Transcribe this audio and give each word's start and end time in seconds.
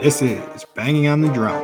This 0.00 0.22
is 0.22 0.64
Banging 0.76 1.08
on 1.08 1.22
the 1.22 1.32
Drum. 1.32 1.60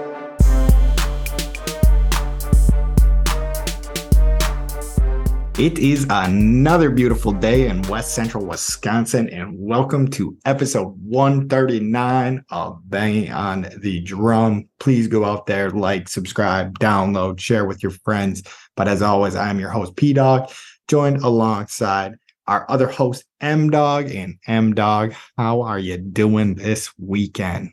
It 5.56 5.78
is 5.78 6.04
another 6.10 6.90
beautiful 6.90 7.30
day 7.30 7.68
in 7.68 7.82
West 7.82 8.12
Central 8.12 8.44
Wisconsin, 8.44 9.28
and 9.28 9.56
welcome 9.56 10.08
to 10.08 10.36
episode 10.46 10.96
139 11.04 12.44
of 12.50 12.80
Banging 12.90 13.30
on 13.30 13.68
the 13.78 14.00
Drum. 14.00 14.68
Please 14.80 15.06
go 15.06 15.24
out 15.24 15.46
there, 15.46 15.70
like, 15.70 16.08
subscribe, 16.08 16.76
download, 16.80 17.38
share 17.38 17.64
with 17.66 17.84
your 17.84 17.92
friends. 17.92 18.42
But 18.74 18.88
as 18.88 19.00
always, 19.00 19.36
I 19.36 19.48
am 19.48 19.60
your 19.60 19.70
host, 19.70 19.94
P 19.94 20.12
Dog, 20.12 20.50
joined 20.88 21.18
alongside 21.18 22.16
our 22.48 22.68
other 22.68 22.88
host, 22.88 23.24
M 23.40 23.70
Dog. 23.70 24.10
And 24.10 24.38
M 24.48 24.74
Dog, 24.74 25.14
how 25.38 25.62
are 25.62 25.78
you 25.78 25.98
doing 25.98 26.56
this 26.56 26.90
weekend? 26.98 27.70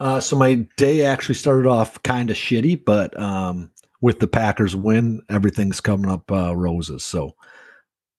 Uh, 0.00 0.20
so 0.20 0.36
my 0.36 0.66
day 0.76 1.04
actually 1.04 1.36
started 1.36 1.68
off 1.68 2.02
kind 2.02 2.30
of 2.30 2.36
shitty, 2.36 2.84
but 2.84 3.18
um, 3.20 3.70
with 4.00 4.18
the 4.20 4.26
Packers 4.26 4.74
win, 4.74 5.22
everything's 5.30 5.80
coming 5.80 6.10
up 6.10 6.30
uh, 6.30 6.54
roses. 6.56 7.04
So 7.04 7.34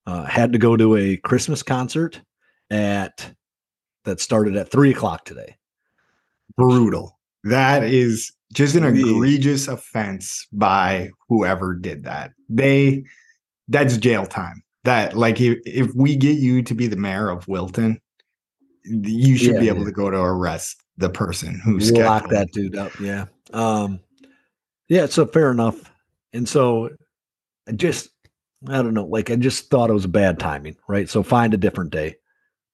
uh, 0.07 0.23
had 0.23 0.53
to 0.53 0.57
go 0.57 0.77
to 0.77 0.95
a 0.95 1.17
Christmas 1.17 1.63
concert 1.63 2.21
at 2.69 3.33
that 4.05 4.19
started 4.19 4.55
at 4.55 4.71
three 4.71 4.91
o'clock 4.91 5.25
today. 5.25 5.57
Brutal. 6.55 7.19
That 7.43 7.83
is 7.83 8.31
just 8.53 8.75
an 8.75 8.85
egregious 8.85 9.67
offense 9.67 10.47
by 10.51 11.09
whoever 11.27 11.75
did 11.75 12.03
that. 12.05 12.31
They 12.49 13.03
that's 13.67 13.97
jail 13.97 14.25
time. 14.25 14.63
That 14.83 15.17
like 15.17 15.41
if, 15.41 15.59
if 15.65 15.93
we 15.95 16.15
get 16.15 16.37
you 16.37 16.61
to 16.63 16.73
be 16.73 16.87
the 16.87 16.95
mayor 16.95 17.29
of 17.29 17.47
Wilton, 17.47 17.99
you 18.83 19.35
should 19.37 19.55
Yeah, 19.55 19.59
be 19.59 19.67
able 19.67 19.79
yeah. 19.79 19.85
to 19.85 19.91
go 19.91 20.09
to 20.09 20.17
arrest 20.17 20.81
the 20.97 21.09
person 21.09 21.59
who 21.59 21.77
Lock 21.79 22.25
scheduled 22.25 22.31
that 22.31 22.51
dude 22.51 22.77
up. 22.77 22.97
Yeah. 22.99 23.25
Um, 23.53 23.99
yeah. 24.87 25.05
So 25.07 25.25
fair 25.25 25.51
enough. 25.51 25.91
And 26.33 26.47
so 26.47 26.89
I 27.67 27.73
just, 27.73 28.09
I 28.67 28.81
don't 28.81 28.93
know, 28.93 29.05
like 29.05 29.29
I 29.29 29.35
just 29.35 29.69
thought 29.69 29.89
it 29.89 29.93
was 29.93 30.05
a 30.05 30.09
bad 30.09 30.39
timing, 30.39 30.75
right? 30.87 31.09
So 31.09 31.23
find 31.23 31.53
a 31.53 31.57
different 31.57 31.91
day, 31.91 32.15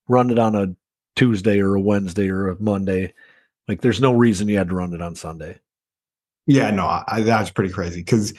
run 0.08 0.30
it 0.30 0.38
on 0.38 0.54
a 0.54 0.74
Tuesday 1.16 1.60
or 1.60 1.74
a 1.74 1.80
Wednesday 1.80 2.28
or 2.28 2.48
a 2.48 2.60
Monday. 2.60 3.14
Like 3.68 3.80
there's 3.80 4.00
no 4.00 4.12
reason 4.12 4.48
you 4.48 4.58
had 4.58 4.68
to 4.70 4.74
run 4.74 4.94
it 4.94 5.02
on 5.02 5.14
Sunday. 5.14 5.58
Yeah, 6.46 6.70
no, 6.70 6.86
I, 6.86 7.20
that's 7.20 7.50
pretty 7.50 7.72
crazy 7.72 8.00
because 8.00 8.34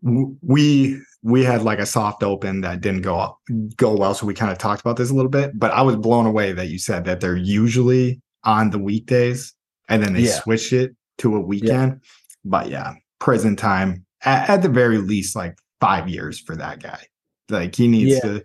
we 0.00 0.98
we 1.22 1.44
had 1.44 1.62
like 1.62 1.78
a 1.78 1.86
soft 1.86 2.22
open 2.22 2.62
that 2.62 2.80
didn't 2.80 3.02
go 3.02 3.38
go 3.76 3.94
well, 3.94 4.14
so 4.14 4.24
we 4.24 4.32
kind 4.32 4.50
of 4.50 4.58
talked 4.58 4.80
about 4.80 4.96
this 4.96 5.10
a 5.10 5.14
little 5.14 5.30
bit. 5.30 5.58
But 5.58 5.72
I 5.72 5.82
was 5.82 5.96
blown 5.96 6.24
away 6.24 6.52
that 6.52 6.68
you 6.68 6.78
said 6.78 7.04
that 7.04 7.20
they're 7.20 7.36
usually 7.36 8.21
on 8.44 8.70
the 8.70 8.78
weekdays 8.78 9.54
and 9.88 10.02
then 10.02 10.12
they 10.14 10.22
Yeah. 10.22 10.40
switched 10.40 10.72
it 10.72 10.94
to 11.18 11.36
a 11.36 11.40
weekend. 11.40 12.00
But 12.44 12.68
yeah, 12.68 12.94
prison 13.18 13.56
time 13.56 14.04
at, 14.24 14.48
at 14.48 14.62
the 14.62 14.68
very 14.68 14.98
least, 14.98 15.36
like 15.36 15.56
five 15.80 16.08
years 16.08 16.40
for 16.40 16.56
that 16.56 16.82
guy. 16.82 17.00
Like 17.48 17.74
he 17.74 17.88
needs 17.88 18.12
Yeah. 18.12 18.20
to 18.20 18.44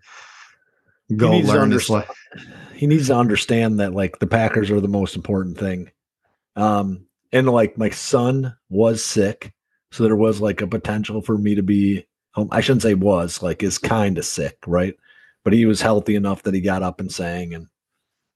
go 1.16 1.32
needs 1.32 1.48
to 1.48 1.54
learn 1.54 1.70
li- 1.72 2.04
he 2.74 2.88
needs 2.88 3.08
to 3.08 3.16
understand 3.16 3.80
that 3.80 3.94
like 3.94 4.20
the 4.20 4.28
Packers 4.28 4.70
are 4.70 4.82
the 4.82 4.88
most 4.88 5.16
important 5.16 5.58
thing. 5.58 5.92
Um, 6.56 7.06
and 7.32 7.48
like 7.48 7.78
my 7.78 7.90
son 7.90 8.56
was 8.70 9.04
sick, 9.04 9.54
so 9.92 10.04
there 10.04 10.16
was 10.16 10.42
like 10.42 10.62
a 10.62 10.68
potential 10.68 11.22
for 11.22 11.38
me 11.38 11.56
to 11.56 11.64
be 11.64 12.06
home. 12.34 12.50
I 12.52 12.62
shouldn't 12.62 12.82
say 12.84 12.94
was 12.94 13.42
like 13.42 13.64
is 13.64 13.78
kind 13.78 14.18
of 14.18 14.26
sick, 14.26 14.58
right? 14.68 14.96
But 15.44 15.54
he 15.54 15.66
was 15.66 15.82
healthy 15.82 16.16
enough 16.16 16.44
that 16.44 16.54
he 16.54 16.62
got 16.62 16.84
up 16.84 17.00
and 17.00 17.12
sang 17.12 17.54
and 17.54 17.68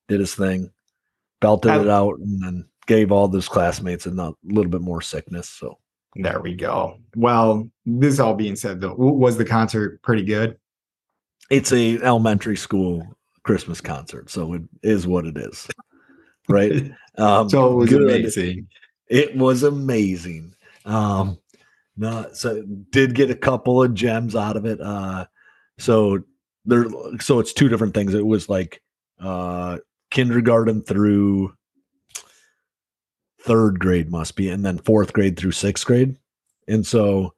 did 0.08 0.20
his 0.20 0.34
thing, 0.36 0.72
belted 1.42 1.72
I- 1.72 1.82
it 1.82 1.90
out, 1.90 2.18
and 2.20 2.42
then 2.42 2.66
gave 2.88 3.12
all 3.12 3.28
those 3.28 3.48
classmates 3.50 4.06
a 4.06 4.10
little 4.44 4.72
bit 4.72 4.82
more 4.82 5.02
sickness. 5.02 5.50
So 5.50 5.78
There 6.16 6.40
we 6.42 6.56
go. 6.56 6.98
Well, 7.16 7.70
this 7.86 8.20
all 8.20 8.34
being 8.34 8.56
said, 8.56 8.82
though, 8.82 8.96
was 8.96 9.38
the 9.38 9.46
concert 9.46 10.02
pretty 10.02 10.24
good? 10.24 10.58
it's 11.50 11.74
a 11.74 11.98
elementary 12.02 12.56
school 12.56 13.06
Christmas 13.44 13.82
concert, 13.82 14.30
so 14.30 14.54
it 14.54 14.62
is 14.84 15.06
what 15.06 15.26
it 15.26 15.36
is, 15.38 15.68
right? 16.48 16.92
Um, 17.18 17.50
so 17.50 17.74
it 17.74 17.76
was 17.76 17.90
good. 17.90 18.04
amazing. 18.04 18.68
It 19.10 19.36
was 19.36 19.64
amazing. 19.64 20.56
Um, 20.86 21.38
no, 21.98 22.30
so 22.32 22.64
did 22.90 23.14
get 23.16 23.30
a 23.30 23.36
couple 23.36 23.84
of 23.84 23.94
gems 23.94 24.34
out 24.34 24.56
of 24.56 24.66
it. 24.66 24.80
Uh, 24.80 25.26
so 25.78 26.20
there, 26.64 26.86
so 27.20 27.40
it's 27.42 27.52
two 27.52 27.68
different 27.68 27.94
things. 27.94 28.14
It 28.14 28.26
was 28.26 28.48
like 28.48 28.82
uh, 29.20 29.80
kindergarten 30.12 30.84
through 30.84 31.54
third 33.42 33.80
grade 33.80 34.12
must 34.12 34.36
be, 34.36 34.50
and 34.50 34.64
then 34.66 34.78
fourth 34.78 35.14
grade 35.14 35.38
through 35.38 35.52
sixth 35.52 35.86
grade. 35.86 36.16
And 36.68 36.86
so 36.86 37.34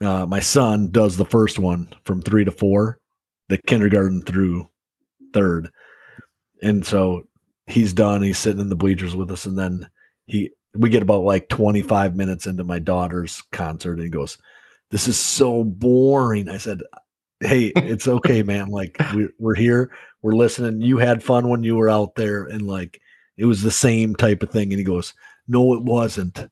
uh, 0.00 0.26
my 0.26 0.40
son 0.40 0.90
does 0.90 1.16
the 1.16 1.24
first 1.24 1.58
one 1.58 1.88
from 2.04 2.20
three 2.20 2.44
to 2.44 2.50
four, 2.50 2.98
the 3.48 3.58
kindergarten 3.58 4.22
through 4.22 4.68
third. 5.32 5.70
And 6.62 6.84
so 6.84 7.26
he's 7.66 7.92
done. 7.92 8.22
He's 8.22 8.38
sitting 8.38 8.60
in 8.60 8.68
the 8.68 8.76
bleachers 8.76 9.14
with 9.14 9.30
us, 9.30 9.46
and 9.46 9.58
then 9.58 9.88
he 10.26 10.50
we 10.74 10.90
get 10.90 11.02
about 11.02 11.22
like 11.22 11.48
25 11.48 12.16
minutes 12.16 12.46
into 12.46 12.64
my 12.64 12.78
daughter's 12.78 13.42
concert, 13.52 13.94
and 13.94 14.02
he 14.02 14.08
goes, 14.08 14.38
"This 14.90 15.08
is 15.08 15.18
so 15.18 15.64
boring." 15.64 16.48
I 16.48 16.58
said, 16.58 16.82
"Hey, 17.40 17.72
it's 17.76 18.08
okay, 18.08 18.42
man. 18.42 18.68
Like 18.68 18.96
we're 19.14 19.30
we're 19.38 19.54
here, 19.54 19.90
we're 20.22 20.34
listening. 20.34 20.80
You 20.80 20.98
had 20.98 21.22
fun 21.22 21.48
when 21.48 21.62
you 21.62 21.76
were 21.76 21.90
out 21.90 22.14
there, 22.14 22.44
and 22.44 22.66
like 22.66 23.00
it 23.36 23.44
was 23.44 23.62
the 23.62 23.70
same 23.70 24.14
type 24.16 24.42
of 24.42 24.50
thing." 24.50 24.72
And 24.72 24.78
he 24.78 24.84
goes, 24.84 25.14
"No, 25.48 25.74
it 25.74 25.82
wasn't." 25.82 26.48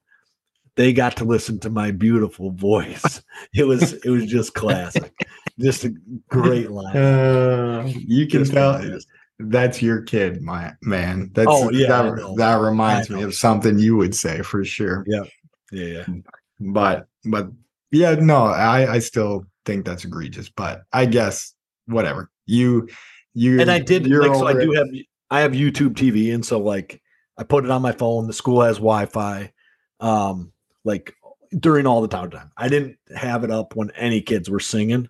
They 0.77 0.93
got 0.93 1.17
to 1.19 1.25
listen 1.25 1.61
to 1.61 1.71
my 1.71 1.93
beautiful 1.93 2.50
voice. 2.50 3.22
It 3.55 3.65
was 3.65 3.93
it 3.93 4.09
was 4.11 4.27
just 4.27 4.55
classic, 4.55 5.12
just 5.61 5.84
a 5.84 5.95
great 6.28 6.71
line. 6.72 6.97
Uh, 6.97 7.84
you 7.95 8.27
can 8.27 8.41
Just 8.41 8.53
tell 8.53 8.78
fantastic. 8.81 9.09
that's 9.39 9.81
your 9.81 10.03
kid, 10.03 10.43
my 10.43 10.72
man. 10.83 11.31
That's 11.34 11.47
Oh, 11.49 11.71
yeah, 11.71 11.87
that, 11.87 12.34
that 12.39 12.56
reminds 12.56 13.11
me 13.11 13.22
of 13.22 13.34
something 13.34 13.78
you 13.78 13.97
would 13.97 14.15
say 14.15 14.43
for 14.43 14.65
sure. 14.65 15.05
Yeah, 15.06 15.22
Yeah, 15.71 16.05
yeah. 16.09 16.15
But 16.59 17.06
but 17.25 17.49
yeah, 17.93 18.16
no, 18.16 18.47
I 18.47 18.95
I 18.95 18.99
still 18.99 19.47
think 19.64 19.84
that's 19.84 20.04
egregious. 20.04 20.48
But 20.48 20.82
I 20.92 21.06
guess 21.06 21.54
whatever 21.86 22.30
you 22.47 22.88
you 23.34 23.60
and 23.60 23.70
I 23.70 23.78
did 23.78 24.06
like 24.06 24.34
so 24.34 24.47
I 24.47 24.52
do 24.54 24.72
it. 24.72 24.76
have 24.76 24.88
I 25.30 25.41
have 25.41 25.52
YouTube 25.52 25.94
TV 25.94 26.34
and 26.34 26.44
so 26.44 26.58
like 26.60 27.00
I 27.36 27.42
put 27.42 27.64
it 27.64 27.70
on 27.70 27.82
my 27.82 27.92
phone. 27.92 28.26
The 28.26 28.32
school 28.32 28.62
has 28.62 28.76
Wi-Fi. 28.76 29.53
Um, 30.00 30.53
like 30.84 31.14
during 31.58 31.86
all 31.86 32.03
the 32.03 32.08
time 32.08 32.30
time. 32.30 32.50
I 32.56 32.69
didn't 32.69 32.98
have 33.14 33.44
it 33.44 33.50
up 33.50 33.76
when 33.76 33.91
any 33.92 34.20
kids 34.20 34.50
were 34.50 34.60
singing, 34.60 35.08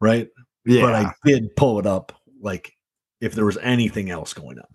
right? 0.00 0.28
yeah. 0.64 0.82
But 0.82 0.94
I 0.94 1.12
did 1.24 1.54
pull 1.56 1.78
it 1.78 1.86
up 1.86 2.12
like 2.40 2.72
if 3.20 3.34
there 3.34 3.44
was 3.44 3.58
anything 3.58 4.10
else 4.10 4.32
going 4.32 4.58
on. 4.58 4.66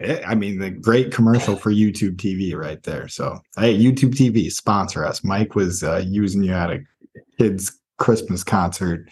Eh, 0.00 0.22
I 0.26 0.34
mean, 0.34 0.58
the 0.58 0.70
great 0.70 1.12
commercial 1.12 1.56
for 1.56 1.70
YouTube 1.70 2.16
TV 2.16 2.54
right 2.54 2.82
there. 2.82 3.08
So, 3.08 3.40
hey, 3.56 3.78
YouTube 3.78 4.14
TV 4.14 4.50
sponsor 4.50 5.04
us. 5.04 5.22
Mike 5.22 5.54
was 5.54 5.84
uh, 5.84 6.02
using 6.06 6.42
you 6.42 6.52
at 6.52 6.70
a 6.70 6.80
kids' 7.38 7.80
Christmas 7.98 8.44
concert 8.44 9.08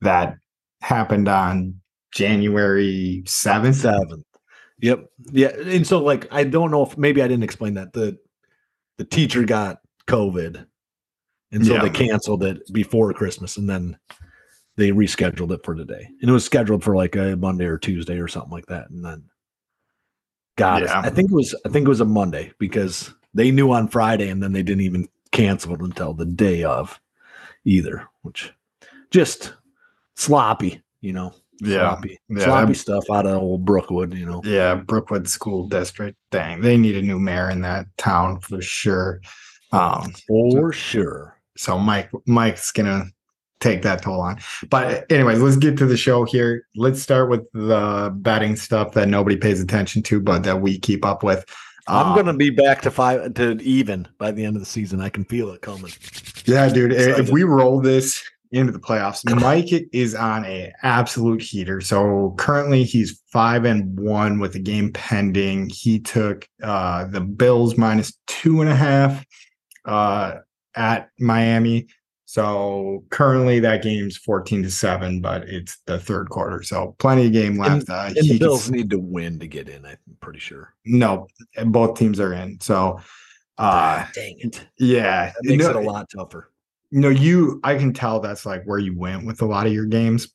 that 0.00 0.36
happened 0.80 1.28
on 1.28 1.80
January 2.14 3.22
seventh. 3.26 3.76
Seventh. 3.76 4.24
Yep. 4.80 5.06
Yeah. 5.30 5.48
And 5.48 5.86
so 5.86 6.02
like 6.02 6.26
I 6.32 6.44
don't 6.44 6.70
know 6.70 6.82
if 6.84 6.98
maybe 6.98 7.22
I 7.22 7.28
didn't 7.28 7.44
explain 7.44 7.74
that. 7.74 7.92
The 7.92 8.18
the 8.98 9.04
teacher 9.04 9.44
got 9.44 9.78
COVID. 10.08 10.66
And 11.52 11.66
so 11.66 11.74
Yeah. 11.74 11.82
they 11.82 11.90
canceled 11.90 12.42
it 12.44 12.60
before 12.72 13.12
Christmas 13.12 13.56
and 13.56 13.68
then 13.68 13.96
they 14.76 14.90
rescheduled 14.90 15.52
it 15.52 15.64
for 15.64 15.74
today. 15.74 16.08
And 16.20 16.30
it 16.30 16.32
was 16.32 16.44
scheduled 16.44 16.82
for 16.82 16.96
like 16.96 17.14
a 17.14 17.36
Monday 17.36 17.66
or 17.66 17.78
Tuesday 17.78 18.18
or 18.18 18.28
something 18.28 18.50
like 18.50 18.66
that. 18.66 18.90
And 18.90 19.04
then 19.04 19.24
God, 20.56 20.82
Yeah. 20.82 21.00
I 21.00 21.10
think 21.10 21.30
it 21.30 21.34
was 21.34 21.54
I 21.64 21.68
think 21.68 21.86
it 21.86 21.90
was 21.90 22.00
a 22.00 22.06
Monday 22.06 22.52
because 22.58 23.14
they 23.34 23.50
knew 23.50 23.70
on 23.72 23.88
Friday 23.88 24.28
and 24.28 24.42
then 24.42 24.52
they 24.52 24.62
didn't 24.62 24.82
even 24.82 25.08
cancel 25.30 25.74
it 25.74 25.80
until 25.80 26.12
the 26.12 26.26
day 26.26 26.64
of 26.64 27.00
either, 27.64 28.06
which 28.22 28.52
just 29.10 29.54
sloppy, 30.16 30.82
you 31.00 31.12
know. 31.12 31.32
Yeah, 31.64 31.90
Sloppy, 31.90 32.18
Yeah, 32.28 32.44
sloppy 32.44 32.64
I'm- 32.66 32.74
stuff 32.74 33.04
out 33.12 33.24
of 33.26 33.40
old 33.40 33.64
Brookwood, 33.64 34.14
you 34.14 34.26
know. 34.26 34.40
Yeah, 34.44 34.74
Brookwood 34.74 35.28
School 35.28 35.68
District. 35.68 36.16
Dang, 36.32 36.60
they 36.60 36.76
need 36.76 36.96
a 36.96 37.02
new 37.02 37.20
mayor 37.20 37.50
in 37.50 37.60
that 37.60 37.86
town 37.98 38.40
for 38.40 38.60
sure. 38.60 39.20
Um, 39.70 40.12
For 40.26 40.72
sure. 40.72 41.38
so 41.56 41.78
Mike 41.78 42.10
Mike's 42.26 42.72
gonna 42.72 43.04
take 43.60 43.82
that 43.82 44.02
toll 44.02 44.20
on. 44.20 44.38
But 44.70 45.10
anyways, 45.12 45.40
let's 45.40 45.56
get 45.56 45.76
to 45.78 45.86
the 45.86 45.96
show 45.96 46.24
here. 46.24 46.66
Let's 46.74 47.00
start 47.00 47.30
with 47.30 47.42
the 47.52 48.12
betting 48.16 48.56
stuff 48.56 48.92
that 48.94 49.08
nobody 49.08 49.36
pays 49.36 49.60
attention 49.60 50.02
to, 50.04 50.20
but 50.20 50.42
that 50.42 50.60
we 50.60 50.80
keep 50.80 51.04
up 51.04 51.22
with. 51.22 51.44
I'm 51.88 52.08
Um, 52.08 52.16
gonna 52.16 52.36
be 52.36 52.50
back 52.50 52.80
to 52.82 52.90
five 52.90 53.34
to 53.34 53.60
even 53.62 54.06
by 54.18 54.30
the 54.30 54.44
end 54.44 54.56
of 54.56 54.62
the 54.62 54.66
season. 54.66 55.00
I 55.00 55.08
can 55.08 55.24
feel 55.24 55.50
it 55.50 55.62
coming. 55.62 55.92
Yeah, 56.44 56.68
dude. 56.68 56.92
If 56.92 57.30
we 57.30 57.42
roll 57.42 57.80
this 57.80 58.22
into 58.52 58.70
the 58.70 58.78
playoffs. 58.78 59.24
Mike 59.40 59.72
is 59.92 60.14
on 60.14 60.44
a 60.44 60.72
absolute 60.82 61.40
heater. 61.40 61.80
So 61.80 62.34
currently 62.36 62.84
he's 62.84 63.20
five 63.32 63.64
and 63.64 63.98
one 63.98 64.38
with 64.38 64.52
the 64.52 64.58
game 64.58 64.92
pending. 64.92 65.70
He 65.70 65.98
took 65.98 66.46
uh, 66.62 67.06
the 67.06 67.22
Bills 67.22 67.78
minus 67.78 68.12
two 68.26 68.60
and 68.60 68.70
a 68.70 68.76
half 68.76 69.24
uh, 69.86 70.34
at 70.76 71.08
Miami. 71.18 71.86
So 72.32 73.04
currently 73.10 73.60
that 73.60 73.82
game's 73.82 74.16
14 74.16 74.62
to 74.62 74.70
7, 74.70 75.20
but 75.20 75.46
it's 75.50 75.76
the 75.84 75.98
third 75.98 76.30
quarter. 76.30 76.62
So 76.62 76.96
plenty 76.98 77.26
of 77.26 77.34
game 77.34 77.58
left. 77.58 77.72
And, 77.72 77.90
uh, 77.90 78.04
and 78.06 78.26
the 78.26 78.38
Bills 78.38 78.70
need 78.70 78.88
to 78.88 78.98
win 78.98 79.38
to 79.40 79.46
get 79.46 79.68
in. 79.68 79.84
I'm 79.84 79.98
pretty 80.20 80.38
sure. 80.38 80.72
no, 80.86 81.26
both 81.66 81.98
teams 81.98 82.18
are 82.20 82.32
in. 82.32 82.58
So 82.62 82.98
uh 83.58 84.06
dang 84.14 84.36
it, 84.38 84.66
yeah. 84.78 85.26
that 85.26 85.44
makes 85.44 85.62
no, 85.62 85.70
it 85.72 85.76
a 85.76 85.80
lot 85.80 86.08
tougher. 86.08 86.50
no, 86.90 87.10
you 87.10 87.60
I 87.64 87.74
can 87.74 87.92
tell 87.92 88.18
that's 88.18 88.46
like 88.46 88.64
where 88.64 88.78
you 88.78 88.96
went 88.96 89.26
with 89.26 89.42
a 89.42 89.46
lot 89.46 89.66
of 89.66 89.74
your 89.74 89.84
games. 89.84 90.28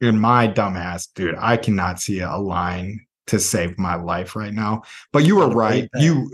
In 0.00 0.16
my 0.16 0.46
dumbass, 0.46 1.08
dude, 1.16 1.34
I 1.36 1.56
cannot 1.56 1.98
see 2.00 2.20
a 2.20 2.36
line 2.36 3.04
to 3.26 3.40
save 3.40 3.76
my 3.76 3.96
life 3.96 4.36
right 4.36 4.52
now. 4.52 4.82
But 5.10 5.24
you 5.24 5.34
were 5.34 5.48
right. 5.48 5.90
You 5.96 6.30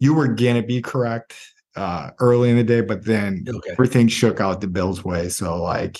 you 0.00 0.12
were 0.12 0.26
gonna 0.26 0.64
be 0.64 0.82
correct 0.82 1.36
uh 1.80 2.10
early 2.20 2.50
in 2.50 2.56
the 2.56 2.64
day, 2.64 2.80
but 2.80 3.04
then 3.04 3.44
Okay. 3.48 3.72
everything 3.72 4.08
shook 4.08 4.40
out 4.40 4.60
the 4.60 4.66
Bills' 4.68 5.04
way. 5.04 5.28
So 5.28 5.60
like 5.62 5.98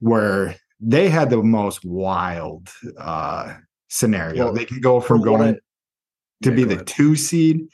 where 0.00 0.56
they 0.80 1.08
had 1.08 1.30
the 1.30 1.42
most 1.42 1.84
wild 1.84 2.68
uh 2.98 3.54
scenario. 3.88 4.44
Well, 4.46 4.54
they 4.54 4.64
can 4.64 4.80
go 4.80 5.00
from 5.00 5.20
what 5.20 5.26
going 5.26 5.54
to 6.42 6.50
Yeah, 6.50 6.56
be 6.56 6.62
go 6.64 6.68
the 6.68 6.74
ahead. 6.74 6.86
two 6.86 7.16
seed 7.16 7.68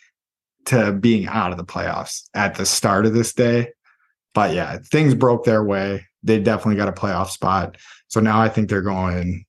to 0.66 0.92
being 0.92 1.26
out 1.26 1.50
of 1.52 1.58
the 1.58 1.64
playoffs 1.64 2.22
at 2.34 2.54
the 2.54 2.66
start 2.66 3.06
of 3.06 3.14
this 3.14 3.32
day. 3.32 3.70
But 4.34 4.54
yeah, 4.54 4.78
things 4.90 5.14
broke 5.14 5.44
their 5.44 5.64
way. 5.64 6.06
They 6.22 6.38
definitely 6.38 6.76
got 6.76 6.88
a 6.88 6.92
playoff 6.92 7.28
spot. 7.30 7.76
So 8.08 8.20
now 8.20 8.40
I 8.40 8.48
think 8.48 8.68
they're 8.68 8.82
going 8.82 9.44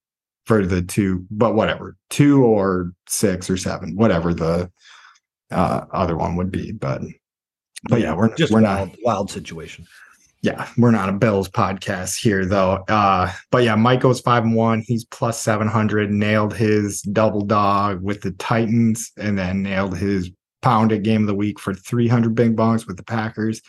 for 0.46 0.66
the 0.66 0.82
two, 0.82 1.26
but 1.30 1.54
whatever, 1.56 1.96
two 2.10 2.44
or 2.44 2.92
six 3.08 3.50
or 3.50 3.58
seven, 3.58 3.96
whatever 3.96 4.34
the 4.34 4.72
uh, 5.52 5.86
other 5.92 6.18
one 6.18 6.36
would 6.36 6.52
be. 6.52 6.72
But 6.72 7.02
but 7.90 8.00
yeah, 8.00 8.16
we're 8.16 8.34
just 8.36 8.52
we're 8.52 8.62
wild, 8.62 8.90
not 8.90 8.98
wild 9.04 9.32
situation. 9.32 9.86
yeah, 10.42 10.68
we're 10.78 10.92
not 10.92 11.10
a 11.10 11.14
Bills 11.14 11.50
podcast 11.50 12.20
here 12.22 12.46
though. 12.46 12.84
Uh, 12.88 13.32
but 13.52 13.64
yeah, 13.64 13.76
Mike 13.76 14.02
goes 14.02 14.20
five 14.20 14.44
and 14.44 14.56
one. 14.56 14.84
He's 14.88 15.06
plus 15.06 15.42
seven 15.42 15.68
hundred. 15.68 16.12
Nailed 16.12 16.54
his 16.54 17.02
double 17.02 17.42
dog 17.42 18.02
with 18.04 18.22
the 18.22 18.32
Titans, 18.32 19.12
and 19.18 19.38
then 19.38 19.64
nailed 19.64 19.98
his 19.98 20.32
pounded 20.62 21.04
game 21.04 21.22
of 21.22 21.28
the 21.28 21.36
week 21.36 21.60
for 21.60 21.74
three 21.74 22.08
hundred 22.08 22.36
big 22.36 22.56
bongs 22.56 22.88
with 22.88 22.98
the 22.98 23.04
Packers. 23.04 23.62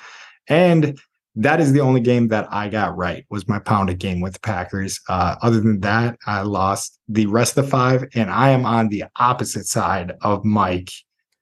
And 0.49 0.99
that 1.37 1.61
is 1.61 1.72
the 1.72 1.81
only 1.81 2.00
game 2.00 2.28
that 2.28 2.46
I 2.52 2.69
got 2.69 2.96
right 2.96 3.25
was 3.31 3.49
my 3.49 3.58
pounded 3.58 3.99
game 3.99 4.20
with 4.20 4.34
the 4.34 4.40
Packers. 4.40 5.00
Uh, 5.08 5.34
other 5.43 5.61
than 5.61 5.81
that, 5.81 6.16
I 6.26 6.43
lost 6.43 7.00
the 7.08 7.26
rest 7.26 7.56
of 7.56 7.64
the 7.64 7.70
five, 7.70 8.05
and 8.14 8.31
I 8.31 8.50
am 8.50 8.64
on 8.64 8.88
the 8.88 9.05
opposite 9.19 9.66
side 9.66 10.12
of 10.22 10.44
Mike 10.44 10.90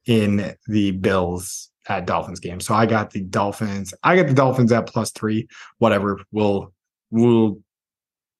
in 0.06 0.54
the 0.66 0.92
Bills 0.92 1.68
at 1.88 2.06
Dolphins 2.06 2.40
game. 2.40 2.60
So 2.60 2.74
I 2.74 2.86
got 2.86 3.10
the 3.10 3.22
Dolphins. 3.22 3.94
I 4.02 4.16
got 4.16 4.28
the 4.28 4.34
Dolphins 4.34 4.72
at 4.72 4.86
plus 4.86 5.10
three. 5.10 5.48
Whatever. 5.78 6.20
We'll 6.30 6.72
we'll 7.10 7.60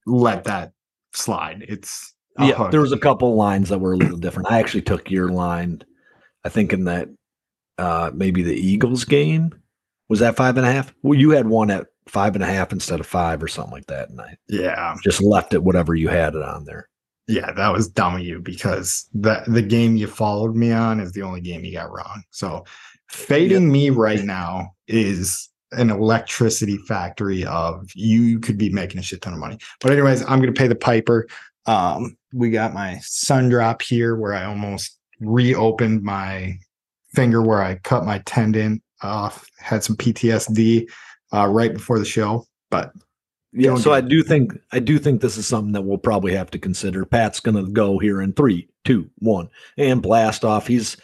let 0.07 0.45
that 0.45 0.73
slide. 1.15 1.65
It's 1.69 2.15
yeah, 2.39 2.55
hook. 2.55 2.71
there 2.71 2.81
was 2.81 2.93
a 2.93 2.99
couple 2.99 3.35
lines 3.35 3.69
that 3.69 3.79
were 3.79 3.93
a 3.93 3.97
little 3.97 4.17
different. 4.17 4.51
I 4.51 4.59
actually 4.59 4.83
took 4.83 5.11
your 5.11 5.29
line. 5.29 5.83
I 6.45 6.49
think 6.49 6.73
in 6.73 6.85
that 6.85 7.09
uh 7.79 8.11
maybe 8.15 8.43
the 8.43 8.55
Eagles 8.55 9.05
game 9.05 9.55
was 10.09 10.21
that 10.21 10.37
five 10.37 10.57
and 10.57 10.67
a 10.67 10.73
half. 10.73 10.95
Well, 11.03 11.19
you 11.19 11.31
had 11.31 11.47
one 11.47 11.71
at 11.71 11.87
five 12.07 12.35
and 12.35 12.45
a 12.45 12.47
half 12.47 12.73
instead 12.73 13.01
of 13.01 13.07
five 13.07 13.43
or 13.43 13.49
something 13.49 13.73
like 13.73 13.87
that, 13.87 14.11
and 14.11 14.21
I 14.21 14.37
yeah. 14.49 14.97
just 15.03 15.23
left 15.23 15.55
it 15.55 15.63
whatever 15.63 15.95
you 15.95 16.09
had 16.09 16.35
it 16.35 16.43
on 16.43 16.65
there. 16.65 16.89
Yeah, 17.29 17.53
that 17.53 17.73
was 17.73 17.89
dumb 17.89 18.17
of 18.17 18.21
you 18.21 18.41
because 18.41 19.09
the 19.15 19.43
the 19.47 19.63
game 19.63 19.97
you 19.97 20.07
followed 20.07 20.57
me 20.57 20.73
on 20.73 21.01
is 21.01 21.13
the 21.13 21.23
only 21.23 21.41
game 21.41 21.65
you 21.65 21.73
got 21.73 21.91
wrong. 21.91 22.23
So 22.31 22.65
fading 23.13 23.71
me 23.71 23.91
right 23.91 24.25
now 24.25 24.75
is 24.89 25.49
an 25.73 25.91
electricity 25.91 26.77
factory 26.79 27.45
of 27.45 27.89
you 27.95 28.41
could 28.41 28.59
be 28.59 28.71
making 28.71 28.99
a 28.99 29.03
shit 29.03 29.23
ton 29.23 29.33
of 29.33 29.39
money. 29.39 29.59
But 29.81 29.93
anyways, 29.93 30.23
I'm 30.23 30.41
gonna 30.41 30.53
pay 30.53 30.69
the 30.69 30.75
piper. 30.75 31.29
Um, 31.67 32.17
we 32.33 32.51
got 32.51 32.75
my 32.75 32.99
sun 33.03 33.49
drop 33.49 33.83
here 33.83 34.17
where 34.17 34.35
I 34.35 34.45
almost 34.45 34.99
reopened 35.21 36.03
my 36.03 36.59
finger 37.15 37.43
where 37.43 37.63
I 37.63 37.77
cut 37.77 38.05
my 38.05 38.19
tendon 38.21 38.83
off, 39.03 39.47
had 39.59 39.85
some 39.85 39.97
PTSD 39.97 40.89
uh, 41.33 41.47
right 41.47 41.73
before 41.73 41.99
the 41.99 42.05
show. 42.05 42.47
But 42.71 42.93
Yeah, 43.53 43.77
so 43.77 43.93
I 43.93 44.01
do 44.01 44.23
think 44.23 44.59
I 44.73 44.79
do 44.79 44.99
think 44.99 45.21
this 45.21 45.37
is 45.37 45.47
something 45.47 45.73
that 45.73 45.83
we'll 45.83 45.99
probably 45.99 46.35
have 46.35 46.51
to 46.53 46.59
consider. 46.59 47.05
Pat's 47.05 47.41
to 47.41 47.67
go 47.69 47.99
here 47.99 48.23
in 48.23 48.33
three, 48.33 48.69
two, 48.85 49.11
one, 49.19 49.49
and 49.77 50.03
blast 50.03 50.45
off. 50.45 50.67
He's 50.67 50.97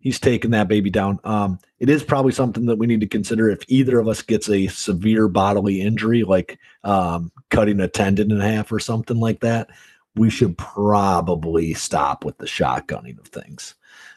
he's 0.00 0.20
taking 0.20 0.50
that 0.52 0.68
baby 0.68 0.90
down. 0.90 1.18
Um, 1.24 1.58
it 1.78 1.88
is 1.90 2.02
probably 2.02 2.32
something 2.32 2.66
that 2.66 2.76
we 2.78 2.86
need 2.86 3.00
to 3.00 3.06
consider 3.06 3.48
if 3.50 3.60
either 3.68 3.98
of 3.98 4.08
us 4.08 4.22
gets 4.22 4.48
a 4.48 4.66
severe 4.68 5.28
bodily 5.28 5.80
injury, 5.80 6.22
like 6.24 6.58
um, 6.84 7.32
cutting 7.50 7.80
a 7.80 7.88
tendon 7.88 8.30
in 8.30 8.40
half 8.40 8.70
or 8.72 8.78
something 8.78 9.18
like 9.18 9.40
that. 9.40 9.68
We 10.16 10.30
should 10.30 10.56
probably 10.58 11.74
stop 11.74 12.24
with 12.24 12.38
the 12.38 12.46
shotgunning 12.46 13.18
of 13.18 13.28
things. 13.28 13.74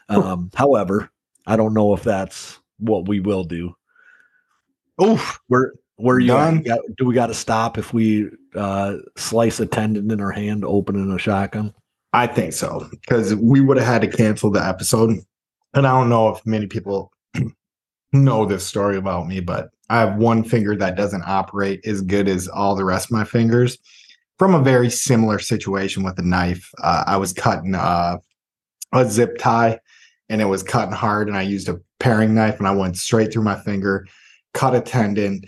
Um, 0.08 0.50
however, 0.54 1.10
I 1.46 1.56
don't 1.56 1.74
know 1.74 1.94
if 1.94 2.02
that's 2.02 2.58
what 2.78 3.06
we 3.08 3.20
will 3.20 3.44
do. 3.44 3.74
oof, 5.02 5.40
Where 5.48 5.72
where 5.96 6.18
you? 6.18 6.34
You 6.36 6.60
got- 6.62 6.80
do 6.96 7.04
we 7.06 7.14
got 7.14 7.28
to 7.28 7.34
stop 7.34 7.78
if 7.78 7.92
we 7.94 8.28
uh, 8.56 8.96
slice 9.16 9.60
a 9.60 9.66
tendon 9.66 10.10
in 10.10 10.20
our 10.20 10.32
hand 10.32 10.64
opening 10.64 11.10
a 11.12 11.18
shotgun? 11.18 11.72
I 12.12 12.26
think 12.26 12.52
so 12.52 12.88
because 12.90 13.34
we 13.36 13.60
would 13.60 13.76
have 13.78 13.86
had 13.86 14.02
to 14.02 14.08
cancel 14.16 14.50
the 14.50 14.62
episode. 14.64 15.18
And 15.74 15.86
I 15.86 15.98
don't 15.98 16.08
know 16.08 16.28
if 16.28 16.44
many 16.46 16.66
people 16.66 17.12
know 18.12 18.44
this 18.44 18.66
story 18.66 18.96
about 18.96 19.26
me, 19.26 19.40
but 19.40 19.70
I 19.88 20.00
have 20.00 20.16
one 20.16 20.44
finger 20.44 20.76
that 20.76 20.96
doesn't 20.96 21.24
operate 21.26 21.86
as 21.86 22.02
good 22.02 22.28
as 22.28 22.48
all 22.48 22.74
the 22.74 22.84
rest 22.84 23.06
of 23.06 23.12
my 23.12 23.24
fingers 23.24 23.78
from 24.38 24.54
a 24.54 24.62
very 24.62 24.90
similar 24.90 25.38
situation 25.38 26.02
with 26.02 26.18
a 26.18 26.22
knife. 26.22 26.70
Uh, 26.82 27.04
I 27.06 27.16
was 27.16 27.32
cutting 27.32 27.74
uh, 27.74 28.18
a 28.92 29.08
zip 29.08 29.38
tie 29.38 29.78
and 30.28 30.40
it 30.40 30.46
was 30.46 30.62
cutting 30.62 30.94
hard, 30.94 31.28
and 31.28 31.36
I 31.36 31.42
used 31.42 31.68
a 31.68 31.80
paring 32.00 32.34
knife 32.34 32.58
and 32.58 32.66
I 32.66 32.70
went 32.72 32.96
straight 32.96 33.32
through 33.32 33.42
my 33.42 33.60
finger, 33.60 34.06
cut 34.54 34.74
a 34.74 34.80
tendon, 34.80 35.42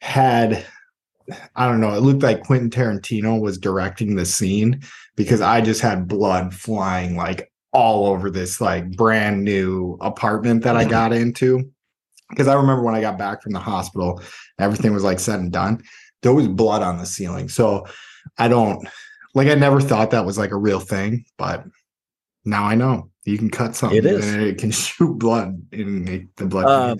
had 0.00 0.64
I 1.56 1.66
don't 1.66 1.80
know, 1.80 1.94
it 1.94 2.00
looked 2.00 2.22
like 2.22 2.44
Quentin 2.44 2.68
Tarantino 2.68 3.40
was 3.40 3.56
directing 3.56 4.14
the 4.14 4.26
scene 4.26 4.82
because 5.16 5.40
I 5.40 5.62
just 5.62 5.80
had 5.80 6.08
blood 6.08 6.52
flying 6.52 7.16
like 7.16 7.50
all 7.74 8.06
over 8.06 8.30
this 8.30 8.60
like 8.60 8.90
brand 8.96 9.44
new 9.44 9.98
apartment 10.00 10.62
that 10.62 10.76
I 10.76 10.84
got 10.84 11.12
into. 11.12 11.70
Because 12.30 12.48
I 12.48 12.54
remember 12.54 12.82
when 12.82 12.94
I 12.94 13.00
got 13.02 13.18
back 13.18 13.42
from 13.42 13.52
the 13.52 13.58
hospital, 13.60 14.22
everything 14.58 14.94
was 14.94 15.04
like 15.04 15.20
said 15.20 15.40
and 15.40 15.52
done. 15.52 15.82
There 16.22 16.32
was 16.32 16.48
blood 16.48 16.80
on 16.82 16.96
the 16.98 17.04
ceiling. 17.04 17.48
So 17.50 17.86
I 18.38 18.48
don't 18.48 18.88
like 19.34 19.48
I 19.48 19.54
never 19.54 19.80
thought 19.80 20.12
that 20.12 20.24
was 20.24 20.38
like 20.38 20.52
a 20.52 20.56
real 20.56 20.80
thing, 20.80 21.26
but 21.36 21.64
now 22.46 22.64
I 22.64 22.74
know 22.76 23.10
you 23.24 23.36
can 23.36 23.50
cut 23.50 23.74
something 23.74 23.98
It 23.98 24.06
is. 24.06 24.26
and 24.32 24.42
it 24.42 24.58
can 24.58 24.70
shoot 24.70 25.18
blood 25.18 25.60
in 25.72 26.04
the- 26.04 26.26
the 26.36 26.46
blood. 26.46 26.64
Uh, 26.66 26.96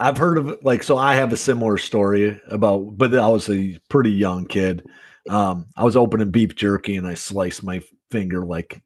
I've 0.00 0.18
heard 0.18 0.38
of. 0.38 0.58
Like, 0.62 0.82
so 0.82 0.98
I 0.98 1.14
have 1.14 1.32
a 1.32 1.36
similar 1.38 1.78
story 1.78 2.38
about, 2.48 2.98
but 2.98 3.14
I 3.14 3.28
was 3.28 3.48
a 3.48 3.78
pretty 3.88 4.10
young 4.10 4.46
kid. 4.46 4.84
Um, 5.30 5.66
I 5.76 5.84
was 5.84 5.96
opening 5.96 6.30
beef 6.30 6.54
jerky 6.54 6.96
and 6.96 7.06
I 7.06 7.14
sliced 7.14 7.62
my 7.62 7.80
finger 8.10 8.44
like 8.44 8.82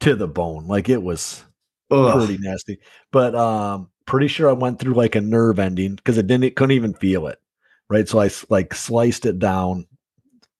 to 0.00 0.14
the 0.14 0.28
bone. 0.28 0.66
Like 0.66 0.88
it 0.88 1.02
was 1.02 1.44
Ugh. 1.90 2.26
pretty 2.26 2.38
nasty. 2.42 2.78
But 3.12 3.34
um, 3.34 3.90
pretty 4.06 4.28
sure 4.28 4.48
I 4.48 4.54
went 4.54 4.78
through 4.78 4.94
like 4.94 5.14
a 5.14 5.20
nerve 5.20 5.58
ending 5.58 5.94
because 5.94 6.18
it 6.18 6.26
didn't, 6.26 6.44
it 6.44 6.56
couldn't 6.56 6.76
even 6.76 6.94
feel 6.94 7.26
it. 7.26 7.38
Right. 7.88 8.08
So 8.08 8.20
I 8.20 8.30
like 8.48 8.72
sliced 8.72 9.26
it 9.26 9.38
down 9.38 9.86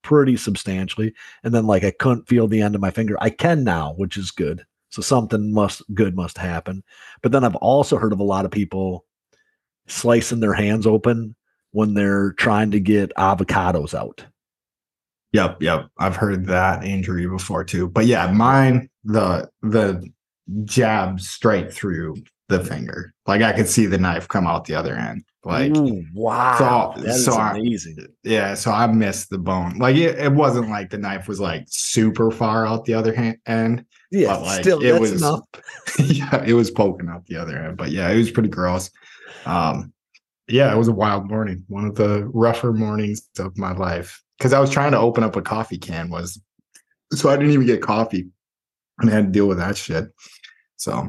pretty 0.03 0.37
substantially. 0.37 1.15
And 1.45 1.55
then 1.55 1.67
like 1.67 1.85
I 1.85 1.93
couldn't 1.93 2.29
feel 2.29 2.49
the 2.49 2.63
end 2.63 2.75
of 2.75 2.81
my 2.81 2.91
finger. 2.91 3.17
I 3.21 3.31
can 3.31 3.63
now, 3.65 3.95
which 3.95 4.17
is 4.17 4.31
good. 4.31 4.65
So 4.91 5.03
something 5.03 5.53
must 5.53 5.83
good 5.95 6.17
must 6.17 6.37
happen. 6.37 6.83
But 7.23 7.31
then 7.31 7.45
I've 7.45 7.57
also 7.57 7.97
heard 7.97 8.13
of 8.13 8.19
a 8.19 8.25
lot 8.25 8.45
of 8.45 8.51
people 8.51 9.05
slicing 9.87 10.41
their 10.41 10.55
hands 10.55 10.87
open 10.87 11.37
when 11.71 11.95
they're 11.95 12.33
trying 12.33 12.73
to 12.73 12.81
get 12.81 13.15
avocados 13.17 13.95
out. 13.95 14.25
Yep, 15.33 15.63
yep. 15.63 15.89
I've 15.99 16.17
heard 16.17 16.47
that 16.47 16.85
injury 16.85 17.29
before 17.29 17.63
too. 17.63 17.89
But 17.89 18.07
yeah, 18.07 18.33
mine 18.33 18.90
the 19.05 19.49
the 19.63 20.09
jab 20.65 21.21
straight 21.21 21.73
through 21.73 22.17
the 22.49 22.63
finger. 22.65 23.13
Like 23.27 23.43
I 23.43 23.53
could 23.53 23.69
see 23.69 23.87
the 23.87 23.99
knife 23.99 24.27
come 24.29 24.47
out 24.47 24.65
the 24.65 24.75
other 24.75 24.95
end. 24.95 25.25
Like 25.45 25.75
Ooh, 25.77 26.05
wow, 26.13 26.93
so- 26.97 27.03
that 27.03 27.15
so 27.15 27.33
I- 27.35 27.53
amazing. 27.57 27.97
yeah, 28.25 28.55
so 28.55 28.73
I 28.73 28.87
missed 28.89 29.31
the 29.31 29.39
bone. 29.39 29.79
Like 29.79 29.97
it, 29.97 30.19
it 30.19 30.33
wasn't 30.33 30.69
like 30.69 30.91
the 30.91 30.99
knife 30.99 31.29
was 31.29 31.41
like 31.41 31.65
super 31.69 32.31
far 32.31 32.67
out 32.67 32.85
the 32.85 32.95
other 32.95 33.15
hand 33.15 33.39
end. 33.47 33.85
yeah, 34.11 34.35
but, 34.35 34.43
like, 34.43 34.63
still 34.63 34.83
it 34.83 35.01
was- 35.01 35.13
enough. 35.23 35.41
yeah, 35.99 36.43
it 36.45 36.53
was 36.53 36.71
poking 36.71 37.09
out 37.09 37.25
the 37.27 37.37
other 37.37 37.57
end. 37.57 37.77
But 37.79 37.91
yeah, 37.91 38.11
it 38.11 38.17
was 38.19 38.31
pretty 38.31 38.51
gross. 38.51 38.91
Um 39.47 39.93
yeah, 40.49 40.75
it 40.75 40.77
was 40.77 40.89
a 40.89 40.93
wild 40.93 41.31
morning. 41.31 41.65
One 41.69 41.85
of 41.87 41.95
the 41.95 42.29
rougher 42.35 42.73
mornings 42.73 43.23
of 43.39 43.57
my 43.57 43.73
life 43.73 44.21
because 44.37 44.53
I 44.53 44.59
was 44.59 44.69
trying 44.69 44.91
to 44.93 44.99
open 44.99 45.23
up 45.23 45.37
a 45.37 45.43
coffee 45.43 45.79
can 45.79 46.11
was 46.11 46.39
so 47.15 47.31
I 47.31 47.37
didn't 47.37 47.53
even 47.53 47.67
get 47.67 47.81
coffee 47.81 48.29
and 49.01 49.11
I 49.11 49.15
had 49.15 49.27
to 49.27 49.31
deal 49.33 49.47
with 49.49 49.59
that 49.59 49.77
shit. 49.77 50.07
So 50.77 51.09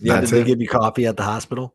Yeah, 0.00 0.20
did 0.20 0.30
they 0.30 0.40
it. 0.40 0.46
give 0.46 0.60
you 0.60 0.68
coffee 0.68 1.06
at 1.06 1.16
the 1.16 1.22
hospital? 1.22 1.74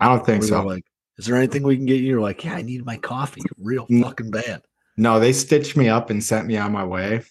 I 0.00 0.08
don't 0.08 0.24
think 0.24 0.42
so. 0.42 0.62
Like, 0.62 0.84
is 1.18 1.26
there 1.26 1.36
anything 1.36 1.62
we 1.62 1.76
can 1.76 1.86
get 1.86 2.00
you? 2.00 2.08
You're 2.08 2.20
like, 2.20 2.44
yeah, 2.44 2.54
I 2.54 2.62
need 2.62 2.84
my 2.84 2.96
coffee 2.96 3.42
real 3.58 3.86
fucking 3.86 4.30
bad. 4.30 4.62
No, 4.96 5.20
they 5.20 5.32
stitched 5.32 5.76
me 5.76 5.88
up 5.88 6.10
and 6.10 6.22
sent 6.22 6.46
me 6.46 6.56
on 6.56 6.72
my 6.72 6.84
way. 6.84 7.22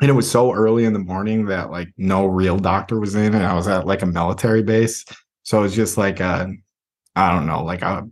And 0.00 0.10
it 0.10 0.14
was 0.14 0.28
so 0.30 0.52
early 0.52 0.84
in 0.86 0.92
the 0.92 0.98
morning 0.98 1.46
that 1.46 1.70
like 1.70 1.88
no 1.96 2.26
real 2.26 2.58
doctor 2.58 2.98
was 2.98 3.14
in, 3.14 3.34
and 3.34 3.44
I 3.46 3.54
was 3.54 3.68
at 3.68 3.86
like 3.86 4.02
a 4.02 4.06
military 4.06 4.62
base. 4.62 5.04
So 5.44 5.58
it 5.58 5.62
was 5.62 5.74
just 5.74 5.96
like 5.96 6.20
a, 6.20 6.52
I 7.14 7.32
don't 7.32 7.46
know, 7.46 7.62
like 7.62 7.82
a 7.82 8.08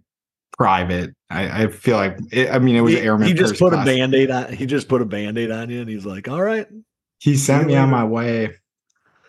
private. 0.57 1.15
I, 1.29 1.65
I 1.65 1.67
feel 1.69 1.97
like 1.97 2.19
it, 2.31 2.51
I 2.51 2.59
mean 2.61 2.77
it 2.77 2.83
was 2.83 2.95
he, 2.95 3.01
airman. 3.01 3.27
he 3.27 3.35
just 3.35 3.59
put 3.59 3.73
a 3.73 3.77
class. 3.77 3.87
band-aid 3.87 4.31
on 4.31 4.53
he 4.53 4.67
just 4.67 4.87
put 4.89 5.03
a 5.03 5.05
band-aid 5.05 5.51
on 5.51 5.71
you 5.71 5.81
and 5.81 5.89
he's 5.89 6.07
like, 6.07 6.29
all 6.29 6.43
right. 6.43 6.69
He 7.23 7.37
sent 7.37 7.69
me 7.69 7.77
on 7.77 7.89
my 7.89 8.03
way, 8.03 8.51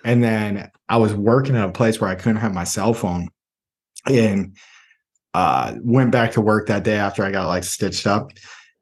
and 0.04 0.24
then 0.24 0.72
I 0.90 0.98
was 0.98 1.14
working 1.14 1.56
at 1.56 1.70
a 1.70 1.72
place 1.72 2.02
where 2.02 2.10
I 2.10 2.16
couldn't 2.16 2.42
have 2.42 2.52
my 2.52 2.64
cell 2.64 2.96
phone, 2.96 3.30
and 4.08 4.58
uh, 5.36 5.76
went 5.84 6.10
back 6.10 6.32
to 6.32 6.42
work 6.42 6.66
that 6.68 6.84
day 6.84 6.96
after 6.96 7.24
I 7.24 7.30
got 7.30 7.46
like 7.46 7.64
stitched 7.64 8.08
up, 8.08 8.32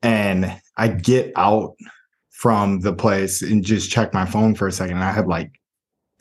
and 0.01 0.57
I 0.77 0.87
get 0.87 1.33
out 1.35 1.75
from 2.29 2.79
the 2.79 2.93
place 2.93 3.41
and 3.41 3.65
just 3.65 3.91
check 3.91 4.13
my 4.13 4.23
phone 4.23 4.55
for 4.55 4.69
a 4.69 4.71
second, 4.71 4.95
and 4.95 5.03
I 5.03 5.11
had 5.11 5.27
like. 5.27 5.51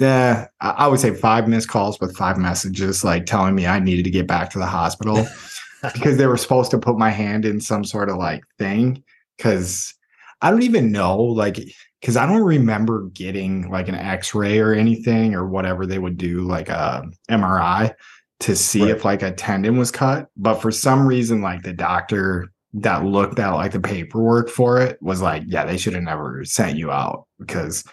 I 0.00 0.48
I 0.60 0.88
would 0.88 0.98
say 0.98 1.14
five 1.14 1.46
missed 1.46 1.68
calls 1.68 2.00
with 2.00 2.16
five 2.16 2.38
messages 2.38 3.04
like 3.04 3.24
telling 3.24 3.54
me 3.54 3.68
I 3.68 3.78
needed 3.78 4.04
to 4.06 4.10
get 4.10 4.26
back 4.26 4.50
to 4.50 4.58
the 4.58 4.66
hospital 4.66 5.24
because 5.94 6.16
they 6.16 6.26
were 6.26 6.38
supposed 6.38 6.72
to 6.72 6.78
put 6.78 6.98
my 6.98 7.10
hand 7.10 7.44
in 7.44 7.60
some 7.60 7.84
sort 7.84 8.08
of 8.08 8.16
like 8.16 8.42
thing 8.58 9.04
because 9.36 9.94
I 10.40 10.50
don't 10.50 10.62
even 10.62 10.90
know 10.90 11.18
like 11.18 11.60
because 12.00 12.16
I 12.16 12.26
don't 12.26 12.42
remember 12.42 13.08
getting 13.12 13.70
like 13.70 13.88
an 13.88 13.94
X-ray 13.94 14.58
or 14.58 14.72
anything 14.72 15.34
or 15.34 15.46
whatever 15.46 15.86
they 15.86 15.98
would 15.98 16.16
do 16.16 16.42
like 16.42 16.68
a 16.68 17.04
MRI 17.30 17.92
to 18.40 18.56
see 18.56 18.82
Right. 18.82 18.90
if 18.92 19.04
like 19.04 19.22
a 19.22 19.32
tendon 19.32 19.76
was 19.76 19.90
cut. 19.90 20.28
But 20.36 20.56
for 20.62 20.70
some 20.70 21.06
reason, 21.06 21.42
like 21.42 21.62
the 21.62 21.74
doctor 21.74 22.50
that 22.74 23.04
looked 23.04 23.38
at 23.38 23.50
like 23.50 23.72
the 23.72 23.80
paperwork 23.80 24.48
for 24.48 24.80
it 24.80 24.96
was 25.02 25.20
like, 25.20 25.42
yeah, 25.46 25.64
they 25.66 25.76
should 25.76 25.92
have 25.94 26.02
never 26.04 26.44
sent 26.44 26.78
you 26.78 26.90
out 26.90 27.26
because 27.38 27.84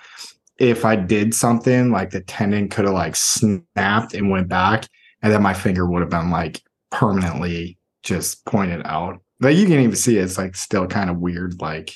if 0.60 0.86
I 0.86 0.96
did 0.96 1.34
something 1.34 1.92
like 1.92 2.12
the 2.12 2.22
tendon 2.22 2.70
could 2.70 2.86
have 2.86 2.94
like 2.94 3.16
snapped 3.16 4.14
and 4.14 4.30
went 4.30 4.48
back, 4.48 4.88
and 5.22 5.34
then 5.34 5.42
my 5.42 5.54
finger 5.54 5.86
would 5.88 6.02
have 6.02 6.10
been 6.10 6.30
like 6.32 6.62
permanently 6.92 7.78
just 8.04 8.46
pointed 8.46 8.82
out. 8.86 9.20
Like 9.40 9.58
you 9.58 9.66
can 9.66 9.80
even 9.80 9.96
see 9.96 10.18
it's 10.18 10.38
like 10.38 10.56
still 10.56 10.88
kind 10.88 11.10
of 11.10 11.18
weird, 11.18 11.60
like 11.62 11.96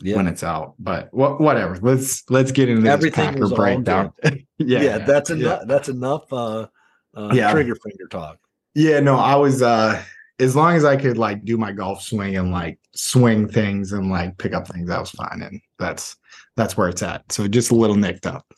Yeah. 0.00 0.16
when 0.16 0.26
it's 0.26 0.42
out. 0.42 0.74
But 0.78 1.12
what 1.12 1.40
whatever. 1.40 1.78
Let's 1.80 2.28
let's 2.30 2.52
get 2.52 2.68
into 2.68 2.82
this 2.82 2.90
Everything 2.90 3.34
Packer 3.34 3.48
breakdown. 3.48 4.12
yeah, 4.58 4.80
yeah, 4.82 4.98
that's 4.98 5.30
yeah. 5.30 5.36
enough. 5.36 5.62
That's 5.66 5.88
enough 5.88 6.32
uh, 6.32 6.66
uh 7.14 7.30
Yeah. 7.32 7.52
trigger 7.52 7.74
finger 7.76 8.08
talk. 8.10 8.38
Yeah, 8.74 9.00
no, 9.00 9.16
I 9.16 9.36
was 9.36 9.62
uh 9.62 10.02
as 10.40 10.56
long 10.56 10.74
as 10.74 10.84
I 10.84 10.96
could 10.96 11.18
like 11.18 11.44
do 11.44 11.56
my 11.56 11.72
golf 11.72 12.02
swing 12.02 12.36
and 12.36 12.50
like 12.50 12.78
swing 12.94 13.48
things 13.48 13.92
and 13.92 14.10
like 14.10 14.38
pick 14.38 14.54
up 14.54 14.66
things, 14.66 14.90
I 14.90 14.98
was 14.98 15.10
fine. 15.10 15.42
And 15.42 15.60
that's 15.78 16.16
that's 16.56 16.76
where 16.76 16.88
it's 16.88 17.02
at. 17.02 17.30
So 17.30 17.46
just 17.46 17.70
a 17.70 17.76
little 17.76 17.96
nicked 17.96 18.26
up. 18.26 18.52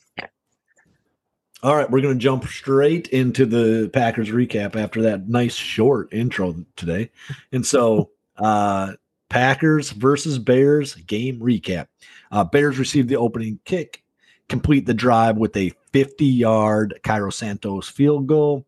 All 1.63 1.75
right, 1.75 1.91
we're 1.91 2.03
going 2.03 2.19
to 2.19 2.23
jump 2.23 2.45
straight 2.45 3.09
into 3.09 3.47
the 3.47 3.89
Packers 3.89 4.29
recap 4.29 4.77
after 4.77 5.01
that 5.01 5.31
nice 5.31 5.55
short 5.55 6.13
intro 6.13 6.55
today. 6.77 7.11
And 7.53 7.65
so, 7.65 8.11
uh, 8.37 8.93
Packers 9.35 9.91
versus 9.91 10.39
Bears 10.39 10.95
game 10.95 11.41
recap. 11.41 11.89
Uh, 12.31 12.45
Bears 12.45 12.79
received 12.79 13.09
the 13.09 13.17
opening 13.17 13.59
kick, 13.65 14.05
complete 14.49 14.87
the 14.87 14.95
drive 14.95 15.39
with 15.39 15.57
a 15.57 15.73
50 15.93 16.25
yard 16.25 17.01
Cairo 17.03 17.31
Santos 17.31 17.89
field 17.89 18.29
goal. 18.29 18.65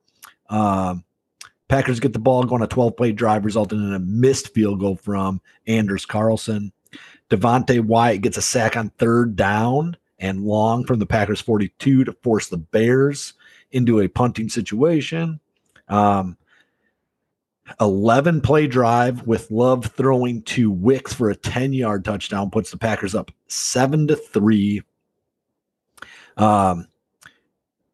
Um, 0.51 1.05
Packers 1.69 2.01
get 2.01 2.13
the 2.13 2.19
ball, 2.19 2.43
go 2.43 2.57
on 2.57 2.63
a 2.63 2.67
12 2.67 2.97
play 2.97 3.13
drive, 3.13 3.45
resulting 3.45 3.79
in 3.79 3.95
a 3.95 4.01
missed 4.01 4.55
field 4.55 4.81
goal 4.81 4.97
from 4.97 5.41
Anders 5.69 6.05
Carlson. 6.05 6.73
Devonte 7.31 7.79
Wyatt 7.79 8.23
gets 8.23 8.37
a 8.37 8.43
sack 8.43 8.77
on 8.77 8.91
third 8.99 9.37
down 9.37 9.97
and 10.19 10.43
long 10.43 10.85
from 10.85 10.99
the 10.99 11.07
Packers 11.07 11.41
42 11.41 12.03
to 12.03 12.13
force 12.25 12.49
the 12.49 12.57
Bears 12.57 13.35
into 13.71 14.01
a 14.01 14.09
punting 14.09 14.49
situation. 14.49 15.39
Um, 15.87 16.37
11 17.81 18.41
play 18.41 18.67
drive 18.67 19.27
with 19.27 19.51
Love 19.51 19.87
throwing 19.87 20.43
to 20.43 20.71
Wicks 20.71 21.13
for 21.13 21.31
a 21.31 21.37
10 21.37 21.73
yard 21.73 22.05
touchdown 22.05 22.51
puts 22.51 22.71
the 22.71 22.79
Packers 22.79 23.15
up 23.15 23.31
7 23.49 24.09
to 24.09 24.17
3. 24.17 24.83
Um, 26.37 26.87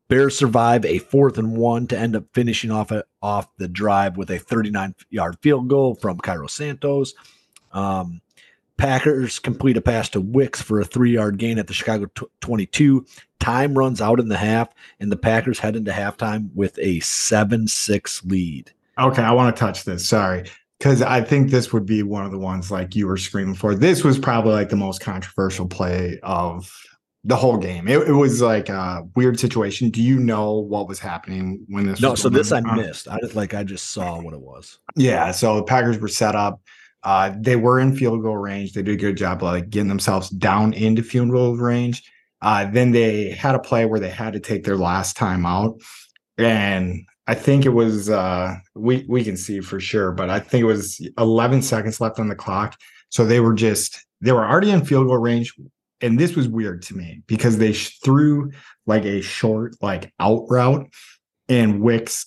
Bears 0.09 0.37
survive 0.37 0.85
a 0.85 0.99
fourth 0.99 1.39
and 1.39 1.57
one 1.57 1.87
to 1.87 1.99
end 1.99 2.15
up 2.17 2.25
finishing 2.35 2.71
off 2.71 2.91
a, 2.91 3.05
off 3.23 3.49
the 3.57 3.69
drive 3.69 4.19
with 4.19 4.31
a 4.31 4.39
39 4.39 4.95
yard 5.09 5.39
field 5.41 5.69
goal 5.69 5.95
from 5.95 6.19
Cairo 6.19 6.49
Santos. 6.49 7.15
Um, 7.73 8.21
Packers 8.77 9.39
complete 9.39 9.77
a 9.77 9.81
pass 9.81 10.09
to 10.11 10.21
Wicks 10.21 10.61
for 10.61 10.81
a 10.81 10.85
three 10.85 11.13
yard 11.13 11.39
gain 11.39 11.59
at 11.59 11.67
the 11.67 11.73
Chicago 11.73 12.07
tw- 12.15 12.31
22. 12.41 13.07
Time 13.39 13.79
runs 13.79 14.01
out 14.01 14.21
in 14.21 14.29
the 14.29 14.37
half, 14.37 14.69
and 15.01 15.11
the 15.11 15.17
Packers 15.17 15.59
head 15.59 15.77
into 15.77 15.93
halftime 15.93 16.51
with 16.55 16.79
a 16.79 17.01
7 17.01 17.67
6 17.67 18.25
lead. 18.25 18.73
Okay, 18.99 19.23
I 19.23 19.33
want 19.33 19.55
to 19.55 19.61
touch 19.61 19.85
this. 19.85 20.07
Sorry. 20.07 20.45
Because 20.79 21.01
I 21.01 21.21
think 21.21 21.51
this 21.51 21.73
would 21.73 21.87
be 21.87 22.03
one 22.03 22.25
of 22.25 22.33
the 22.33 22.39
ones 22.39 22.71
like 22.71 22.97
you 22.97 23.07
were 23.07 23.17
screaming 23.17 23.55
for. 23.55 23.75
This 23.75 24.03
was 24.03 24.19
probably 24.19 24.53
like 24.53 24.69
the 24.69 24.77
most 24.77 25.01
controversial 25.01 25.69
play 25.69 26.19
of 26.25 26.73
the 27.23 27.37
whole 27.37 27.57
game. 27.57 27.87
It, 27.87 28.09
it 28.09 28.13
was 28.13 28.43
like 28.43 28.69
a 28.69 29.07
weird 29.15 29.39
situation. 29.39 29.91
Do 29.91 30.03
you 30.03 30.19
know 30.19 30.55
what 30.55 30.89
was 30.89 30.99
happening 30.99 31.65
when 31.69 31.87
this 31.87 32.01
No, 32.01 32.17
so 32.17 32.29
this 32.29 32.51
I 32.51 32.61
on? 32.63 32.77
missed. 32.79 33.07
I 33.07 33.19
just 33.21 33.37
like 33.37 33.55
I 33.55 33.63
just 33.63 33.91
saw 33.91 34.21
what 34.21 34.35
it 34.35 34.41
was. 34.41 34.81
Yeah, 34.97 35.31
so 35.31 35.57
the 35.57 35.63
Packers 35.63 35.99
were 36.01 36.09
set 36.09 36.35
up. 36.35 36.61
Uh, 37.05 37.33
they 37.39 37.55
were 37.57 37.79
in 37.79 37.95
field 37.97 38.23
goal 38.23 38.37
range. 38.37 38.73
They 38.73 38.83
did 38.83 38.95
a 38.95 38.97
good 38.97 39.17
job 39.17 39.43
like 39.43 39.71
getting 39.71 39.89
themselves 39.89 40.31
down 40.31 40.73
into 40.73 41.05
field 41.05 41.31
goal 41.31 41.57
range. 41.57 42.03
Uh, 42.41 42.69
then 42.69 42.91
they 42.91 43.31
had 43.31 43.55
a 43.55 43.61
play 43.61 43.85
where 43.87 44.01
they 44.01 44.11
had 44.11 44.33
to 44.33 44.41
take 44.41 44.65
their 44.65 44.77
last 44.77 45.17
time 45.17 45.47
out, 45.47 45.81
and 46.39 47.07
I 47.27 47.35
think 47.35 47.65
it 47.65 47.71
was 47.71 48.11
uh, 48.11 48.57
we 48.75 49.05
we 49.09 49.23
can 49.25 49.37
see 49.37 49.61
for 49.61 49.79
sure, 49.81 50.13
but 50.13 50.29
I 50.29 50.41
think 50.41 50.63
it 50.63 50.67
was 50.67 51.01
11 51.19 51.63
seconds 51.63 52.01
left 52.01 52.19
on 52.19 52.29
the 52.29 52.35
clock. 52.35 52.77
So 53.11 53.25
they 53.25 53.41
were 53.41 53.55
just 53.55 54.05
they 54.21 54.33
were 54.33 54.45
already 54.47 54.71
in 54.71 54.85
field 54.85 55.07
goal 55.07 55.19
range, 55.19 55.55
and 56.01 56.19
this 56.19 56.35
was 56.35 56.49
weird 56.49 56.83
to 56.83 56.97
me 56.97 57.23
because 57.27 57.59
they 57.59 57.73
sh- 57.73 57.99
threw 58.05 58.51
like 58.87 59.05
a 59.05 59.21
short 59.21 59.75
like 59.81 60.13
out 60.19 60.47
route, 60.49 60.89
and 61.49 61.81
Wicks 61.81 62.27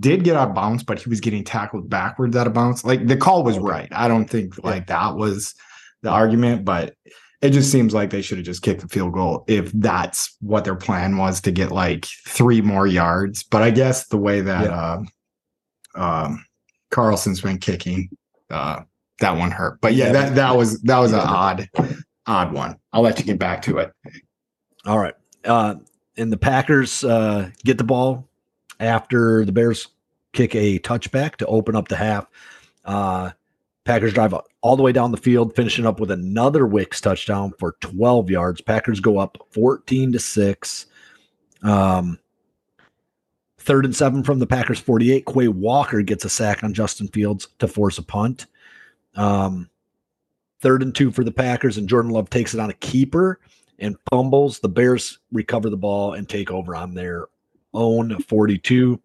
did 0.00 0.24
get 0.24 0.36
out 0.36 0.48
of 0.48 0.54
bounds, 0.54 0.82
but 0.82 0.98
he 1.00 1.08
was 1.08 1.20
getting 1.20 1.44
tackled 1.44 1.88
backwards 1.88 2.36
out 2.36 2.46
of 2.46 2.52
bounds. 2.52 2.84
Like 2.84 3.06
the 3.06 3.16
call 3.16 3.44
was 3.44 3.56
Okay. 3.56 3.64
right. 3.64 3.88
I 3.92 4.08
don't 4.08 4.28
think 4.28 4.62
like 4.64 4.88
that 4.88 5.14
was 5.16 5.54
the 6.02 6.10
argument, 6.10 6.64
but 6.64 6.94
it 7.40 7.50
just 7.50 7.70
seems 7.70 7.94
like 7.94 8.10
they 8.10 8.22
should 8.22 8.38
have 8.38 8.46
just 8.46 8.62
kicked 8.62 8.80
the 8.80 8.88
field 8.88 9.12
goal 9.12 9.44
if 9.46 9.70
that's 9.72 10.36
what 10.40 10.64
their 10.64 10.74
plan 10.74 11.16
was 11.16 11.40
to 11.42 11.52
get 11.52 11.70
like 11.70 12.04
three 12.26 12.60
more 12.60 12.86
yards. 12.86 13.44
But 13.44 13.62
I 13.62 13.70
guess 13.70 14.08
the 14.08 14.16
way 14.16 14.40
that 14.40 14.70
uh, 14.70 15.02
um, 15.94 16.44
Carlson's 16.90 17.40
been 17.40 17.58
kicking, 17.58 18.08
uh, 18.50 18.80
that 19.20 19.36
one 19.36 19.50
hurt. 19.50 19.80
But 19.80 19.94
yeah, 19.94 20.06
Yeah, 20.06 20.12
that 20.12 20.34
that 20.34 20.56
was 20.56 20.80
that 20.82 20.98
was 20.98 21.12
an 21.12 21.20
odd, 21.20 21.68
odd 22.26 22.52
one. 22.52 22.76
I'll 22.92 23.02
let 23.02 23.18
you 23.18 23.24
get 23.24 23.38
back 23.38 23.62
to 23.62 23.78
it. 23.78 23.92
All 24.84 24.98
right. 24.98 25.14
Uh, 25.44 25.76
and 26.16 26.32
the 26.32 26.36
Packers 26.36 27.04
uh, 27.04 27.50
get 27.64 27.78
the 27.78 27.84
ball 27.84 28.28
after 28.80 29.44
the 29.44 29.52
Bears 29.52 29.88
kick 30.32 30.54
a 30.54 30.78
touchback 30.80 31.36
to 31.36 31.46
open 31.46 31.76
up 31.76 31.88
the 31.88 31.96
half. 31.96 32.26
Packers 33.88 34.12
drive 34.12 34.34
all 34.60 34.76
the 34.76 34.82
way 34.82 34.92
down 34.92 35.12
the 35.12 35.16
field, 35.16 35.56
finishing 35.56 35.86
up 35.86 35.98
with 35.98 36.10
another 36.10 36.66
Wicks 36.66 37.00
touchdown 37.00 37.54
for 37.58 37.74
12 37.80 38.28
yards. 38.28 38.60
Packers 38.60 39.00
go 39.00 39.16
up 39.16 39.38
14 39.52 40.12
to 40.12 40.18
6. 40.18 40.86
Um, 41.62 42.18
third 43.56 43.86
and 43.86 43.96
seven 43.96 44.22
from 44.22 44.40
the 44.40 44.46
Packers 44.46 44.78
48. 44.78 45.24
Quay 45.24 45.48
Walker 45.48 46.02
gets 46.02 46.26
a 46.26 46.28
sack 46.28 46.62
on 46.62 46.74
Justin 46.74 47.08
Fields 47.08 47.48
to 47.60 47.66
force 47.66 47.96
a 47.96 48.02
punt. 48.02 48.44
Um, 49.16 49.70
third 50.60 50.82
and 50.82 50.94
two 50.94 51.10
for 51.10 51.24
the 51.24 51.32
Packers, 51.32 51.78
and 51.78 51.88
Jordan 51.88 52.10
Love 52.10 52.28
takes 52.28 52.52
it 52.52 52.60
on 52.60 52.68
a 52.68 52.74
keeper 52.74 53.40
and 53.78 53.96
fumbles. 54.10 54.58
The 54.58 54.68
Bears 54.68 55.18
recover 55.32 55.70
the 55.70 55.78
ball 55.78 56.12
and 56.12 56.28
take 56.28 56.50
over 56.50 56.76
on 56.76 56.92
their 56.92 57.28
own 57.72 58.20
42. 58.20 59.00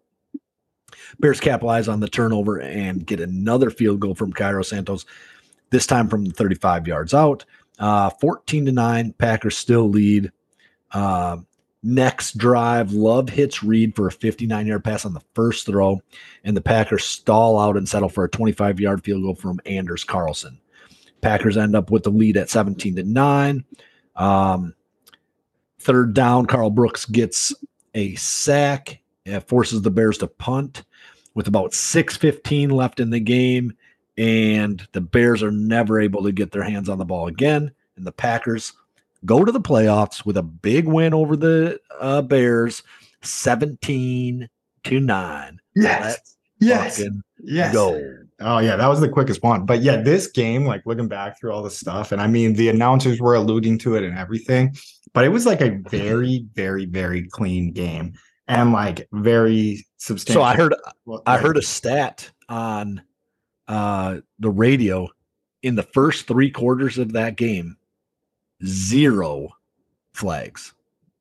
Bears 1.20 1.40
capitalize 1.40 1.88
on 1.88 2.00
the 2.00 2.08
turnover 2.08 2.60
and 2.60 3.06
get 3.06 3.20
another 3.20 3.70
field 3.70 4.00
goal 4.00 4.14
from 4.14 4.32
Cairo 4.32 4.62
Santos, 4.62 5.06
this 5.70 5.86
time 5.86 6.08
from 6.08 6.26
35 6.26 6.86
yards 6.86 7.14
out. 7.14 7.44
Uh, 7.78 8.10
14 8.10 8.66
to 8.66 8.72
9, 8.72 9.12
Packers 9.14 9.56
still 9.56 9.88
lead. 9.88 10.30
Uh, 10.92 11.38
Next 11.86 12.38
drive, 12.38 12.92
Love 12.94 13.28
hits 13.28 13.62
Reed 13.62 13.94
for 13.94 14.06
a 14.06 14.10
59 14.10 14.66
yard 14.66 14.84
pass 14.84 15.04
on 15.04 15.12
the 15.12 15.20
first 15.34 15.66
throw, 15.66 16.00
and 16.42 16.56
the 16.56 16.62
Packers 16.62 17.04
stall 17.04 17.58
out 17.58 17.76
and 17.76 17.86
settle 17.86 18.08
for 18.08 18.24
a 18.24 18.28
25 18.28 18.80
yard 18.80 19.04
field 19.04 19.22
goal 19.22 19.34
from 19.34 19.60
Anders 19.66 20.02
Carlson. 20.02 20.58
Packers 21.20 21.58
end 21.58 21.76
up 21.76 21.90
with 21.90 22.04
the 22.04 22.10
lead 22.10 22.38
at 22.38 22.48
17 22.48 22.96
to 22.96 23.02
9. 23.02 23.64
Um, 24.16 24.74
third 25.78 26.14
down, 26.14 26.46
Karl 26.46 26.70
Brooks 26.70 27.04
gets 27.04 27.52
a 27.92 28.14
sack. 28.14 29.02
It 29.26 29.40
forces 29.40 29.82
the 29.82 29.90
Bears 29.90 30.16
to 30.18 30.26
punt 30.26 30.84
with 31.34 31.48
about 31.48 31.72
6.15 31.72 32.72
left 32.72 33.00
in 33.00 33.10
the 33.10 33.20
game. 33.20 33.76
And 34.16 34.86
the 34.92 35.00
Bears 35.00 35.42
are 35.42 35.50
never 35.50 36.00
able 36.00 36.22
to 36.22 36.32
get 36.32 36.52
their 36.52 36.62
hands 36.62 36.88
on 36.88 36.98
the 36.98 37.04
ball 37.04 37.26
again. 37.26 37.72
And 37.96 38.06
the 38.06 38.12
Packers 38.12 38.72
go 39.24 39.44
to 39.44 39.52
the 39.52 39.60
playoffs 39.60 40.24
with 40.24 40.36
a 40.36 40.42
big 40.42 40.86
win 40.86 41.14
over 41.14 41.36
the 41.36 41.80
uh, 42.00 42.22
Bears, 42.22 42.82
17 43.22 44.48
to 44.84 45.00
9. 45.00 45.60
Yes. 45.74 46.02
Let's 46.02 46.36
yes. 46.60 47.02
Yes. 47.42 47.72
go. 47.72 48.00
Oh 48.40 48.58
yeah, 48.58 48.76
that 48.76 48.88
was 48.88 49.00
the 49.00 49.08
quickest 49.08 49.42
one. 49.42 49.64
But 49.64 49.80
yeah, 49.80 49.96
this 49.96 50.26
game, 50.26 50.64
like 50.64 50.84
looking 50.86 51.08
back 51.08 51.38
through 51.38 51.52
all 51.52 51.62
the 51.62 51.70
stuff, 51.70 52.10
and 52.12 52.20
I 52.20 52.26
mean 52.26 52.54
the 52.54 52.68
announcers 52.68 53.20
were 53.20 53.34
alluding 53.34 53.78
to 53.78 53.94
it 53.94 54.02
and 54.02 54.18
everything, 54.18 54.74
but 55.12 55.24
it 55.24 55.28
was 55.28 55.46
like 55.46 55.60
a 55.60 55.78
very, 55.88 56.44
very, 56.54 56.84
very 56.84 57.28
clean 57.28 57.72
game 57.72 58.14
and 58.48 58.72
like 58.72 59.08
very 59.12 59.84
substantial. 59.96 60.42
So 60.42 60.44
I 60.44 60.56
heard 60.56 60.74
I 61.26 61.38
heard 61.38 61.56
a 61.56 61.62
stat 61.62 62.30
on 62.48 63.02
uh, 63.68 64.18
the 64.38 64.50
radio 64.50 65.08
in 65.62 65.76
the 65.76 65.82
first 65.82 66.26
three 66.26 66.50
quarters 66.50 66.98
of 66.98 67.12
that 67.12 67.36
game, 67.36 67.76
zero 68.64 69.48
flags. 70.12 70.74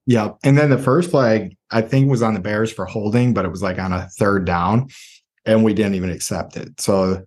Yeah. 0.06 0.32
And 0.44 0.58
then 0.58 0.70
the 0.70 0.78
first 0.78 1.12
flag, 1.12 1.56
I 1.72 1.82
think, 1.82 2.10
was 2.12 2.22
on 2.22 2.34
the 2.34 2.42
Bears 2.42 2.72
for 2.72 2.86
holding, 2.86 3.34
but 3.34 3.46
it 3.46 3.52
was 3.52 3.64
like 3.64 3.80
on 3.80 3.94
a 3.94 4.10
third 4.10 4.44
down, 4.46 4.90
and 5.46 5.64
we 5.64 5.74
didn't 5.74 5.96
even 5.96 6.10
accept 6.10 6.58
it. 6.58 6.80
So 6.82 7.26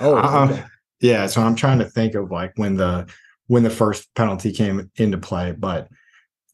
Oh, 0.00 0.48
okay. 0.50 0.64
yeah. 1.00 1.26
So 1.26 1.42
I'm 1.42 1.54
trying 1.54 1.78
to 1.78 1.84
think 1.84 2.14
of 2.14 2.30
like 2.30 2.52
when 2.56 2.76
the 2.76 3.06
when 3.46 3.62
the 3.62 3.70
first 3.70 4.12
penalty 4.14 4.52
came 4.52 4.90
into 4.96 5.18
play, 5.18 5.52
but 5.52 5.88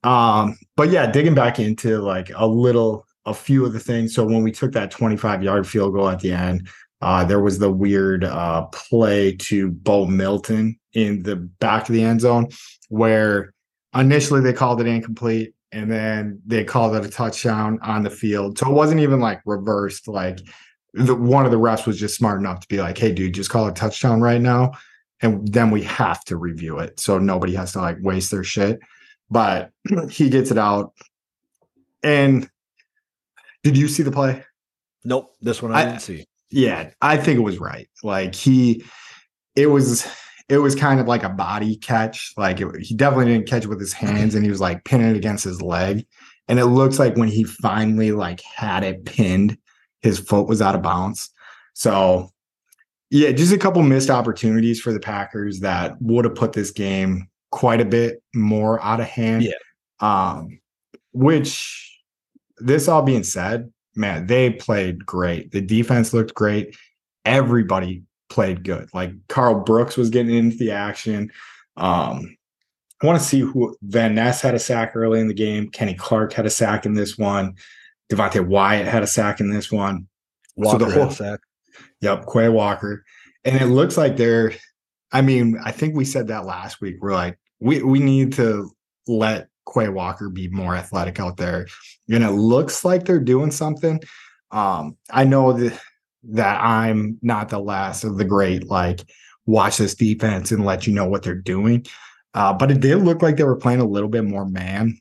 um, 0.04 0.58
but 0.76 0.90
yeah, 0.90 1.10
digging 1.10 1.34
back 1.34 1.58
into 1.58 1.98
like 1.98 2.30
a 2.34 2.46
little 2.46 3.06
a 3.24 3.34
few 3.34 3.64
of 3.64 3.72
the 3.72 3.80
things. 3.80 4.14
So 4.14 4.24
when 4.24 4.42
we 4.42 4.50
took 4.50 4.72
that 4.72 4.90
25 4.90 5.42
yard 5.42 5.66
field 5.66 5.94
goal 5.94 6.08
at 6.08 6.20
the 6.20 6.32
end, 6.32 6.68
uh, 7.00 7.24
there 7.24 7.40
was 7.40 7.58
the 7.58 7.70
weird 7.70 8.24
uh 8.24 8.62
play 8.66 9.34
to 9.36 9.70
Bo 9.70 10.06
Melton 10.06 10.78
in 10.92 11.22
the 11.22 11.36
back 11.36 11.88
of 11.88 11.94
the 11.94 12.02
end 12.02 12.20
zone 12.20 12.48
where 12.88 13.52
initially 13.94 14.40
they 14.40 14.52
called 14.52 14.80
it 14.80 14.86
incomplete 14.86 15.54
and 15.72 15.90
then 15.90 16.40
they 16.46 16.64
called 16.64 16.94
it 16.94 17.04
a 17.04 17.08
touchdown 17.08 17.78
on 17.82 18.02
the 18.02 18.10
field. 18.10 18.58
So 18.58 18.68
it 18.68 18.74
wasn't 18.74 19.00
even 19.00 19.20
like 19.20 19.40
reversed, 19.46 20.06
like 20.06 20.40
the, 20.92 21.14
one 21.14 21.46
of 21.46 21.50
the 21.50 21.58
refs 21.58 21.86
was 21.86 21.98
just 21.98 22.16
smart 22.16 22.38
enough 22.38 22.60
to 22.60 22.68
be 22.68 22.78
like, 22.78 22.98
"Hey, 22.98 23.12
dude, 23.12 23.34
just 23.34 23.50
call 23.50 23.66
it 23.66 23.70
a 23.70 23.74
touchdown 23.74 24.20
right 24.20 24.40
now," 24.40 24.72
and 25.22 25.50
then 25.50 25.70
we 25.70 25.82
have 25.84 26.22
to 26.24 26.36
review 26.36 26.78
it, 26.78 27.00
so 27.00 27.18
nobody 27.18 27.54
has 27.54 27.72
to 27.72 27.80
like 27.80 27.96
waste 28.00 28.30
their 28.30 28.44
shit. 28.44 28.78
But 29.30 29.70
he 30.10 30.28
gets 30.28 30.50
it 30.50 30.58
out, 30.58 30.92
and 32.02 32.48
did 33.62 33.76
you 33.76 33.88
see 33.88 34.02
the 34.02 34.12
play? 34.12 34.44
Nope, 35.04 35.34
this 35.40 35.62
one 35.62 35.72
I, 35.72 35.80
I- 35.80 35.84
didn't 35.86 36.00
see. 36.02 36.26
Yeah, 36.50 36.90
I 37.00 37.16
think 37.16 37.38
it 37.38 37.42
was 37.42 37.58
right. 37.58 37.88
Like 38.02 38.34
he, 38.34 38.84
it 39.56 39.68
was, 39.68 40.06
it 40.50 40.58
was 40.58 40.74
kind 40.74 41.00
of 41.00 41.06
like 41.08 41.22
a 41.22 41.30
body 41.30 41.76
catch. 41.76 42.34
Like 42.36 42.60
it, 42.60 42.68
he 42.80 42.94
definitely 42.94 43.32
didn't 43.32 43.48
catch 43.48 43.64
it 43.64 43.68
with 43.68 43.80
his 43.80 43.94
hands, 43.94 44.34
and 44.34 44.44
he 44.44 44.50
was 44.50 44.60
like 44.60 44.84
pinning 44.84 45.08
it 45.08 45.16
against 45.16 45.44
his 45.44 45.62
leg. 45.62 46.06
And 46.48 46.58
it 46.58 46.66
looks 46.66 46.98
like 46.98 47.16
when 47.16 47.28
he 47.28 47.44
finally 47.44 48.12
like 48.12 48.42
had 48.42 48.84
it 48.84 49.06
pinned, 49.06 49.56
his 50.02 50.18
foot 50.18 50.46
was 50.46 50.60
out 50.60 50.74
of 50.74 50.82
bounds. 50.82 51.30
So, 51.72 52.28
yeah, 53.08 53.32
just 53.32 53.52
a 53.54 53.58
couple 53.58 53.82
missed 53.82 54.10
opportunities 54.10 54.78
for 54.78 54.92
the 54.92 55.00
Packers 55.00 55.60
that 55.60 55.96
would 56.02 56.26
have 56.26 56.34
put 56.34 56.52
this 56.52 56.70
game 56.70 57.28
quite 57.52 57.80
a 57.80 57.84
bit 57.84 58.20
more 58.34 58.82
out 58.82 58.98
of 58.98 59.06
hand. 59.06 59.44
Yeah. 59.44 59.52
Um, 60.00 60.58
which 61.12 62.00
this 62.58 62.88
all 62.88 63.02
being 63.02 63.22
said, 63.22 63.72
man, 63.94 64.26
they 64.26 64.50
played 64.50 65.06
great. 65.06 65.52
The 65.52 65.60
defense 65.60 66.12
looked 66.12 66.34
great. 66.34 66.76
Everybody 67.24 68.02
played 68.28 68.64
good. 68.64 68.88
Like 68.92 69.12
Karl 69.28 69.60
Brooks 69.62 69.96
was 69.96 70.10
getting 70.10 70.34
into 70.34 70.56
the 70.56 70.72
action. 70.72 71.30
Um, 71.76 72.36
I 73.00 73.06
want 73.06 73.20
to 73.20 73.24
see 73.24 73.40
who 73.40 73.76
Van 73.82 74.14
Ness 74.14 74.40
had 74.40 74.54
a 74.54 74.58
sack 74.58 74.92
early 74.96 75.20
in 75.20 75.28
the 75.28 75.34
game. 75.34 75.68
Kenny 75.68 75.94
Clark 75.94 76.32
had 76.32 76.46
a 76.46 76.50
sack 76.50 76.86
in 76.86 76.94
this 76.94 77.18
one. 77.18 77.54
Devonte 78.10 78.44
Wyatt 78.46 78.86
had 78.86 79.02
a 79.02 79.06
sack 79.06 79.40
in 79.40 79.50
this 79.50 79.70
one. 79.70 80.06
Walker 80.56 80.78
the 80.78 80.86
had 80.86 80.96
a 80.96 81.04
whole- 81.04 81.12
sack. 81.12 81.40
Yep, 82.00 82.26
Quay 82.32 82.48
Walker. 82.48 83.04
And 83.44 83.60
it 83.60 83.66
looks 83.66 83.96
like 83.96 84.16
they're, 84.16 84.52
I 85.10 85.20
mean, 85.20 85.58
I 85.64 85.72
think 85.72 85.94
we 85.94 86.04
said 86.04 86.28
that 86.28 86.44
last 86.44 86.80
week. 86.80 86.96
We're 87.00 87.12
like, 87.12 87.38
we 87.62 87.82
we 87.82 88.00
need 88.00 88.32
to 88.34 88.70
let 89.06 89.48
Quay 89.72 89.88
Walker 89.88 90.28
be 90.28 90.48
more 90.48 90.74
athletic 90.74 91.20
out 91.20 91.36
there. 91.36 91.66
And 92.10 92.24
it 92.24 92.32
looks 92.32 92.84
like 92.84 93.04
they're 93.04 93.20
doing 93.20 93.50
something. 93.50 94.00
Um, 94.50 94.96
I 95.10 95.24
know 95.24 95.52
that 95.52 95.80
that 96.24 96.60
I'm 96.60 97.18
not 97.22 97.48
the 97.48 97.58
last 97.58 98.04
of 98.04 98.16
the 98.16 98.24
great, 98.24 98.68
like, 98.68 99.00
watch 99.46 99.78
this 99.78 99.94
defense 99.94 100.52
and 100.52 100.64
let 100.64 100.86
you 100.86 100.92
know 100.92 101.06
what 101.06 101.22
they're 101.22 101.34
doing. 101.34 101.84
Uh, 102.34 102.52
but 102.52 102.70
it 102.70 102.80
did 102.80 102.96
look 102.96 103.22
like 103.22 103.36
they 103.36 103.44
were 103.44 103.56
playing 103.56 103.80
a 103.80 103.86
little 103.86 104.08
bit 104.08 104.24
more 104.24 104.46
man 104.46 104.98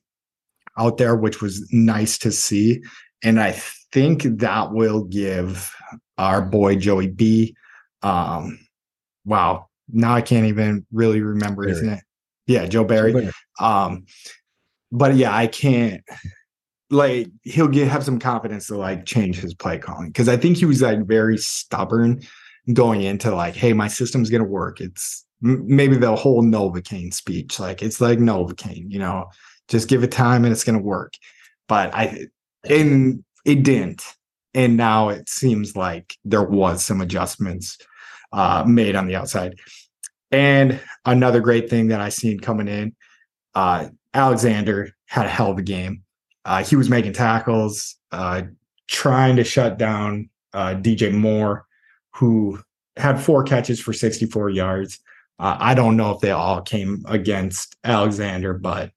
out 0.78 0.98
there, 0.98 1.16
which 1.16 1.42
was 1.42 1.68
nice 1.72 2.18
to 2.20 2.32
see. 2.32 2.82
And 3.24 3.40
I 3.40 3.52
think 3.92 4.24
that 4.24 4.72
will 4.72 5.04
give 5.04 5.74
our 6.18 6.42
boy 6.42 6.76
Joey 6.76 7.08
B. 7.08 7.56
Um, 8.02 8.60
wow, 9.26 9.68
now 9.90 10.16
I 10.16 10.22
can't 10.22 10.48
even 10.48 10.86
really 10.92 11.22
remember 11.22 11.68
his 11.68 11.82
Barry. 11.82 11.92
name. 11.92 12.02
Yeah, 12.48 12.66
Joe 12.66 12.84
Barry. 12.84 13.30
Um, 13.60 14.06
but 14.92 15.16
yeah, 15.16 15.36
I 15.36 15.48
can't 15.48 16.02
like 16.90 17.30
he'll 17.44 17.70
get 17.70 17.88
have 17.88 18.04
some 18.04 18.20
confidence 18.20 18.68
to 18.68 18.78
like 18.78 19.06
change 19.06 19.40
his 19.40 19.54
play 19.54 19.78
calling 19.78 20.08
because 20.08 20.28
I 20.28 20.36
think 20.38 20.58
he 20.58 20.66
was 20.66 20.82
like 20.82 21.06
very 21.08 21.38
stubborn 21.38 22.22
going 22.74 23.02
into 23.02 23.34
like, 23.34 23.56
hey, 23.56 23.74
my 23.74 23.88
system's 23.88 24.30
gonna 24.30 24.44
work. 24.44 24.82
It's 24.82 25.26
maybe 25.42 25.96
the 25.96 26.16
whole 26.16 26.44
Novocaine 26.44 27.14
speech, 27.14 27.60
like 27.60 27.82
it's 27.82 28.02
like 28.02 28.20
Novocaine, 28.20 28.92
you 28.92 29.00
know, 29.00 29.30
just 29.70 29.88
give 29.88 30.04
it 30.04 30.12
time 30.12 30.44
and 30.44 30.52
it's 30.52 30.64
gonna 30.64 30.80
work. 30.82 31.14
But 31.68 31.96
I 31.96 32.28
and 32.70 33.24
it 33.46 33.64
didn't. 33.64 34.04
And 34.54 34.76
now 34.76 35.10
it 35.10 35.30
seems 35.30 35.78
like 35.78 36.18
there 36.26 36.44
was 36.44 36.84
some 36.84 37.00
adjustments 37.00 37.78
uh, 38.34 38.66
made 38.68 38.98
on 38.98 39.08
the 39.08 39.16
outside. 39.16 39.56
And 40.32 40.80
another 41.06 41.42
great 41.42 41.70
thing 41.70 41.88
that 41.88 42.02
I 42.02 42.10
seen 42.10 42.40
coming 42.40 42.68
in, 42.68 42.96
uh, 43.56 43.90
Alexander 44.14 44.92
had 45.06 45.26
a 45.26 45.30
hell 45.30 45.52
of 45.52 45.58
a 45.58 45.64
game. 45.64 46.04
Uh, 46.46 46.64
he 46.64 46.76
was 46.76 46.90
making 46.90 47.14
tackles, 47.14 47.96
uh, 48.12 48.44
trying 48.88 49.36
to 49.36 49.44
shut 49.44 49.78
down 49.78 50.30
uh, 50.54 50.76
DJ 50.76 51.14
Moore, 51.14 51.66
who 52.12 52.60
had 52.98 53.22
four 53.22 53.44
catches 53.44 53.80
for 53.80 53.94
64 53.94 54.50
yards. 54.50 55.00
Uh, 55.40 55.58
I 55.60 55.74
don't 55.74 55.98
know 55.98 56.12
if 56.12 56.22
they 56.22 56.32
all 56.32 56.62
came 56.62 57.04
against 57.08 57.76
Alexander, 57.84 58.54
but 58.54 58.92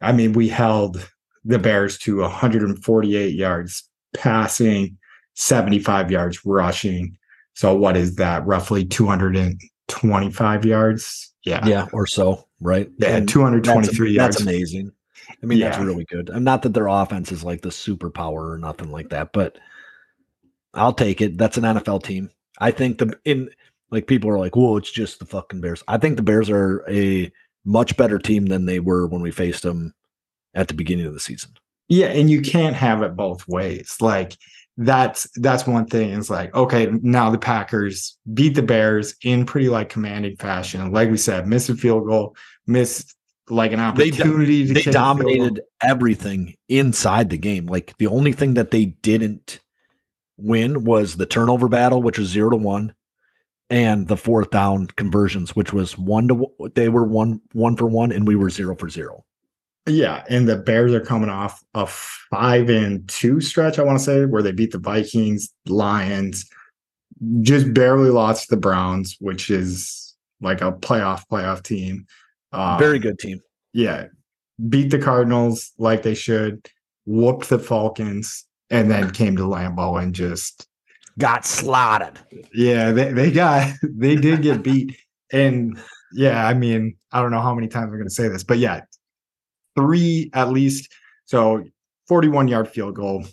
I 0.00 0.12
mean, 0.12 0.32
we 0.32 0.48
held 0.48 1.08
the 1.44 1.58
Bears 1.58 1.98
to 1.98 2.20
148 2.20 3.34
yards 3.34 3.84
passing, 4.14 4.98
75 5.34 6.10
yards 6.10 6.44
rushing. 6.44 7.16
So, 7.54 7.74
what 7.74 7.96
is 7.96 8.16
that? 8.16 8.46
Roughly 8.46 8.84
225 9.92 10.64
yards. 10.64 11.32
Yeah. 11.44 11.64
Yeah, 11.66 11.88
or 11.92 12.06
so, 12.06 12.46
right? 12.60 12.88
Yeah. 12.98 13.16
And 13.16 13.28
223 13.28 13.90
that's, 13.90 14.14
yards. 14.16 14.36
That's 14.36 14.42
amazing. 14.42 14.92
I 15.42 15.46
mean, 15.46 15.60
that's 15.60 15.78
really 15.78 16.04
good. 16.04 16.30
I'm 16.30 16.44
not 16.44 16.62
that 16.62 16.74
their 16.74 16.86
offense 16.86 17.32
is 17.32 17.42
like 17.44 17.62
the 17.62 17.70
superpower 17.70 18.52
or 18.52 18.58
nothing 18.58 18.90
like 18.90 19.08
that, 19.10 19.32
but 19.32 19.58
I'll 20.74 20.92
take 20.92 21.20
it. 21.20 21.38
That's 21.38 21.56
an 21.56 21.64
NFL 21.64 22.04
team. 22.04 22.30
I 22.58 22.70
think 22.70 22.98
the 22.98 23.18
in 23.24 23.50
like 23.90 24.06
people 24.06 24.30
are 24.30 24.38
like, 24.38 24.56
"Whoa, 24.56 24.76
it's 24.76 24.90
just 24.90 25.18
the 25.18 25.26
fucking 25.26 25.60
Bears." 25.60 25.82
I 25.88 25.98
think 25.98 26.16
the 26.16 26.22
Bears 26.22 26.50
are 26.50 26.84
a 26.88 27.30
much 27.64 27.96
better 27.96 28.18
team 28.18 28.46
than 28.46 28.66
they 28.66 28.80
were 28.80 29.06
when 29.06 29.22
we 29.22 29.30
faced 29.30 29.62
them 29.62 29.94
at 30.54 30.68
the 30.68 30.74
beginning 30.74 31.06
of 31.06 31.14
the 31.14 31.20
season. 31.20 31.52
Yeah, 31.88 32.06
and 32.06 32.30
you 32.30 32.40
can't 32.40 32.76
have 32.76 33.02
it 33.02 33.16
both 33.16 33.46
ways. 33.48 33.96
Like 34.00 34.36
that's 34.76 35.28
that's 35.36 35.66
one 35.66 35.86
thing. 35.86 36.10
It's 36.12 36.30
like, 36.30 36.54
okay, 36.54 36.86
now 37.02 37.30
the 37.30 37.38
Packers 37.38 38.16
beat 38.32 38.54
the 38.54 38.62
Bears 38.62 39.14
in 39.22 39.44
pretty 39.46 39.68
like 39.68 39.88
commanding 39.90 40.36
fashion. 40.36 40.92
Like 40.92 41.10
we 41.10 41.16
said, 41.18 41.46
missed 41.46 41.68
a 41.68 41.76
field 41.76 42.06
goal, 42.06 42.36
missed 42.66 43.14
like 43.48 43.72
an 43.72 43.80
They 43.94 44.10
opportunity 44.10 44.66
to 44.68 44.74
They 44.74 44.82
kick 44.82 44.96
a 44.96 45.04
field 45.14 45.38
goal. 45.38 45.50
dominated 45.50 45.60
everything 45.82 46.56
inside 46.68 47.30
the 47.30 47.38
game. 47.38 47.66
Like 47.66 47.96
the 47.98 48.06
only 48.06 48.32
thing 48.32 48.54
that 48.54 48.70
they 48.70 48.86
didn't 48.86 49.60
win 50.38 50.84
was 50.84 51.16
the 51.16 51.26
turnover 51.26 51.68
battle, 51.68 52.02
which 52.02 52.18
was 52.18 52.28
zero 52.28 52.50
to 52.50 52.56
one, 52.56 52.94
and 53.70 54.08
the 54.08 54.16
fourth 54.16 54.50
down 54.50 54.86
conversions, 54.96 55.54
which 55.56 55.72
was 55.72 55.98
one 55.98 56.28
to 56.28 56.46
they 56.74 56.88
were 56.88 57.04
one 57.04 57.40
one 57.52 57.76
for 57.76 57.86
one, 57.86 58.12
and 58.12 58.26
we 58.26 58.36
were 58.36 58.50
zero 58.50 58.74
for 58.76 58.88
zero. 58.88 59.24
Yeah, 59.86 60.22
and 60.28 60.48
the 60.48 60.56
Bears 60.56 60.92
are 60.92 61.00
coming 61.00 61.28
off 61.28 61.62
a 61.74 61.86
five 61.86 62.68
and 62.68 63.08
two 63.08 63.40
stretch, 63.40 63.78
I 63.78 63.82
want 63.82 63.98
to 63.98 64.04
say, 64.04 64.24
where 64.26 64.42
they 64.42 64.52
beat 64.52 64.70
the 64.70 64.78
Vikings, 64.78 65.52
Lions, 65.66 66.48
just 67.40 67.74
barely 67.74 68.10
lost 68.10 68.48
the 68.48 68.56
Browns, 68.56 69.16
which 69.18 69.50
is 69.50 70.14
like 70.40 70.60
a 70.60 70.72
playoff 70.72 71.24
playoff 71.30 71.62
team. 71.62 72.06
Uh, 72.52 72.78
Very 72.78 72.98
good 73.00 73.18
team. 73.18 73.40
Yeah, 73.72 74.06
beat 74.68 74.90
the 74.90 74.98
Cardinals 74.98 75.72
like 75.78 76.02
they 76.02 76.14
should, 76.14 76.68
whooped 77.04 77.48
the 77.48 77.58
Falcons, 77.58 78.44
and 78.70 78.90
then 78.90 79.10
came 79.10 79.36
to 79.36 79.42
Lambeau 79.42 80.00
and 80.00 80.14
just 80.14 80.68
got 81.18 81.44
slaughtered. 81.44 82.20
Yeah, 82.54 82.92
they, 82.92 83.12
they 83.12 83.30
got 83.32 83.72
they 83.82 84.14
did 84.14 84.42
get 84.42 84.62
beat. 84.62 84.96
And 85.32 85.78
yeah, 86.12 86.46
I 86.46 86.54
mean, 86.54 86.96
I 87.10 87.20
don't 87.20 87.30
know 87.30 87.40
how 87.40 87.54
many 87.54 87.68
times 87.68 87.86
I'm 87.86 87.92
going 87.92 88.04
to 88.04 88.10
say 88.10 88.28
this, 88.28 88.44
but 88.44 88.58
yeah, 88.58 88.82
three 89.76 90.30
at 90.34 90.50
least. 90.50 90.92
So 91.24 91.64
41 92.08 92.48
yard 92.48 92.68
field 92.68 92.94
goal, 92.94 93.24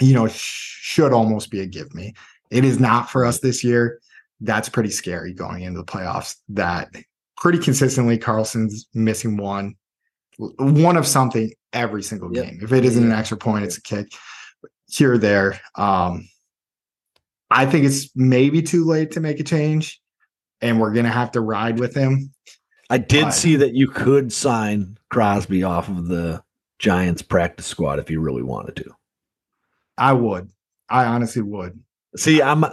you 0.00 0.14
know, 0.14 0.28
sh- 0.28 0.78
should 0.80 1.12
almost 1.12 1.50
be 1.50 1.60
a 1.60 1.66
give 1.66 1.94
me. 1.94 2.14
It 2.50 2.64
is 2.64 2.78
not 2.78 3.10
for 3.10 3.24
us 3.24 3.40
this 3.40 3.64
year. 3.64 4.00
That's 4.40 4.68
pretty 4.68 4.90
scary 4.90 5.32
going 5.32 5.62
into 5.62 5.80
the 5.80 5.84
playoffs. 5.84 6.36
That 6.48 6.88
pretty 7.36 7.58
consistently 7.58 8.18
Carlson's 8.18 8.86
missing 8.94 9.36
one, 9.36 9.74
one 10.38 10.96
of 10.96 11.06
something 11.06 11.52
every 11.72 12.02
single 12.02 12.34
yep. 12.34 12.46
game. 12.46 12.60
If 12.62 12.72
it 12.72 12.84
isn't 12.84 13.04
an 13.04 13.12
extra 13.12 13.36
point, 13.36 13.64
it's 13.64 13.78
a 13.78 13.82
kick 13.82 14.08
here 14.88 15.14
or 15.14 15.18
there. 15.18 15.60
Um, 15.74 16.28
I 17.50 17.66
think 17.66 17.84
it's 17.84 18.10
maybe 18.14 18.62
too 18.62 18.84
late 18.84 19.12
to 19.12 19.20
make 19.20 19.40
a 19.40 19.44
change, 19.44 20.00
and 20.60 20.80
we're 20.80 20.92
gonna 20.92 21.10
have 21.10 21.32
to 21.32 21.40
ride 21.40 21.78
with 21.78 21.94
him. 21.94 22.32
I 22.90 22.98
did 22.98 23.24
but, 23.24 23.30
see 23.30 23.56
that 23.56 23.74
you 23.74 23.88
could 23.88 24.32
sign 24.32 24.95
Crosby 25.16 25.62
off 25.62 25.88
of 25.88 26.08
the 26.08 26.42
Giants 26.78 27.22
practice 27.22 27.64
squad 27.64 27.98
if 27.98 28.10
you 28.10 28.20
really 28.20 28.42
wanted 28.42 28.76
to. 28.76 28.94
I 29.96 30.12
would. 30.12 30.50
I 30.90 31.06
honestly 31.06 31.40
would. 31.40 31.80
See, 32.18 32.42
I'm 32.42 32.66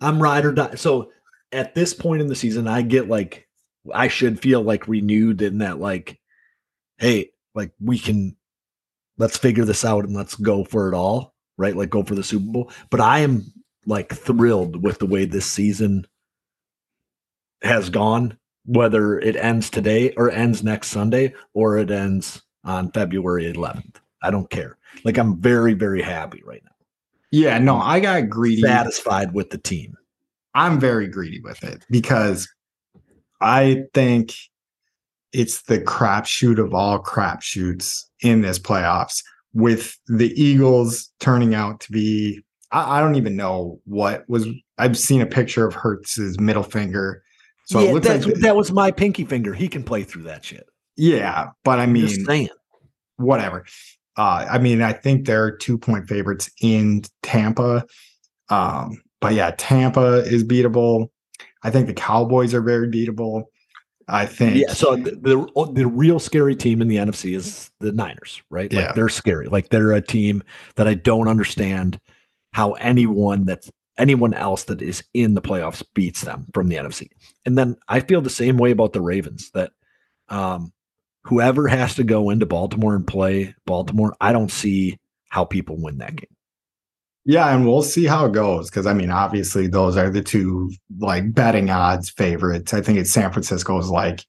I'm 0.00 0.22
ride 0.22 0.44
or 0.44 0.52
die. 0.52 0.76
So 0.76 1.10
at 1.50 1.74
this 1.74 1.92
point 1.92 2.22
in 2.22 2.28
the 2.28 2.36
season, 2.36 2.68
I 2.68 2.82
get 2.82 3.08
like 3.08 3.48
I 3.92 4.06
should 4.06 4.38
feel 4.38 4.62
like 4.62 4.86
renewed 4.86 5.42
in 5.42 5.58
that 5.58 5.80
like, 5.80 6.20
hey, 6.98 7.30
like 7.56 7.72
we 7.80 7.98
can 7.98 8.36
let's 9.18 9.36
figure 9.36 9.64
this 9.64 9.84
out 9.84 10.04
and 10.04 10.14
let's 10.14 10.36
go 10.36 10.62
for 10.62 10.88
it 10.92 10.94
all, 10.94 11.34
right? 11.58 11.74
Like 11.74 11.90
go 11.90 12.04
for 12.04 12.14
the 12.14 12.22
Super 12.22 12.52
Bowl. 12.52 12.70
But 12.90 13.00
I 13.00 13.18
am 13.18 13.52
like 13.84 14.14
thrilled 14.14 14.80
with 14.80 15.00
the 15.00 15.06
way 15.06 15.24
this 15.24 15.46
season 15.46 16.06
has 17.62 17.90
gone 17.90 18.38
whether 18.64 19.18
it 19.18 19.36
ends 19.36 19.70
today 19.70 20.12
or 20.16 20.30
ends 20.30 20.62
next 20.62 20.88
Sunday 20.88 21.32
or 21.54 21.78
it 21.78 21.90
ends 21.90 22.42
on 22.64 22.90
February 22.92 23.52
11th. 23.52 23.96
I 24.22 24.30
don't 24.30 24.50
care. 24.50 24.76
Like 25.04 25.18
I'm 25.18 25.40
very, 25.40 25.74
very 25.74 26.02
happy 26.02 26.42
right 26.44 26.62
now. 26.64 26.70
Yeah, 27.30 27.58
no, 27.58 27.78
I 27.78 28.00
got 28.00 28.28
greedy. 28.28 28.62
Satisfied 28.62 29.32
with 29.32 29.50
the 29.50 29.58
team. 29.58 29.96
I'm 30.54 30.80
very 30.80 31.06
greedy 31.06 31.40
with 31.40 31.62
it 31.62 31.84
because 31.90 32.48
I 33.40 33.84
think 33.94 34.34
it's 35.32 35.62
the 35.62 35.78
crapshoot 35.78 36.58
of 36.58 36.74
all 36.74 37.00
crapshoots 37.00 38.06
in 38.20 38.40
this 38.40 38.58
playoffs 38.58 39.22
with 39.54 39.96
the 40.08 40.32
Eagles 40.40 41.10
turning 41.20 41.54
out 41.54 41.80
to 41.80 41.92
be 41.92 42.42
I, 42.72 42.98
I, 42.98 43.00
don't 43.00 43.16
even 43.16 43.36
know 43.36 43.80
what 43.84 44.28
was 44.28 44.46
I've 44.78 44.98
seen 44.98 45.20
a 45.20 45.26
picture 45.26 45.66
of 45.66 45.74
Hurts's 45.74 46.38
middle 46.38 46.62
finger 46.62 47.22
so 47.70 47.78
yeah, 47.78 47.92
like 47.92 48.24
that 48.40 48.56
was 48.56 48.72
my 48.72 48.90
pinky 48.90 49.24
finger. 49.24 49.54
He 49.54 49.68
can 49.68 49.84
play 49.84 50.02
through 50.02 50.24
that 50.24 50.44
shit. 50.44 50.66
Yeah, 50.96 51.50
but 51.62 51.78
I 51.78 51.86
mean, 51.86 52.48
whatever. 53.16 53.64
Uh, 54.16 54.44
I 54.50 54.58
mean, 54.58 54.82
I 54.82 54.92
think 54.92 55.24
they're 55.24 55.56
two 55.56 55.78
point 55.78 56.08
favorites 56.08 56.50
in 56.60 57.02
Tampa. 57.22 57.86
Um, 58.48 59.00
but 59.20 59.34
yeah, 59.34 59.52
Tampa 59.56 60.24
is 60.24 60.42
beatable. 60.42 61.10
I 61.62 61.70
think 61.70 61.86
the 61.86 61.94
Cowboys 61.94 62.54
are 62.54 62.60
very 62.60 62.88
beatable. 62.88 63.44
I 64.08 64.26
think. 64.26 64.56
Yeah. 64.56 64.72
So 64.72 64.96
the, 64.96 65.12
the, 65.12 65.72
the 65.72 65.86
real 65.86 66.18
scary 66.18 66.56
team 66.56 66.82
in 66.82 66.88
the 66.88 66.96
NFC 66.96 67.36
is 67.36 67.70
the 67.78 67.92
Niners, 67.92 68.42
right? 68.50 68.72
Like 68.72 68.86
yeah. 68.86 68.92
they're 68.92 69.08
scary. 69.08 69.46
Like 69.46 69.68
they're 69.68 69.92
a 69.92 70.00
team 70.00 70.42
that 70.74 70.88
I 70.88 70.94
don't 70.94 71.28
understand 71.28 72.00
how 72.52 72.72
anyone 72.72 73.44
that's 73.44 73.70
anyone 74.00 74.34
else 74.34 74.64
that 74.64 74.82
is 74.82 75.04
in 75.14 75.34
the 75.34 75.42
playoffs 75.42 75.82
beats 75.94 76.22
them 76.22 76.46
from 76.54 76.68
the 76.68 76.76
NFC. 76.76 77.08
And 77.44 77.56
then 77.56 77.76
I 77.88 78.00
feel 78.00 78.20
the 78.20 78.30
same 78.30 78.56
way 78.56 78.70
about 78.70 78.92
the 78.92 79.00
Ravens 79.00 79.50
that 79.52 79.72
um, 80.28 80.72
whoever 81.24 81.68
has 81.68 81.94
to 81.96 82.04
go 82.04 82.30
into 82.30 82.46
Baltimore 82.46 82.94
and 82.94 83.06
play 83.06 83.54
Baltimore, 83.66 84.16
I 84.20 84.32
don't 84.32 84.50
see 84.50 84.98
how 85.28 85.44
people 85.44 85.76
win 85.80 85.98
that 85.98 86.16
game. 86.16 86.36
Yeah, 87.24 87.54
and 87.54 87.66
we'll 87.66 87.82
see 87.82 88.06
how 88.06 88.26
it 88.26 88.32
goes 88.32 88.70
because 88.70 88.86
I 88.86 88.94
mean, 88.94 89.10
obviously, 89.10 89.66
those 89.66 89.96
are 89.96 90.08
the 90.08 90.22
two 90.22 90.72
like 90.98 91.34
betting 91.34 91.68
odds 91.68 92.10
favorites. 92.10 92.72
I 92.72 92.80
think 92.80 92.98
it's 92.98 93.10
San 93.10 93.30
Francisco's 93.30 93.90
like 93.90 94.24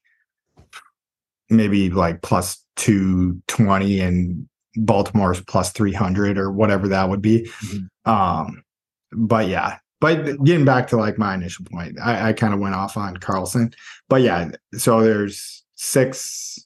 maybe 1.50 1.90
like 1.90 2.22
plus 2.22 2.64
220 2.76 4.00
and 4.02 4.48
Baltimore's 4.76 5.42
plus 5.42 5.72
300 5.72 6.38
or 6.38 6.52
whatever 6.52 6.90
that 6.90 7.10
would 7.10 7.22
be. 7.22 7.50
Mm-hmm. 7.64 8.12
Um, 8.12 8.64
but 9.12 9.48
yeah, 9.48 9.78
but 10.02 10.44
getting 10.44 10.66
back 10.66 10.88
to 10.88 10.98
like 10.98 11.18
my 11.18 11.36
initial 11.36 11.66
point, 11.66 12.00
I, 12.02 12.30
I 12.30 12.34
kind 12.34 12.54
of 12.54 12.60
went 12.60 12.76
off 12.76 12.98
on 12.98 13.18
Carlson. 13.18 13.74
But 14.10 14.24
yeah, 14.24 14.52
so 14.74 15.02
there's 15.02 15.64
six. 15.76 16.66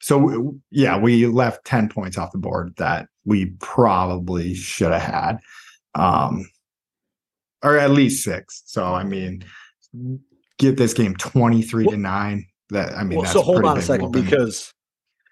So 0.00 0.54
yeah, 0.70 0.98
we 0.98 1.26
left 1.26 1.64
10 1.64 1.88
points 1.88 2.18
off 2.18 2.32
the 2.32 2.38
board 2.38 2.74
that 2.76 3.08
we 3.24 3.46
probably 3.60 4.54
should 4.54 4.92
have 4.92 5.02
had. 5.02 5.38
Um, 5.94 6.48
or 7.62 7.78
at 7.78 7.90
least 7.90 8.22
six. 8.22 8.62
So 8.66 8.84
I 8.84 9.04
mean, 9.04 9.42
get 10.58 10.76
this 10.76 10.92
game 10.92 11.16
23 11.16 11.84
well, 11.84 11.92
to 11.92 11.96
9. 11.96 12.46
That 12.70 12.92
I 12.92 13.04
mean, 13.04 13.20
well, 13.20 13.32
so 13.32 13.42
hold 13.42 13.64
on 13.64 13.78
a 13.78 13.82
second 13.82 14.10
because 14.12 14.72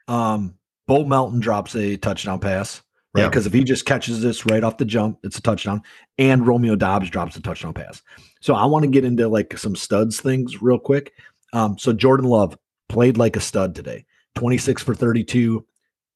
um 0.08 0.54
Bo 0.86 1.04
Melton 1.04 1.40
drops 1.40 1.74
a 1.74 1.96
touchdown 1.96 2.38
pass 2.38 2.82
right? 3.14 3.30
Because 3.30 3.46
if 3.46 3.52
he 3.52 3.64
just 3.64 3.86
catches 3.86 4.20
this 4.20 4.44
right 4.46 4.64
off 4.64 4.78
the 4.78 4.84
jump, 4.84 5.18
it's 5.22 5.38
a 5.38 5.42
touchdown. 5.42 5.82
And 6.18 6.46
Romeo 6.46 6.76
Doubs 6.76 7.10
drops 7.10 7.36
a 7.36 7.42
touchdown 7.42 7.72
pass. 7.72 8.02
So 8.40 8.54
I 8.54 8.64
want 8.66 8.84
to 8.84 8.90
get 8.90 9.04
into 9.04 9.28
like 9.28 9.56
some 9.56 9.76
studs 9.76 10.20
things 10.20 10.60
real 10.60 10.78
quick. 10.78 11.12
Um, 11.52 11.78
so 11.78 11.92
Jordan 11.92 12.26
Love 12.26 12.58
played 12.88 13.16
like 13.16 13.36
a 13.36 13.40
stud 13.40 13.74
today 13.74 14.04
26 14.34 14.82
for 14.82 14.94
32, 14.94 15.64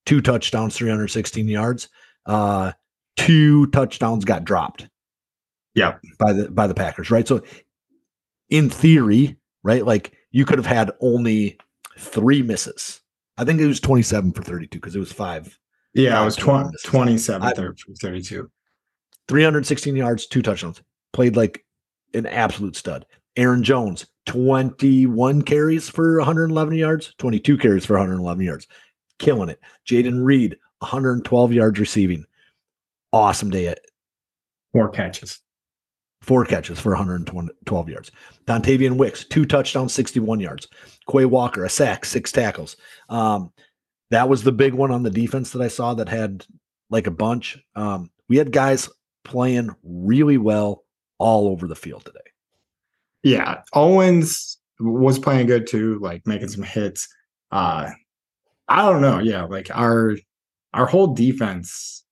two 0.06 0.20
touchdowns, 0.20 0.76
316 0.76 1.48
yards. 1.48 1.88
Uh, 2.26 2.72
two 3.16 3.66
touchdowns 3.68 4.24
got 4.24 4.44
dropped. 4.44 4.88
Yeah. 5.74 5.98
By 6.18 6.32
the 6.32 6.50
by 6.50 6.66
the 6.66 6.74
Packers, 6.74 7.10
right? 7.10 7.28
So 7.28 7.42
in 8.50 8.68
theory, 8.68 9.36
right, 9.62 9.86
like 9.86 10.12
you 10.32 10.44
could 10.44 10.58
have 10.58 10.66
had 10.66 10.90
only 11.00 11.58
three 11.98 12.42
misses. 12.42 13.00
I 13.36 13.44
think 13.44 13.60
it 13.60 13.66
was 13.66 13.78
27 13.78 14.32
for 14.32 14.42
32 14.42 14.78
because 14.78 14.96
it 14.96 14.98
was 14.98 15.12
five 15.12 15.56
yeah, 15.98 16.20
I 16.20 16.24
was 16.24 16.36
20, 16.36 16.70
27 16.84 17.74
32. 18.00 18.50
316 19.28 19.96
yards, 19.96 20.26
two 20.26 20.42
touchdowns. 20.42 20.82
Played 21.12 21.36
like 21.36 21.64
an 22.14 22.26
absolute 22.26 22.76
stud. 22.76 23.04
Aaron 23.36 23.62
Jones, 23.62 24.06
21 24.26 25.42
carries 25.42 25.88
for 25.88 26.18
111 26.18 26.74
yards, 26.74 27.14
22 27.18 27.58
carries 27.58 27.86
for 27.86 27.94
111 27.94 28.44
yards. 28.44 28.66
Killing 29.18 29.48
it. 29.48 29.60
Jayden 29.86 30.24
Reed, 30.24 30.56
112 30.80 31.52
yards 31.52 31.78
receiving. 31.78 32.24
Awesome 33.12 33.50
day 33.50 33.68
at 33.68 33.80
four 34.72 34.88
catches. 34.90 35.40
Four 36.20 36.44
catches 36.44 36.80
for 36.80 36.90
112 36.90 37.88
yards. 37.88 38.10
Dontayvion 38.46 38.96
Wicks, 38.96 39.24
two 39.24 39.46
touchdowns, 39.46 39.94
61 39.94 40.40
yards. 40.40 40.68
Quay 41.10 41.24
Walker, 41.24 41.64
a 41.64 41.70
sack, 41.70 42.04
six 42.04 42.32
tackles. 42.32 42.76
Um, 43.08 43.52
that 44.10 44.28
was 44.28 44.42
the 44.42 44.52
big 44.52 44.74
one 44.74 44.90
on 44.90 45.02
the 45.02 45.10
defense 45.10 45.50
that 45.50 45.62
I 45.62 45.68
saw 45.68 45.94
that 45.94 46.08
had 46.08 46.46
like 46.90 47.06
a 47.06 47.12
bunch. 47.12 47.58
Um, 47.74 48.10
we 48.28 48.36
had 48.36 48.52
guys 48.52 48.88
playing 49.24 49.74
really 49.82 50.38
well 50.38 50.84
all 51.18 51.48
over 51.48 51.66
the 51.66 51.74
field 51.74 52.04
today. 52.04 52.18
Yeah, 53.22 53.62
Owens 53.72 54.58
was 54.80 55.18
playing 55.18 55.46
good 55.46 55.66
too, 55.66 55.98
like 56.00 56.26
making 56.26 56.48
some 56.48 56.62
hits. 56.62 57.08
Uh 57.50 57.90
I 58.68 58.82
don't 58.82 59.00
know, 59.00 59.18
yeah, 59.18 59.44
like 59.44 59.70
our 59.74 60.16
our 60.72 60.86
whole 60.86 61.14
defense 61.14 62.04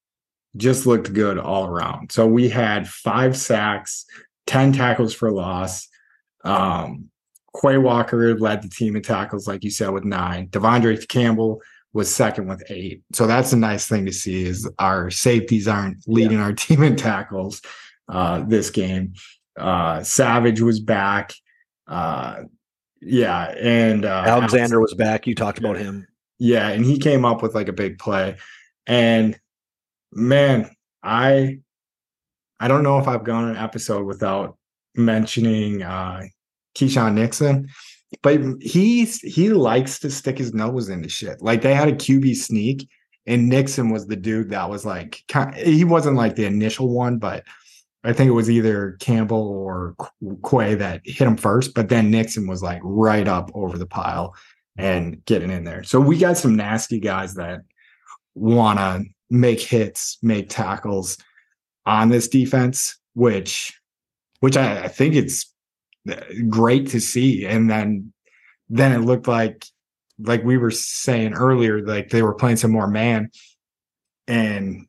just 0.57 0.87
looked 0.87 1.13
good 1.13 1.39
all 1.39 1.67
around. 1.67 2.11
So 2.11 2.27
we 2.27 2.49
had 2.49 2.89
five 2.89 3.37
sacks, 3.37 4.07
10 4.47 4.73
tackles 4.73 5.15
for 5.15 5.31
loss. 5.31 5.89
Um 6.45 7.11
Quay 7.61 7.79
Walker 7.79 8.39
led 8.39 8.63
the 8.63 8.69
team 8.69 8.97
in 8.97 9.03
tackles, 9.03 9.49
like 9.49 9.65
you 9.65 9.71
said, 9.71 9.91
with 9.91 10.05
nine. 10.05 10.49
De'Vondre 10.49 11.09
Campbell 11.09 11.63
was 11.97 12.15
second 12.15 12.47
with 12.47 12.63
eight. 12.69 13.03
So 13.15 13.27
that's 13.27 13.55
a 13.55 13.57
nice 13.57 13.89
thing 13.89 14.05
to 14.05 14.13
see 14.13 14.45
is 14.45 14.71
our 14.79 15.11
safeties 15.11 15.67
aren't 15.67 16.07
leading 16.07 16.39
yeah. 16.39 16.45
our 16.45 16.53
team 16.65 16.83
in 16.83 16.95
tackles 16.95 17.63
uh, 18.09 18.45
this 18.47 18.69
game. 18.69 19.15
Uh, 19.59 20.03
Savage 20.03 20.61
was 20.61 20.79
back. 20.79 21.33
Uh, 21.89 22.43
yeah, 23.01 23.55
and 23.59 24.05
uh, 24.05 24.25
Alexander 24.27 24.79
was 24.79 24.93
back. 24.93 25.27
You 25.27 25.35
talked 25.35 25.59
about 25.59 25.79
him. 25.79 26.07
Yeah, 26.39 26.69
and 26.69 26.85
he 26.85 26.99
came 26.99 27.25
up 27.25 27.43
with 27.43 27.55
like 27.55 27.69
a 27.69 27.73
big 27.73 27.99
play. 27.99 28.37
And 28.87 29.39
man, 30.13 30.71
I 31.03 31.61
I 32.61 32.69
don't 32.69 32.83
know 32.83 32.99
if 32.99 33.09
I've 33.09 33.25
gone 33.25 33.49
an 33.49 33.57
episode 33.57 34.05
without 34.05 34.59
mentioning 34.95 35.83
uh 35.83 36.25
Keisean 36.77 37.15
Nixon, 37.15 37.69
but 38.23 38.41
he's 38.61 39.21
he 39.21 39.51
likes 39.51 39.99
to 40.01 40.11
stick 40.11 40.39
his 40.39 40.55
nose 40.55 40.89
into 40.89 41.09
shit. 41.09 41.43
Like 41.43 41.63
they 41.63 41.75
had 41.75 41.89
a 41.89 41.93
QB 41.93 42.37
sneak, 42.37 42.89
and 43.27 43.49
Nixon 43.49 43.91
was 43.91 44.07
the 44.07 44.17
dude 44.17 44.51
that 44.51 44.71
was 44.71 44.85
like 44.85 45.23
he 45.57 45.85
wasn't 45.85 46.17
like 46.17 46.37
the 46.37 46.47
initial 46.47 46.89
one, 46.89 47.19
but 47.19 47.45
I 48.05 48.13
think 48.13 48.29
it 48.29 48.33
was 48.33 48.49
either 48.49 48.97
Campbell 49.01 49.49
or 49.49 49.97
Quay 50.49 50.77
that 50.77 51.01
hit 51.05 51.27
him 51.27 51.37
first, 51.37 51.75
but 51.75 51.89
then 51.89 52.11
Nixon 52.11 52.47
was 52.47 52.63
like 52.63 52.81
right 52.85 53.27
up 53.27 53.51
over 53.55 53.77
the 53.77 53.87
pile 53.87 54.37
and 54.79 55.25
getting 55.25 55.51
in 55.51 55.65
there. 55.65 55.83
So 55.83 55.99
we 56.01 56.17
got 56.17 56.37
some 56.37 56.55
nasty 56.55 57.01
guys 57.01 57.35
that 57.35 57.63
want 58.37 58.79
to 58.79 59.05
make 59.29 59.61
hits, 59.61 60.19
make 60.23 60.49
tackles 60.49 61.19
on 61.85 62.09
this 62.11 62.29
defense, 62.29 62.97
which 63.15 63.77
which 64.41 64.57
I, 64.57 64.85
I 64.85 64.89
think 64.89 65.15
it's 65.15 65.53
great 66.49 66.89
to 66.89 67.01
see. 67.01 67.47
And 67.47 67.71
then 67.71 68.13
then 68.69 68.93
it 68.93 69.05
looked 69.05 69.29
like 69.29 69.67
like 70.19 70.43
we 70.45 70.57
were 70.57 70.71
saying 70.71 71.35
earlier, 71.35 71.85
like 71.85 72.11
they 72.11 72.23
were 72.23 72.35
playing 72.35 72.57
some 72.57 72.73
more 72.73 72.89
man. 72.89 73.31
And 74.27 74.87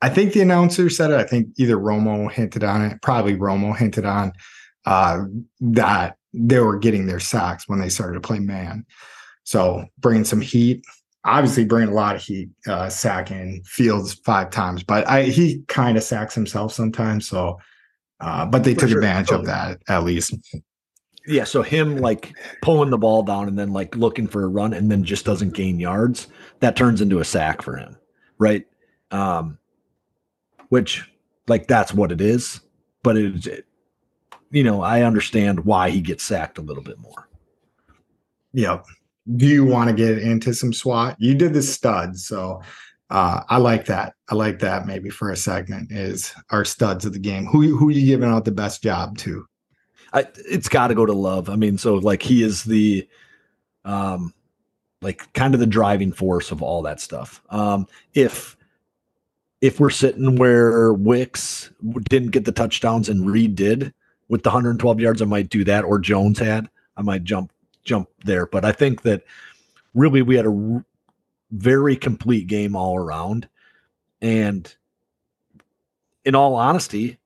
I 0.00 0.08
think 0.08 0.32
the 0.32 0.40
announcer 0.40 0.88
said 0.90 1.10
it. 1.10 1.18
I 1.18 1.24
think 1.24 1.48
either 1.56 1.76
Romo 1.76 2.30
hinted 2.30 2.64
on 2.64 2.82
it, 2.82 3.02
probably 3.02 3.36
Romo 3.36 3.76
hinted 3.76 4.04
on 4.04 4.32
uh, 4.84 5.24
that 5.60 6.16
they 6.32 6.60
were 6.60 6.78
getting 6.78 7.06
their 7.06 7.20
sacks 7.20 7.68
when 7.68 7.80
they 7.80 7.88
started 7.88 8.14
to 8.14 8.26
play 8.26 8.38
man. 8.38 8.84
So 9.44 9.84
bringing 9.98 10.24
some 10.24 10.40
heat, 10.40 10.84
obviously 11.24 11.64
bringing 11.64 11.90
a 11.90 11.94
lot 11.94 12.16
of 12.16 12.22
heat, 12.22 12.50
uh, 12.66 12.88
sacking 12.88 13.62
Fields 13.64 14.14
five 14.14 14.50
times, 14.50 14.82
but 14.82 15.06
I, 15.08 15.24
he 15.24 15.62
kind 15.68 15.96
of 15.96 16.02
sacks 16.02 16.34
himself 16.34 16.72
sometimes. 16.72 17.28
So, 17.28 17.58
uh, 18.20 18.46
but 18.46 18.64
they 18.64 18.74
For 18.74 18.80
took 18.80 18.88
sure. 18.90 18.98
advantage 18.98 19.30
of 19.30 19.46
that 19.46 19.82
at 19.88 20.04
least. 20.04 20.34
Yeah, 21.26 21.44
so 21.44 21.62
him 21.62 21.98
like 21.98 22.32
pulling 22.62 22.90
the 22.90 22.98
ball 22.98 23.22
down 23.24 23.48
and 23.48 23.58
then 23.58 23.72
like 23.72 23.96
looking 23.96 24.28
for 24.28 24.44
a 24.44 24.48
run 24.48 24.72
and 24.72 24.90
then 24.90 25.02
just 25.02 25.24
doesn't 25.24 25.54
gain 25.54 25.80
yards, 25.80 26.28
that 26.60 26.76
turns 26.76 27.00
into 27.00 27.18
a 27.18 27.24
sack 27.24 27.62
for 27.62 27.76
him, 27.76 27.96
right? 28.38 28.64
Um, 29.10 29.58
which 30.68 31.10
like 31.48 31.66
that's 31.66 31.92
what 31.92 32.12
it 32.12 32.20
is, 32.20 32.60
but 33.02 33.16
it, 33.16 33.46
it 33.46 33.66
you 34.50 34.62
know, 34.62 34.82
I 34.82 35.02
understand 35.02 35.64
why 35.64 35.90
he 35.90 36.00
gets 36.00 36.22
sacked 36.22 36.58
a 36.58 36.62
little 36.62 36.82
bit 36.82 36.98
more. 37.00 37.28
Yep. 38.52 38.86
Do 39.36 39.46
you 39.46 39.64
want 39.64 39.90
to 39.90 39.94
get 39.94 40.18
into 40.18 40.54
some 40.54 40.72
SWAT? 40.72 41.16
You 41.18 41.34
did 41.34 41.52
the 41.52 41.62
studs, 41.62 42.24
so 42.24 42.62
uh, 43.10 43.42
I 43.48 43.58
like 43.58 43.86
that. 43.86 44.14
I 44.28 44.34
like 44.34 44.58
that 44.60 44.86
maybe 44.86 45.10
for 45.10 45.30
a 45.30 45.36
segment 45.36 45.92
is 45.92 46.34
our 46.50 46.64
studs 46.64 47.04
of 47.04 47.12
the 47.12 47.18
game. 47.18 47.46
Who 47.46 47.76
who 47.76 47.88
are 47.88 47.92
you 47.92 48.04
giving 48.04 48.28
out 48.28 48.44
the 48.44 48.52
best 48.52 48.82
job 48.82 49.16
to? 49.18 49.46
I, 50.12 50.26
it's 50.36 50.68
got 50.68 50.88
to 50.88 50.94
go 50.94 51.06
to 51.06 51.12
Love. 51.12 51.48
I 51.48 51.56
mean, 51.56 51.78
so 51.78 51.94
like 51.94 52.22
he 52.22 52.42
is 52.42 52.64
the, 52.64 53.08
um, 53.84 54.32
like 55.02 55.32
kind 55.34 55.52
of 55.52 55.60
the 55.60 55.66
driving 55.66 56.12
force 56.12 56.50
of 56.50 56.62
all 56.62 56.82
that 56.82 57.00
stuff. 57.00 57.42
Um, 57.50 57.86
if 58.14 58.56
if 59.60 59.80
we're 59.80 59.90
sitting 59.90 60.36
where 60.36 60.92
Wicks 60.92 61.70
didn't 62.08 62.30
get 62.30 62.44
the 62.44 62.52
touchdowns 62.52 63.08
and 63.08 63.28
Reed 63.28 63.54
did 63.54 63.92
with 64.28 64.42
the 64.42 64.50
112 64.50 65.00
yards, 65.00 65.22
I 65.22 65.24
might 65.24 65.48
do 65.48 65.64
that. 65.64 65.84
Or 65.84 65.98
Jones 65.98 66.38
had, 66.38 66.68
I 66.96 67.02
might 67.02 67.24
jump 67.24 67.52
jump 67.84 68.08
there. 68.24 68.46
But 68.46 68.64
I 68.64 68.72
think 68.72 69.02
that 69.02 69.22
really 69.94 70.22
we 70.22 70.36
had 70.36 70.46
a 70.46 70.84
very 71.50 71.96
complete 71.96 72.46
game 72.46 72.76
all 72.76 72.96
around, 72.96 73.48
and 74.20 74.74
in 76.24 76.34
all 76.34 76.54
honesty, 76.54 77.18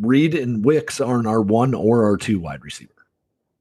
Reed 0.00 0.34
and 0.34 0.64
Wicks 0.64 1.00
aren't 1.00 1.26
our 1.26 1.42
one 1.42 1.74
or 1.74 2.04
our 2.04 2.16
two 2.16 2.38
wide 2.40 2.64
receiver. 2.64 2.90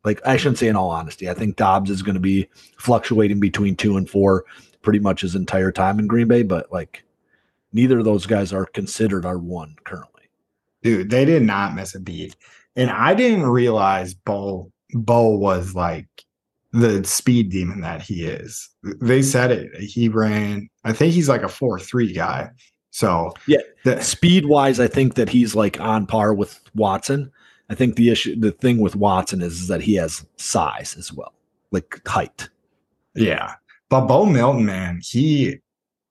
Like 0.04 0.26
I 0.26 0.38
shouldn't 0.38 0.58
say 0.58 0.68
in 0.68 0.76
all 0.76 0.90
honesty, 0.90 1.30
I 1.30 1.34
think 1.34 1.56
Doubs 1.56 1.90
is 1.90 2.02
going 2.02 2.16
to 2.16 2.22
be 2.22 2.48
fluctuating 2.78 3.40
between 3.40 3.76
two 3.76 3.98
and 3.98 4.10
four 4.10 4.46
pretty 4.82 5.00
much 5.00 5.22
his 5.22 5.36
entire 5.36 5.72
time 5.72 6.00
in 6.00 6.08
Green 6.08 6.28
Bay, 6.28 6.44
but 6.44 6.72
like 6.72 7.04
neither 7.74 8.00
of 8.00 8.06
those 8.06 8.26
guys 8.26 8.52
are 8.52 8.66
considered 8.66 9.26
our 9.26 9.38
one 9.38 9.76
currently. 9.84 10.24
Dude, 10.82 11.10
they 11.10 11.26
did 11.26 11.44
not 11.44 11.76
miss 11.76 11.94
a 11.94 12.00
beat. 12.00 12.36
And 12.76 12.90
I 12.90 13.14
didn't 13.14 13.46
realize 13.46 14.14
Bo 14.14 14.72
Bo 14.94 15.30
was 15.30 15.76
like 15.76 16.08
the 16.74 17.04
speed 17.04 17.50
demon 17.50 17.82
that 17.82 18.02
he 18.02 18.26
is. 18.26 18.70
They 18.84 19.22
said 19.22 19.52
it. 19.52 19.80
He 19.80 20.08
ran, 20.10 20.70
I 20.84 20.94
think 20.94 21.14
he's 21.14 21.30
like 21.30 21.44
a 21.44 21.48
4-3 21.48 22.16
guy. 22.16 22.50
So 22.92 23.34
yeah, 23.48 23.62
the, 23.84 24.02
speed 24.02 24.46
wise, 24.46 24.80
I 24.80 24.88
think 24.88 25.16
that 25.16 25.30
he's 25.30 25.56
like 25.56 25.80
on 25.80 26.06
par 26.06 26.34
with 26.34 26.60
Watson. 26.76 27.32
I 27.70 27.76
think 27.76 27.96
the 27.96 28.10
issue, 28.10 28.38
the 28.38 28.52
thing 28.52 28.80
with 28.80 28.96
Watson 28.96 29.42
is, 29.42 29.62
is 29.62 29.68
that 29.70 29.82
he 29.82 29.96
has 29.96 30.26
size 30.36 30.96
as 30.98 31.12
well, 31.12 31.34
like 31.72 32.02
height. 32.06 32.50
Yeah, 33.16 33.54
but 33.90 34.08
Bo 34.08 34.26
Melton, 34.26 34.66
man, 34.66 35.00
he, 35.04 35.60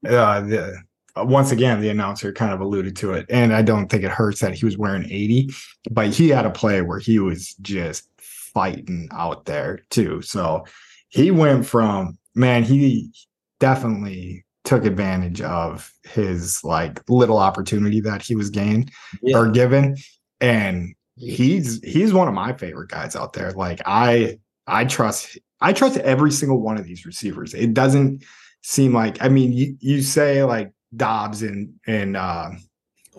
uh, 0.09 0.41
the 0.41 0.83
once 1.17 1.51
again, 1.51 1.81
the 1.81 1.91
announcer 1.91 2.33
kind 2.33 2.53
of 2.53 2.61
alluded 2.61 2.97
to 2.97 3.13
it, 3.13 3.27
and 3.29 3.53
I 3.53 3.61
don't 3.61 3.89
think 3.89 4.05
it 4.05 4.11
hurts 4.11 4.41
that 4.41 4.55
he 4.55 4.65
was 4.65 4.79
wearing 4.79 5.05
80, 5.05 5.51
but 5.91 6.09
he 6.09 6.31
had 6.31 6.47
a 6.47 6.51
play 6.51 6.81
where 6.81 6.99
he 6.99 7.19
was 7.19 7.55
just 7.61 8.09
fighting 8.53 9.09
out 9.13 9.45
there 9.45 9.81
too. 9.91 10.23
So 10.23 10.65
he 11.09 11.31
went 11.31 11.67
from 11.67 12.19
man, 12.35 12.63
he 12.63 13.13
definitely 13.59 14.45
took 14.65 14.85
advantage 14.85 15.41
of 15.41 15.93
his 16.05 16.63
like 16.63 17.03
little 17.09 17.39
opportunity 17.39 18.01
that 18.01 18.23
he 18.23 18.37
was 18.37 18.51
gained 18.51 18.91
yeah. 19.23 19.37
or 19.37 19.51
given. 19.51 19.97
And 20.41 20.95
he's 21.17 21.83
he's 21.85 22.13
one 22.13 22.29
of 22.29 22.35
my 22.35 22.53
favorite 22.53 22.91
guys 22.91 23.17
out 23.17 23.33
there. 23.33 23.53
Like 23.53 23.81
i 23.87 24.39
i 24.67 24.85
trust 24.85 25.39
i 25.61 25.73
trust 25.73 25.99
every 25.99 26.31
single 26.31 26.61
one 26.61 26.79
of 26.79 26.85
these 26.85 27.05
receivers. 27.05 27.55
It 27.55 27.75
doesn't 27.75 28.25
seem 28.63 28.93
like 28.93 29.23
i 29.23 29.29
mean 29.29 29.53
you, 29.53 29.77
you 29.81 30.03
say 30.03 30.45
like 30.45 30.73
Doubs 30.95 31.43
and 31.43 31.75
and 31.87 32.17
uh 32.17 32.51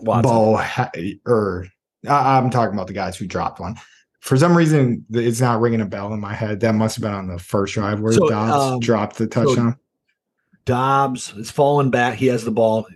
Bo 0.02 0.60
or 1.26 1.66
i'm 2.08 2.50
talking 2.50 2.74
about 2.74 2.86
the 2.86 2.92
guys 2.92 3.16
who 3.16 3.26
dropped 3.26 3.60
one 3.60 3.76
for 4.22 4.36
some 4.36 4.56
reason 4.56 5.04
it's 5.10 5.40
not 5.40 5.60
ringing 5.60 5.80
a 5.80 5.86
bell 5.86 6.14
in 6.14 6.20
my 6.20 6.32
head 6.32 6.60
that 6.60 6.74
must 6.74 6.96
have 6.96 7.02
been 7.02 7.12
on 7.12 7.26
the 7.26 7.38
first 7.38 7.74
drive 7.74 8.00
where 8.00 8.12
so, 8.12 8.28
Doubs 8.28 8.72
um, 8.72 8.80
dropped 8.80 9.18
the 9.18 9.26
touchdown 9.26 9.72
so 9.72 9.78
Doubs 10.64 11.32
is 11.34 11.50
falling 11.50 11.90
back. 11.90 12.14
He 12.14 12.26
has 12.26 12.44
the 12.44 12.50
ball, 12.50 12.86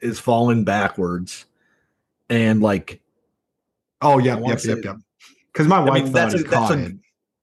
is 0.00 0.20
falling 0.20 0.64
backwards, 0.64 1.46
and 2.28 2.62
like, 2.62 3.00
oh 4.00 4.18
yeah, 4.18 4.38
yep, 4.38 4.60
yep, 4.64 4.78
yep. 4.84 4.96
Because 5.52 5.66
my 5.66 5.80
wife 5.80 6.02
I 6.02 6.04
mean, 6.04 6.12
that's 6.12 6.34
a, 6.34 6.38
that's 6.44 6.70
a, 6.70 6.92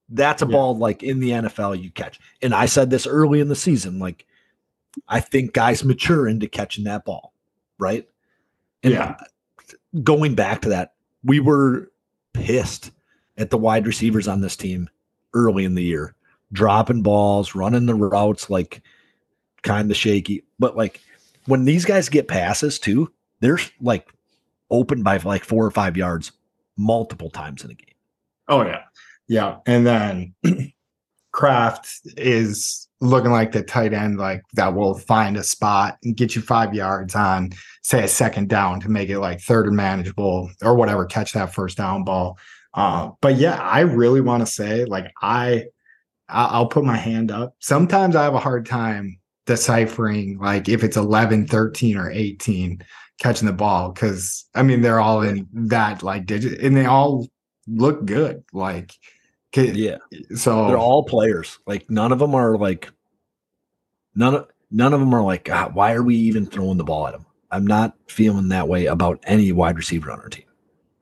that's 0.10 0.42
a 0.42 0.46
yeah. 0.46 0.52
ball 0.52 0.78
like 0.78 1.04
in 1.04 1.20
the 1.20 1.32
NFL 1.32 1.82
you 1.82 1.92
catch. 1.92 2.20
And 2.42 2.54
I 2.54 2.66
said 2.66 2.90
this 2.90 3.06
early 3.06 3.42
in 3.42 3.50
the 3.50 3.56
season, 3.56 4.00
like 4.00 4.26
I 5.08 5.20
think 5.20 5.54
guys 5.54 5.84
mature 5.84 6.28
into 6.28 6.48
catching 6.48 6.86
that 6.86 7.04
ball, 7.06 7.34
right? 7.78 8.08
And 8.84 8.94
yeah. 8.94 9.18
Going 10.04 10.36
back 10.36 10.62
to 10.62 10.70
that, 10.70 10.94
we 11.24 11.40
were 11.40 11.92
pissed 12.34 12.92
at 13.38 13.50
the 13.50 13.58
wide 13.58 13.88
receivers 13.88 14.28
on 14.28 14.41
this 14.41 14.56
team 14.56 14.89
early 15.34 15.63
in 15.63 15.76
the 15.76 15.84
year, 15.84 16.15
dropping 16.52 17.04
balls, 17.04 17.56
running 17.56 17.86
the 17.86 17.95
routes 17.95 18.50
like 18.50 18.82
kind 19.63 19.89
of 19.91 19.97
shaky. 19.97 20.43
But 20.60 20.76
like 20.76 21.02
when 21.45 21.65
these 21.65 21.86
guys 21.86 22.10
get 22.10 22.28
passes 22.28 22.80
too, 22.80 23.12
they're 23.39 23.60
like 23.82 24.12
open 24.69 25.04
by 25.04 25.17
like 25.17 25.43
four 25.43 25.65
or 25.65 25.71
five 25.71 25.95
yards 25.97 26.32
multiple 26.78 27.30
times 27.30 27.63
in 27.63 27.71
a 27.71 27.76
game. 27.76 27.95
Oh 28.47 28.63
yeah. 28.63 28.84
Yeah. 29.28 29.58
And 29.65 29.86
then 29.86 30.34
Kraft 31.32 31.89
is 32.17 32.88
looking 33.00 33.32
like 33.32 33.52
the 33.52 33.62
tight 33.62 33.93
end, 33.93 34.17
like 34.17 34.41
that 34.54 34.73
will 34.73 34.95
find 34.95 35.38
a 35.38 35.43
spot 35.43 35.97
and 36.04 36.15
get 36.15 36.36
you 36.36 36.41
five 36.41 36.73
yards 36.73 37.13
on, 37.13 37.52
say, 37.84 38.04
a 38.04 38.08
second 38.08 38.50
down 38.50 38.80
to 38.80 38.89
make 38.89 39.10
it 39.10 39.19
like 39.19 39.39
third 39.41 39.67
and 39.67 39.76
manageable 39.76 40.50
or 40.63 40.76
whatever, 40.76 41.06
catch 41.06 41.34
that 41.34 41.54
first 41.54 41.78
down 41.78 42.04
ball. 42.04 42.38
Uh, 42.78 43.12
but 43.22 43.36
yeah, 43.36 43.56
I 43.56 43.82
really 43.82 44.22
want 44.22 44.46
to 44.46 44.52
say, 44.52 44.86
like, 44.86 45.12
I, 45.22 45.66
I'll 46.30 46.68
put 46.68 46.86
my 46.86 46.96
hand 46.96 47.32
up. 47.32 47.56
Sometimes 47.60 48.16
I 48.16 48.24
have 48.24 48.36
a 48.36 48.40
hard 48.40 48.66
time 48.66 49.20
deciphering 49.46 50.38
like 50.40 50.68
if 50.68 50.84
it's 50.84 50.98
11 50.98 51.48
13 51.48 51.98
or 51.98 52.12
18 52.12 52.84
catching 53.18 53.46
the 53.46 53.54
ball 53.54 53.94
because 53.94 54.46
i 54.56 54.62
mean 54.62 54.82
they're 54.82 55.00
all 55.00 55.22
in 55.22 55.48
that 55.54 56.04
like 56.04 56.26
digit 56.26 56.60
and 56.60 56.76
they 56.76 56.86
all 56.86 57.26
look 57.66 58.04
good 58.04 58.44
like 58.52 58.92
yeah. 59.56 59.98
so 60.36 60.68
they're 60.68 60.78
all 60.78 61.04
players. 61.04 61.60
Like 61.66 61.90
none 61.90 62.12
of 62.12 62.20
them 62.20 62.36
are 62.36 62.58
like 62.58 62.90
none 64.16 64.36
of 64.36 64.48
none 64.70 64.94
of 64.94 65.00
them 65.00 65.13
are 65.13 65.24
like 65.24 65.46
God, 65.46 65.74
why 65.74 65.94
are 65.94 66.04
we 66.04 66.16
even 66.16 66.46
throwing 66.46 66.78
the 66.78 66.84
ball 66.84 67.08
at 67.08 67.13
them 67.13 67.26
i'm 67.50 67.66
not 67.66 67.96
feeling 68.08 68.50
that 68.50 68.68
way 68.68 68.88
about 68.88 69.24
any 69.26 69.52
wide 69.52 69.78
receiver 69.78 70.12
on 70.12 70.20
our 70.20 70.30
team 70.30 70.47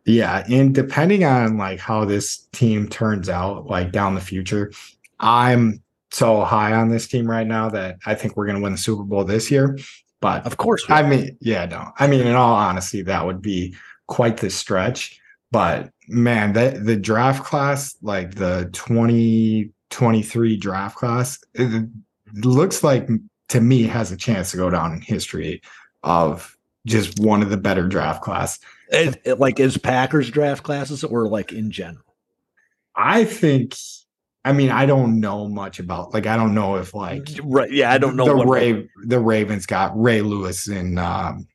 yeah 0.06 0.46
and 0.50 0.76
depending 0.76 1.24
on 1.24 1.58
like 1.58 1.80
how 1.80 2.06
this 2.06 2.48
team 2.54 2.88
turns 2.88 3.30
out 3.30 3.66
like 3.68 3.92
down 3.92 4.16
the 4.16 4.22
future 4.22 4.72
i'm 5.20 5.82
so 6.16 6.44
high 6.46 6.74
on 6.74 6.90
this 6.90 7.08
team 7.08 7.30
right 7.30 7.46
now 7.46 7.70
that 7.70 7.98
I 8.06 8.16
think 8.16 8.36
we're 8.36 8.46
going 8.46 8.56
to 8.56 8.62
win 8.62 8.72
the 8.72 8.78
Super 8.78 9.04
Bowl 9.04 9.26
this 9.26 9.52
year. 9.52 9.78
But 10.22 10.46
Of 10.46 10.58
course, 10.58 10.86
I 10.90 11.04
mean, 11.04 11.38
yeah, 11.42 11.66
no. 11.66 11.92
I 12.00 12.08
mean, 12.08 12.26
in 12.26 12.36
all 12.36 12.56
honesty, 12.56 13.02
that 13.04 13.26
would 13.26 13.42
be 13.42 13.76
quite 14.08 14.38
the 14.38 14.50
stretch. 14.50 15.20
But 15.52 15.92
man, 16.08 16.54
that 16.54 16.86
the 16.86 16.96
draft 16.96 17.44
class, 17.44 17.96
like 18.02 18.36
the 18.36 18.70
2023 18.72 20.58
draft 20.58 20.98
class, 20.98 21.40
it, 21.54 21.86
it 22.34 22.46
looks 22.46 22.84
like 22.84 23.08
to 23.50 23.62
me 23.62 23.84
has 23.84 24.12
a 24.12 24.18
chance 24.18 24.52
to 24.52 24.58
go 24.58 24.70
down 24.70 24.94
in 24.94 25.02
history 25.02 25.62
of 26.04 26.58
just 26.86 27.20
one 27.20 27.44
of 27.44 27.50
the 27.50 27.58
better 27.58 27.88
draft 27.88 28.24
class. 28.24 28.60
It- 28.96 29.22
it- 29.26 29.40
like 29.40 29.60
is 29.60 29.78
Packers 29.78 30.30
draft 30.30 30.64
classes 30.64 31.04
or 31.04 31.28
like 31.28 31.52
in 31.52 31.72
general? 31.72 32.04
I 32.96 33.26
think 33.26 33.76
I 34.44 34.54
mean, 34.54 34.70
I 34.70 34.86
don't 34.86 35.20
know 35.20 35.48
much 35.50 35.80
about 35.80 36.14
like 36.14 36.28
I 36.28 36.38
don't 36.38 36.54
know 36.54 36.76
if 36.76 36.94
like 36.94 37.28
right. 37.44 37.72
Yeah, 37.72 37.92
I 37.92 37.98
don't 37.98 38.16
know 38.16 38.26
the 38.38 38.46
Ray 38.46 38.88
the 39.06 39.20
Ravens 39.20 39.66
got 39.66 40.00
Ray 40.00 40.22
Lewis 40.22 40.68
and 40.68 41.00
um 41.00 41.48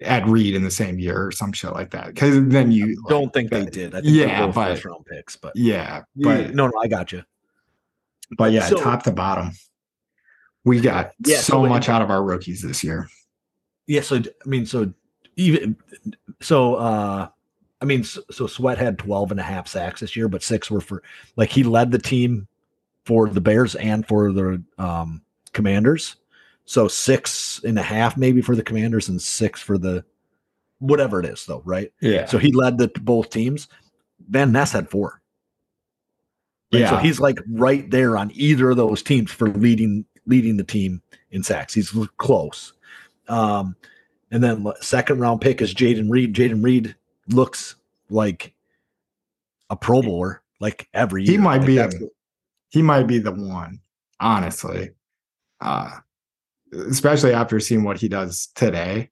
Ed 0.00 0.28
Reed 0.28 0.54
in 0.54 0.62
the 0.62 0.70
same 0.70 0.98
year 0.98 1.26
or 1.28 1.30
some 1.32 1.52
shit 1.52 1.72
like 1.72 1.90
that. 1.92 2.08
Because 2.08 2.46
then 2.48 2.70
you 2.70 3.02
I 3.06 3.10
don't 3.10 3.32
think 3.32 3.50
they 3.50 3.64
did. 3.64 3.94
I 3.94 4.02
think 4.02 4.14
Yeah, 4.14 4.46
but- 4.48 4.72
first 4.74 4.84
round 4.84 5.06
picks, 5.06 5.36
but 5.36 5.52
yeah, 5.56 6.02
but 6.16 6.48
but 6.48 6.54
no, 6.54 6.66
no, 6.66 6.72
I 6.82 6.86
got 6.88 7.12
you. 7.12 7.22
but 8.36 8.52
yeah, 8.52 8.68
So- 8.68 8.76
top 8.76 9.04
to 9.04 9.10
bottom, 9.12 9.52
we 10.64 10.80
got 10.80 11.12
Yeah, 11.24 11.38
so 11.38 11.52
so 11.54 11.64
it- 11.64 11.68
much 11.70 11.88
out 11.88 12.02
of 12.02 12.10
our 12.10 12.22
rookies 12.22 12.60
this 12.60 12.84
year. 12.84 13.08
Yeah, 13.86 14.02
so 14.02 14.16
I 14.16 14.22
mean, 14.48 14.66
so 14.66 14.92
even 15.36 15.76
so, 16.40 16.74
uh 16.76 17.28
I 17.80 17.86
mean, 17.86 18.02
so, 18.04 18.22
so 18.30 18.46
Sweat 18.46 18.78
had 18.78 18.98
12 18.98 19.32
and 19.32 19.40
a 19.40 19.42
half 19.42 19.68
sacks 19.68 20.00
this 20.00 20.16
year, 20.16 20.28
but 20.28 20.42
six 20.42 20.70
were 20.70 20.80
for 20.80 21.02
like 21.36 21.50
he 21.50 21.62
led 21.62 21.90
the 21.90 21.98
team 21.98 22.48
for 23.04 23.28
the 23.28 23.40
Bears 23.40 23.74
and 23.74 24.06
for 24.06 24.32
the 24.32 24.62
um 24.78 25.22
Commanders. 25.52 26.16
So 26.66 26.88
six 26.88 27.60
and 27.64 27.78
a 27.78 27.82
half 27.82 28.16
maybe 28.16 28.40
for 28.40 28.56
the 28.56 28.62
Commanders 28.62 29.08
and 29.08 29.20
six 29.20 29.60
for 29.60 29.76
the 29.76 30.04
whatever 30.78 31.20
it 31.20 31.26
is, 31.26 31.46
though, 31.46 31.62
right? 31.64 31.92
Yeah, 32.00 32.26
So 32.26 32.38
he 32.38 32.52
led 32.52 32.78
the 32.78 32.88
both 33.02 33.30
teams. 33.30 33.68
Van 34.28 34.52
Ness 34.52 34.72
had 34.72 34.90
four. 34.90 35.20
Right? 36.72 36.80
yeah, 36.80 36.90
So 36.90 36.96
he's 36.96 37.20
like 37.20 37.38
right 37.48 37.90
there 37.90 38.16
on 38.16 38.30
either 38.34 38.70
of 38.70 38.76
those 38.76 39.02
teams 39.02 39.30
for 39.30 39.48
leading 39.50 40.04
leading 40.26 40.56
the 40.56 40.64
team 40.64 41.02
in 41.30 41.42
sacks. 41.42 41.74
He's 41.74 41.90
close. 42.16 42.72
Um, 43.28 43.76
and 44.34 44.42
then 44.42 44.66
second 44.80 45.20
round 45.20 45.40
pick 45.40 45.62
is 45.62 45.72
Jayden 45.72 46.10
Reed. 46.10 46.34
Jayden 46.34 46.62
Reed 46.62 46.96
looks 47.28 47.76
like 48.10 48.52
a 49.70 49.76
Pro 49.76 50.02
Bowler 50.02 50.42
like 50.60 50.88
every 50.92 51.22
year. 51.22 51.32
He 51.32 51.38
might 51.38 51.58
Like, 51.58 51.66
be 51.66 51.78
a- 51.78 51.90
he 52.70 52.82
might 52.82 53.04
be 53.06 53.18
the 53.20 53.30
one, 53.30 53.78
honestly. 54.20 54.90
Uh 55.60 55.98
especially 56.72 57.32
after 57.32 57.60
seeing 57.60 57.84
what 57.84 58.00
he 58.00 58.08
does 58.08 58.48
today. 58.56 59.08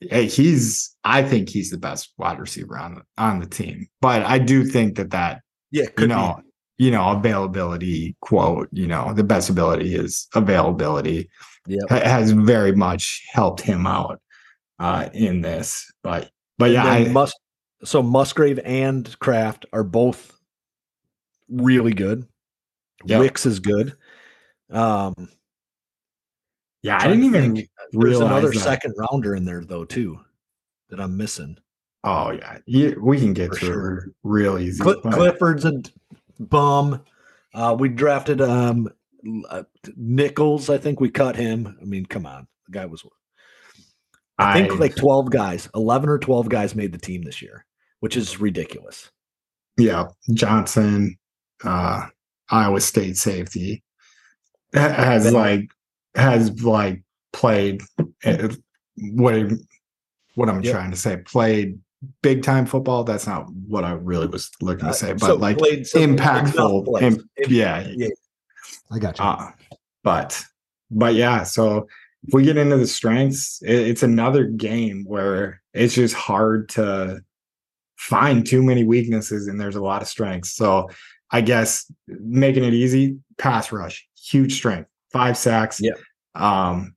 Hey, 0.00 0.26
he's 0.26 0.94
I 1.02 1.24
think 1.24 1.48
he's 1.48 1.72
the 1.72 1.76
best 1.78 2.12
wide 2.16 2.38
receiver 2.38 2.78
on 2.78 2.94
the 2.94 3.02
on 3.18 3.40
the 3.40 3.46
team. 3.46 3.88
But 4.00 4.22
I 4.22 4.38
do 4.38 4.64
think 4.64 4.96
that 4.98 5.10
that 5.10 5.42
yeah, 5.72 5.86
you 5.98 6.06
know, 6.06 6.40
you 6.78 6.92
know, 6.92 7.10
availability 7.10 8.14
quote, 8.20 8.68
you 8.70 8.86
know, 8.86 9.12
the 9.14 9.24
best 9.24 9.50
ability 9.50 9.96
is 9.96 10.28
availability. 10.32 11.28
Yeah. 11.66 11.80
has 11.90 12.30
very 12.30 12.76
much 12.76 13.24
helped 13.32 13.62
him 13.62 13.86
out 13.86 14.20
uh 14.78 15.08
in 15.12 15.40
this. 15.40 15.92
But 16.02 16.30
but 16.58 16.70
yeah, 16.70 16.84
I, 16.84 17.04
Mus- 17.08 17.32
so 17.84 18.02
Musgrave 18.02 18.58
and 18.64 19.18
Kraft 19.18 19.66
are 19.72 19.84
both 19.84 20.38
really 21.48 21.92
good. 21.92 22.26
Yep. 23.06 23.20
Wicks 23.20 23.46
is 23.46 23.60
good. 23.60 23.94
Um, 24.70 25.28
yeah, 26.82 26.98
I 27.00 27.08
didn't 27.08 27.24
even 27.24 27.56
think. 27.56 27.68
there's 27.92 28.20
another 28.20 28.48
that. 28.50 28.58
second 28.58 28.94
rounder 28.96 29.34
in 29.34 29.44
there 29.44 29.64
though 29.64 29.84
too 29.84 30.20
that 30.88 31.00
I'm 31.00 31.16
missing. 31.16 31.56
Oh 32.02 32.30
yeah, 32.32 32.58
yeah, 32.66 32.90
we 33.00 33.18
can 33.18 33.32
get 33.32 33.50
For 33.50 33.56
through 33.56 33.68
sure. 33.68 33.98
it 33.98 34.14
real 34.22 34.58
easy. 34.58 34.82
Cl- 34.82 35.00
Clifford's 35.00 35.64
a 35.64 35.82
bum. 36.38 37.02
Uh, 37.54 37.76
we 37.78 37.88
drafted 37.88 38.40
um 38.40 38.88
uh, 39.48 39.62
Nichols. 39.96 40.68
I 40.70 40.78
think 40.78 41.00
we 41.00 41.10
cut 41.10 41.36
him. 41.36 41.76
I 41.80 41.84
mean, 41.84 42.06
come 42.06 42.26
on, 42.26 42.46
the 42.66 42.72
guy 42.72 42.86
was. 42.86 43.04
I 44.38 44.54
think 44.66 44.78
like 44.80 44.96
twelve 44.96 45.30
guys, 45.30 45.68
eleven 45.74 46.08
or 46.08 46.18
twelve 46.18 46.48
guys 46.48 46.74
made 46.74 46.92
the 46.92 46.98
team 46.98 47.22
this 47.22 47.40
year, 47.40 47.64
which 48.00 48.16
is 48.16 48.40
ridiculous. 48.40 49.10
yeah, 49.76 50.06
Johnson, 50.32 51.16
uh, 51.64 52.06
Iowa 52.50 52.80
State 52.80 53.16
safety 53.16 53.82
has 54.72 55.32
like 55.32 55.70
has 56.16 56.62
like 56.62 57.02
played 57.32 57.82
uh, 58.24 58.48
what 58.98 59.52
what 60.34 60.48
I'm 60.48 60.62
Yep. 60.62 60.72
trying 60.74 60.90
to 60.90 60.96
say 60.96 61.16
played 61.18 61.78
big 62.22 62.42
time 62.42 62.66
football. 62.66 63.04
That's 63.04 63.26
not 63.26 63.46
what 63.68 63.84
I 63.84 63.92
really 63.92 64.26
was 64.26 64.50
looking 64.60 64.86
Uh, 64.86 64.88
to 64.92 64.94
say, 64.94 65.12
but 65.12 65.20
so 65.26 65.34
like 65.36 65.58
played 65.58 65.84
impactful. 65.84 66.54
enough 66.54 66.84
plays. 66.86 67.02
im- 67.16 67.28
yeah, 67.48 67.86
yeah. 67.96 68.08
I 68.90 68.98
got 68.98 69.18
you. 69.18 69.24
Uh, 69.24 69.50
but 70.02 70.42
but 70.90 71.14
yeah, 71.14 71.44
so 71.44 71.86
if 72.26 72.32
we 72.34 72.42
get 72.42 72.56
into 72.56 72.76
the 72.76 72.86
strengths, 72.86 73.60
it, 73.62 73.74
it's 73.74 74.02
another 74.02 74.44
game 74.44 75.04
where 75.06 75.60
it's 75.72 75.94
just 75.94 76.14
hard 76.14 76.68
to 76.70 77.20
find 77.96 78.46
too 78.46 78.62
many 78.62 78.84
weaknesses 78.84 79.46
and 79.46 79.60
there's 79.60 79.76
a 79.76 79.82
lot 79.82 80.02
of 80.02 80.08
strengths. 80.08 80.54
So 80.54 80.88
I 81.30 81.40
guess 81.40 81.90
making 82.06 82.64
it 82.64 82.74
easy, 82.74 83.18
pass 83.38 83.72
rush, 83.72 84.06
huge 84.16 84.54
strength, 84.54 84.88
five 85.12 85.36
sacks, 85.36 85.80
Yep. 85.80 85.98
um, 86.34 86.94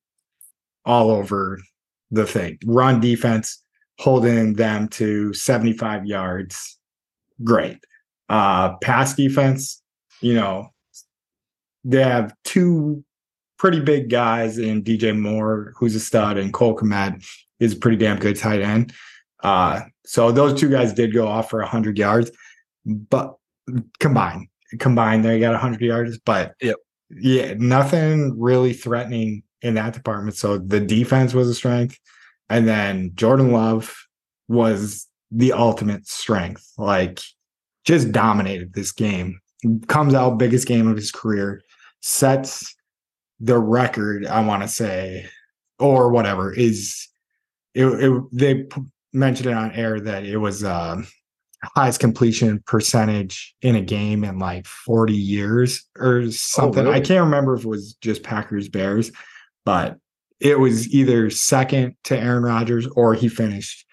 all 0.85 1.11
over 1.11 1.59
the 2.11 2.25
thing. 2.25 2.57
Run 2.65 2.99
defense, 2.99 3.61
holding 3.99 4.53
them 4.53 4.87
to 4.89 5.33
75 5.33 6.05
yards, 6.05 6.77
great. 7.43 7.79
Uh, 8.29 8.75
pass 8.77 9.13
defense, 9.15 9.81
you 10.21 10.33
know, 10.33 10.67
they 11.83 12.03
have 12.03 12.33
two 12.43 13.03
pretty 13.57 13.79
big 13.79 14.09
guys 14.09 14.57
in 14.57 14.83
DJ 14.83 15.17
Moore, 15.17 15.73
who's 15.77 15.95
a 15.95 15.99
stud, 15.99 16.37
and 16.37 16.53
Cole 16.53 16.75
Kmet 16.75 17.25
is 17.59 17.73
a 17.73 17.77
pretty 17.77 17.97
damn 17.97 18.19
good 18.19 18.35
tight 18.37 18.61
end. 18.61 18.93
Uh, 19.43 19.81
so 20.05 20.31
those 20.31 20.59
two 20.59 20.69
guys 20.69 20.93
did 20.93 21.13
go 21.13 21.27
off 21.27 21.49
for 21.49 21.59
100 21.59 21.97
yards, 21.97 22.31
but 22.85 23.35
combined, 23.99 24.47
combined, 24.79 25.25
they 25.25 25.39
got 25.39 25.51
100 25.51 25.81
yards. 25.81 26.17
But 26.19 26.53
Yep. 26.61 26.75
yeah, 27.09 27.53
nothing 27.57 28.39
really 28.39 28.73
threatening 28.73 29.43
in 29.61 29.73
that 29.75 29.93
department. 29.93 30.37
So 30.37 30.57
the 30.57 30.79
defense 30.79 31.33
was 31.33 31.49
a 31.49 31.53
strength. 31.53 31.97
And 32.49 32.67
then 32.67 33.11
Jordan 33.15 33.51
Love 33.51 33.93
was 34.47 35.07
the 35.31 35.51
ultimate 35.51 36.07
strength, 36.07 36.65
like 36.77 37.19
just 37.83 38.11
dominated 38.11 38.73
this 38.73 38.91
game. 38.91 39.39
Comes 39.87 40.13
out 40.13 40.37
biggest 40.37 40.67
game 40.67 40.87
of 40.87 40.95
his 40.95 41.11
career, 41.11 41.61
sets 42.01 42.73
the 43.39 43.59
record, 43.59 44.25
I 44.25 44.45
want 44.45 44.63
to 44.63 44.67
say, 44.67 45.27
or 45.79 46.09
whatever 46.11 46.51
is 46.51 47.07
it, 47.73 47.85
it 47.85 48.23
they 48.31 48.67
mentioned 49.13 49.49
it 49.49 49.53
on 49.53 49.71
air 49.71 49.99
that 49.99 50.23
it 50.25 50.37
was 50.37 50.63
um 50.63 51.07
highest 51.75 51.99
completion 51.99 52.61
percentage 52.65 53.55
in 53.61 53.75
a 53.75 53.81
game 53.81 54.23
in 54.23 54.39
like 54.39 54.65
40 54.65 55.13
years 55.13 55.85
or 55.97 56.29
something. 56.31 56.85
I 56.85 56.91
really? 56.91 57.05
can't 57.05 57.25
remember 57.25 57.55
if 57.55 57.63
it 57.63 57.67
was 57.67 57.95
just 57.95 58.23
Packers 58.23 58.69
Bears, 58.69 59.11
but 59.65 59.97
it 60.39 60.59
was 60.59 60.93
either 60.93 61.29
second 61.29 61.95
to 62.05 62.17
Aaron 62.17 62.43
Rodgers 62.43 62.87
or 62.87 63.15
he 63.15 63.27
finished 63.27 63.85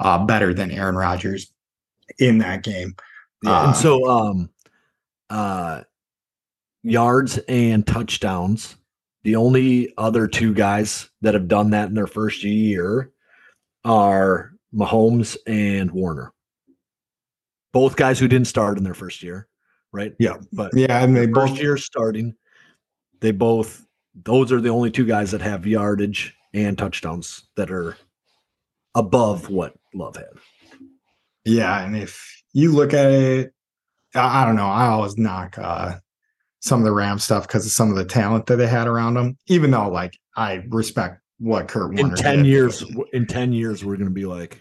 uh, 0.00 0.24
better 0.24 0.52
than 0.52 0.70
Aaron 0.70 0.96
Rodgers 0.96 1.52
in 2.18 2.38
that 2.38 2.62
game. 2.62 2.94
Yeah, 3.42 3.50
Uh, 3.50 3.66
and 3.68 3.76
so 3.76 4.08
um 4.08 4.50
uh 5.30 5.82
yards 6.82 7.38
and 7.48 7.86
touchdowns. 7.86 8.76
The 9.24 9.36
only 9.36 9.92
other 9.96 10.26
two 10.26 10.52
guys 10.52 11.08
that 11.20 11.34
have 11.34 11.48
done 11.48 11.70
that 11.70 11.88
in 11.88 11.94
their 11.94 12.06
first 12.06 12.42
year 12.42 13.10
are 13.84 14.52
Mahomes 14.74 15.36
and 15.46 15.90
Warner. 15.90 16.32
Both 17.72 17.96
guys 17.96 18.18
who 18.18 18.28
didn't 18.28 18.48
start 18.48 18.78
in 18.78 18.84
their 18.84 18.94
first 18.94 19.22
year, 19.22 19.48
right? 19.92 20.14
Yeah. 20.18 20.36
But 20.52 20.72
Yeah, 20.74 21.02
and 21.02 21.16
they 21.16 21.26
both 21.26 21.50
first 21.50 21.62
year 21.62 21.76
starting, 21.76 22.34
they 23.20 23.30
both 23.30 23.86
those 24.14 24.52
are 24.52 24.60
the 24.60 24.68
only 24.68 24.90
two 24.90 25.06
guys 25.06 25.30
that 25.30 25.40
have 25.40 25.66
yardage 25.66 26.34
and 26.52 26.76
touchdowns 26.76 27.48
that 27.56 27.70
are 27.70 27.96
above 28.94 29.48
what 29.48 29.74
Love 29.94 30.16
had. 30.16 30.26
Yeah, 31.44 31.84
and 31.84 31.96
if 31.96 32.42
you 32.52 32.72
look 32.72 32.92
at 32.94 33.10
it, 33.10 33.54
I, 34.14 34.42
I 34.42 34.44
don't 34.44 34.56
know. 34.56 34.68
I 34.68 34.86
always 34.86 35.16
knock 35.16 35.58
uh, 35.58 35.96
some 36.62 36.78
of 36.80 36.84
the 36.84 36.92
Ram 36.92 37.18
stuff 37.18 37.46
because 37.46 37.66
of 37.66 37.72
some 37.72 37.90
of 37.90 37.96
the 37.96 38.04
talent 38.04 38.46
that 38.46 38.56
they 38.56 38.66
had 38.66 38.86
around 38.86 39.14
them. 39.14 39.36
Even 39.48 39.70
though, 39.72 39.88
like, 39.88 40.16
I 40.36 40.64
respect 40.68 41.20
what 41.38 41.68
Kurt 41.68 41.98
In 41.98 42.14
ten 42.14 42.38
did. 42.38 42.46
years, 42.46 42.84
in 43.12 43.26
ten 43.26 43.52
years, 43.52 43.84
we're 43.84 43.96
gonna 43.96 44.10
be 44.10 44.24
like, 44.26 44.60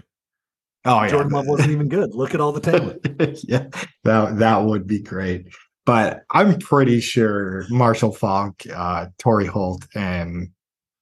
Oh 0.86 1.04
yeah, 1.04 1.10
Jordan 1.10 1.32
Love 1.32 1.48
wasn't 1.48 1.70
even 1.72 1.88
good. 1.90 2.14
Look 2.16 2.34
at 2.34 2.42
all 2.42 2.52
the 2.52 2.60
talent. 2.60 3.08
yeah, 3.48 3.68
that 4.04 4.38
that 4.40 4.58
would 4.64 4.88
be 4.88 5.00
great. 5.00 5.46
but 5.86 6.24
I'm 6.32 6.58
pretty 6.60 7.00
sure 7.02 7.66
Marshall 7.70 8.12
Faulk, 8.12 8.64
uh, 8.74 9.08
Torry 9.20 9.46
Holt, 9.46 9.86
and 9.96 10.50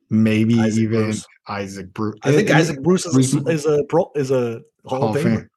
maybe 0.10 0.60
Isaac 0.60 0.84
even 0.84 1.04
Bruce. 1.04 1.26
Isaac 1.47 1.93
Bruce. 1.93 2.20
I 2.24 2.32
think 2.34 2.50
It- 2.50 2.56
Isaac 2.56 2.84
Bruce 2.84 3.06
is 3.06 3.34
a, 3.36 3.39
is 3.47 3.66
a 3.66 3.84
pro 3.86 4.12
is 4.16 4.32
a 4.32 4.62
Hall, 4.86 5.00
Hall 5.00 5.16
of 5.16 5.24
Famer. 5.24 5.36
Fame. 5.38 5.50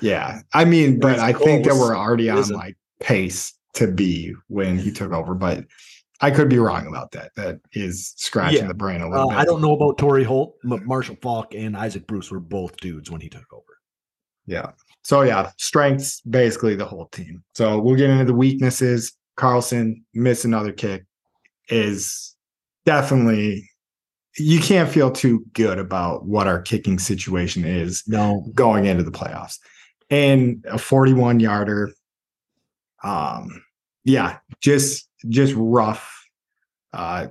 Yeah, 0.00 0.40
I 0.54 0.64
mean, 0.64 0.98
but 0.98 1.12
He's 1.14 1.20
I 1.20 1.32
think 1.34 1.66
that 1.66 1.74
we're 1.74 1.94
already 1.96 2.30
on 2.30 2.48
like 2.48 2.76
pace 3.00 3.52
to 3.76 3.86
be 3.90 4.34
when 4.48 4.78
he 4.78 4.90
took 4.92 5.12
over, 5.12 5.34
but 5.34 5.64
I 6.20 6.30
could 6.30 6.48
be 6.48 6.58
wrong 6.58 6.86
about 6.86 7.12
that. 7.12 7.32
That 7.36 7.60
is 7.72 8.14
scratching 8.16 8.62
Yeah. 8.62 8.68
the 8.68 8.74
brain 8.74 9.02
a 9.02 9.06
Uh, 9.06 9.10
little 9.10 9.28
bit. 9.30 9.38
I 9.38 9.44
don't 9.44 9.60
know 9.60 9.74
about 9.74 9.98
Torry 9.98 10.24
Holt, 10.24 10.56
but 10.64 10.84
Marshall 10.84 11.16
Faulk 11.22 11.54
and 11.54 11.76
Isaac 11.76 12.06
Bruce 12.06 12.30
were 12.30 12.40
both 12.40 12.76
dudes 12.78 13.10
when 13.10 13.20
he 13.20 13.28
took 13.28 13.52
over. 13.52 13.62
Yeah. 14.46 14.70
So 15.02 15.22
yeah, 15.22 15.50
strengths 15.58 16.20
basically 16.22 16.74
the 16.74 16.86
whole 16.86 17.06
team. 17.08 17.44
So 17.54 17.78
we'll 17.80 17.96
get 17.96 18.10
into 18.10 18.24
the 18.24 18.34
weaknesses. 18.34 19.12
Carlson 19.36 20.04
miss 20.14 20.44
another 20.44 20.72
kick 20.72 21.04
is 21.68 22.34
definitely 22.86 23.68
you 24.38 24.60
can't 24.60 24.88
feel 24.90 25.10
too 25.10 25.44
good 25.54 25.78
about 25.78 26.26
what 26.26 26.46
our 26.46 26.60
kicking 26.60 26.98
situation 26.98 27.64
is 27.64 28.02
No, 28.06 28.46
going 28.54 28.84
into 28.84 29.02
the 29.02 29.10
playoffs. 29.10 29.58
And 30.10 30.64
a 30.68 30.78
41 30.78 31.40
yarder. 31.40 31.92
Um 33.02 33.62
yeah, 34.06 34.38
just 34.60 35.08
just 35.28 35.52
rough 35.56 36.24
uh 36.94 37.26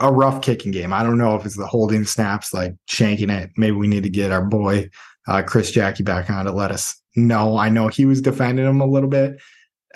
a 0.00 0.12
rough 0.12 0.40
kicking 0.42 0.70
game. 0.72 0.92
I 0.92 1.02
don't 1.02 1.18
know 1.18 1.34
if 1.36 1.44
it's 1.44 1.56
the 1.56 1.66
holding 1.66 2.04
snaps 2.04 2.54
like 2.54 2.74
shanking 2.88 3.30
it. 3.30 3.50
Maybe 3.56 3.72
we 3.76 3.86
need 3.88 4.02
to 4.04 4.10
get 4.10 4.30
our 4.30 4.44
boy 4.44 4.88
uh 5.26 5.42
Chris 5.42 5.70
Jackie 5.72 6.04
back 6.04 6.30
on 6.30 6.44
to 6.44 6.52
let 6.52 6.70
us 6.70 7.00
know. 7.16 7.56
I 7.56 7.68
know 7.70 7.88
he 7.88 8.04
was 8.04 8.20
defending 8.22 8.64
him 8.66 8.80
a 8.80 8.86
little 8.86 9.08
bit. 9.10 9.40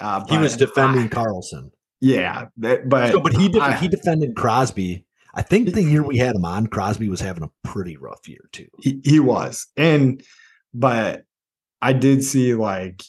Uh 0.00 0.24
he 0.28 0.38
was 0.38 0.56
defending 0.56 1.04
I- 1.04 1.08
Carlson. 1.08 1.70
yeah, 2.00 2.46
but 2.56 2.88
but 2.88 3.32
he 3.34 3.54
I- 3.60 3.76
he 3.76 3.86
defended 3.88 4.34
Crosby. 4.34 5.04
I 5.34 5.42
think 5.42 5.72
the 5.72 5.82
year 5.82 6.02
we 6.02 6.16
had 6.16 6.34
him 6.34 6.44
on, 6.44 6.66
Crosby 6.66 7.08
was 7.08 7.20
having 7.20 7.44
a 7.44 7.50
pretty 7.68 7.96
rough 7.96 8.26
year 8.26 8.48
too. 8.50 8.66
he, 8.80 9.00
he 9.04 9.20
was 9.20 9.66
and 9.76 10.22
but 10.74 11.22
i 11.80 11.92
did 11.92 12.24
see 12.24 12.54
like 12.54 13.02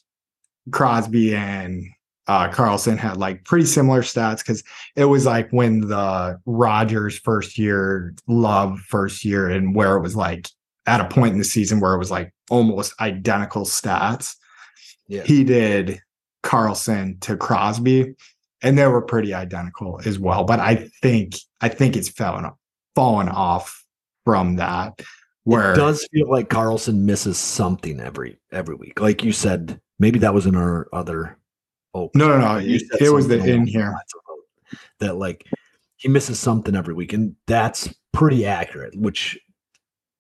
crosby 0.72 1.36
and 1.36 1.84
uh 2.30 2.48
carlson 2.50 2.96
had 2.98 3.18
like 3.18 3.44
pretty 3.44 3.66
similar 3.66 4.02
stats 4.04 4.38
because 4.38 4.64
it 4.96 5.06
was 5.06 5.26
like 5.26 5.50
when 5.50 5.82
the 5.82 6.40
rodgers 6.46 7.18
first 7.18 7.58
year 7.58 8.14
love 8.28 8.80
first 8.82 9.26
year 9.26 9.50
and 9.50 9.76
where 9.76 9.98
it 9.98 10.02
was 10.02 10.16
like 10.16 10.48
at 10.86 11.02
a 11.02 11.06
point 11.06 11.34
in 11.34 11.40
the 11.40 11.44
season 11.44 11.80
where 11.80 11.94
it 11.94 11.98
was 11.98 12.12
like 12.12 12.32
almost 12.50 12.94
identical 13.02 13.64
stats 13.66 14.36
Yeah. 15.08 15.24
he 15.24 15.44
did 15.44 16.00
carlson 16.44 17.18
to 17.22 17.36
crosby 17.36 18.14
and 18.62 18.78
they 18.78 18.88
were 18.88 19.02
pretty 19.02 19.34
identical 19.34 20.00
as 20.06 20.20
well 20.20 20.44
but 20.44 20.60
i 20.60 20.88
think 21.02 21.34
i 21.62 21.68
think 21.68 21.98
it's 21.98 22.10
fallen 22.10 22.50
fallen 22.96 23.28
off 23.30 23.84
from 24.24 24.58
that 24.58 25.02
where 25.46 25.74
It 25.74 25.78
does 25.78 26.08
feel 26.12 26.30
like 26.30 26.50
Carlson 26.50 27.08
misses 27.08 27.40
something 27.40 28.00
every 28.00 28.38
every 28.52 28.76
week. 28.76 29.00
Like 29.00 29.24
you 29.24 29.32
said, 29.32 29.80
maybe 29.98 30.20
that 30.20 30.34
was 30.34 30.46
in 30.46 30.56
our 30.56 30.88
other. 30.94 31.39
Oh 31.94 32.10
No, 32.16 32.28
no, 32.28 32.40
no. 32.40 32.58
You 32.58 32.80
It, 33.00 33.10
was 33.12 33.28
the 33.28 33.44
in 33.44 33.66
here. 33.66 33.96
that 35.00 35.16
like 35.18 35.46
he 35.98 36.08
misses 36.08 36.40
something 36.40 36.76
every 36.76 36.94
week, 36.94 37.14
and 37.14 37.36
that's 37.48 37.94
pretty 38.14 38.46
accurate, 38.46 38.96
which 38.98 39.38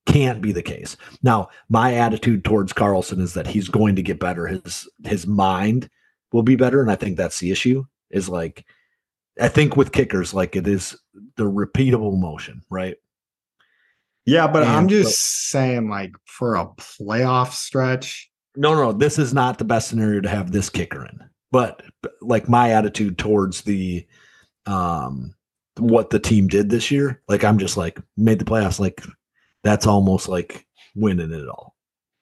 can't 0.05 0.41
be 0.41 0.51
the 0.51 0.63
case. 0.63 0.97
Now, 1.22 1.49
my 1.70 1.93
attitude 1.93 2.43
towards 2.43 2.74
Carlson 2.74 3.22
is 3.22 3.34
that 3.36 3.47
he's 3.47 3.70
going 3.70 3.95
to 3.95 4.01
get 4.01 4.20
better. 4.20 4.47
His 4.47 4.89
his 5.05 5.28
mind 5.28 5.89
will 6.32 6.43
be 6.43 6.55
better, 6.55 6.82
and 6.82 6.91
I 6.91 6.95
think 6.95 7.17
that's 7.17 7.39
the 7.39 7.51
issue. 7.51 7.86
Is 8.09 8.28
like 8.28 8.65
I 9.39 9.47
think 9.47 9.78
with 9.78 9.91
kickers, 9.91 10.34
like 10.34 10.55
it 10.55 10.67
is 10.67 10.97
the 11.38 11.43
repeatable 11.49 12.17
motion, 12.20 12.61
right? 12.70 12.97
Yeah, 14.26 14.47
but 14.47 14.63
I'm 14.63 14.80
And 14.82 14.89
just 14.89 15.49
saying, 15.49 15.89
like 15.89 16.11
for 16.26 16.55
a 16.55 16.65
playoff 16.78 17.51
stretch, 17.51 18.30
No, 18.55 18.76
no, 18.76 18.91
this 18.91 19.17
is 19.17 19.34
not 19.34 19.57
the 19.57 19.63
best 19.65 19.88
scenario 19.88 20.22
to 20.22 20.30
have 20.30 20.51
this 20.51 20.70
kicker 20.70 21.05
in. 21.05 21.20
But 21.52 21.82
like 22.22 22.47
my 22.47 22.72
attitude 22.72 23.18
towards 23.18 23.62
the 23.62 24.06
um 24.66 25.34
what 25.78 26.10
the 26.10 26.20
team 26.20 26.47
did 26.47 26.70
this 26.70 26.91
year, 26.91 27.22
like 27.28 27.43
I'm 27.43 27.58
just 27.58 27.78
like 27.78 28.00
made 28.18 28.39
the 28.39 28.45
playoffs, 28.45 28.80
like 28.80 29.02
that's 29.64 29.88
almost 29.88 30.28
like 30.28 30.66
winning 30.95 31.32
it 31.32 31.47
all. 31.47 31.76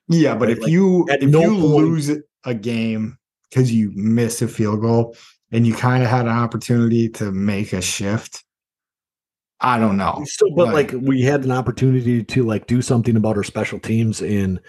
yeah. 0.07 0.35
But 0.35 0.47
Right, 0.49 0.57
if 0.57 0.63
like, 0.63 0.71
you 0.71 1.05
if 1.09 1.29
no 1.29 1.41
you 1.41 1.49
point- 1.61 1.63
lose 1.87 2.11
a 2.45 2.53
game 2.53 3.17
because 3.49 3.71
you 3.73 3.91
miss 3.95 4.41
a 4.41 4.47
field 4.47 4.81
goal 4.81 5.15
and 5.51 5.65
you 5.67 5.73
kind 5.73 6.03
of 6.03 6.09
had 6.09 6.25
an 6.25 6.31
opportunity 6.37 7.09
to 7.09 7.31
make 7.31 7.73
a 7.73 7.81
shift, 7.81 8.43
I 9.59 9.79
don't 9.79 9.97
know. 9.97 10.23
So, 10.25 10.49
but 10.55 10.67
Like- 10.73 10.93
like 10.93 11.01
we 11.01 11.21
had 11.21 11.43
an 11.43 11.51
opportunity 11.51 12.23
to 12.23 12.43
like 12.43 12.67
do 12.67 12.81
something 12.81 13.15
about 13.17 13.37
our 13.37 13.43
special 13.43 13.79
teams 13.79 14.21
in 14.21 14.59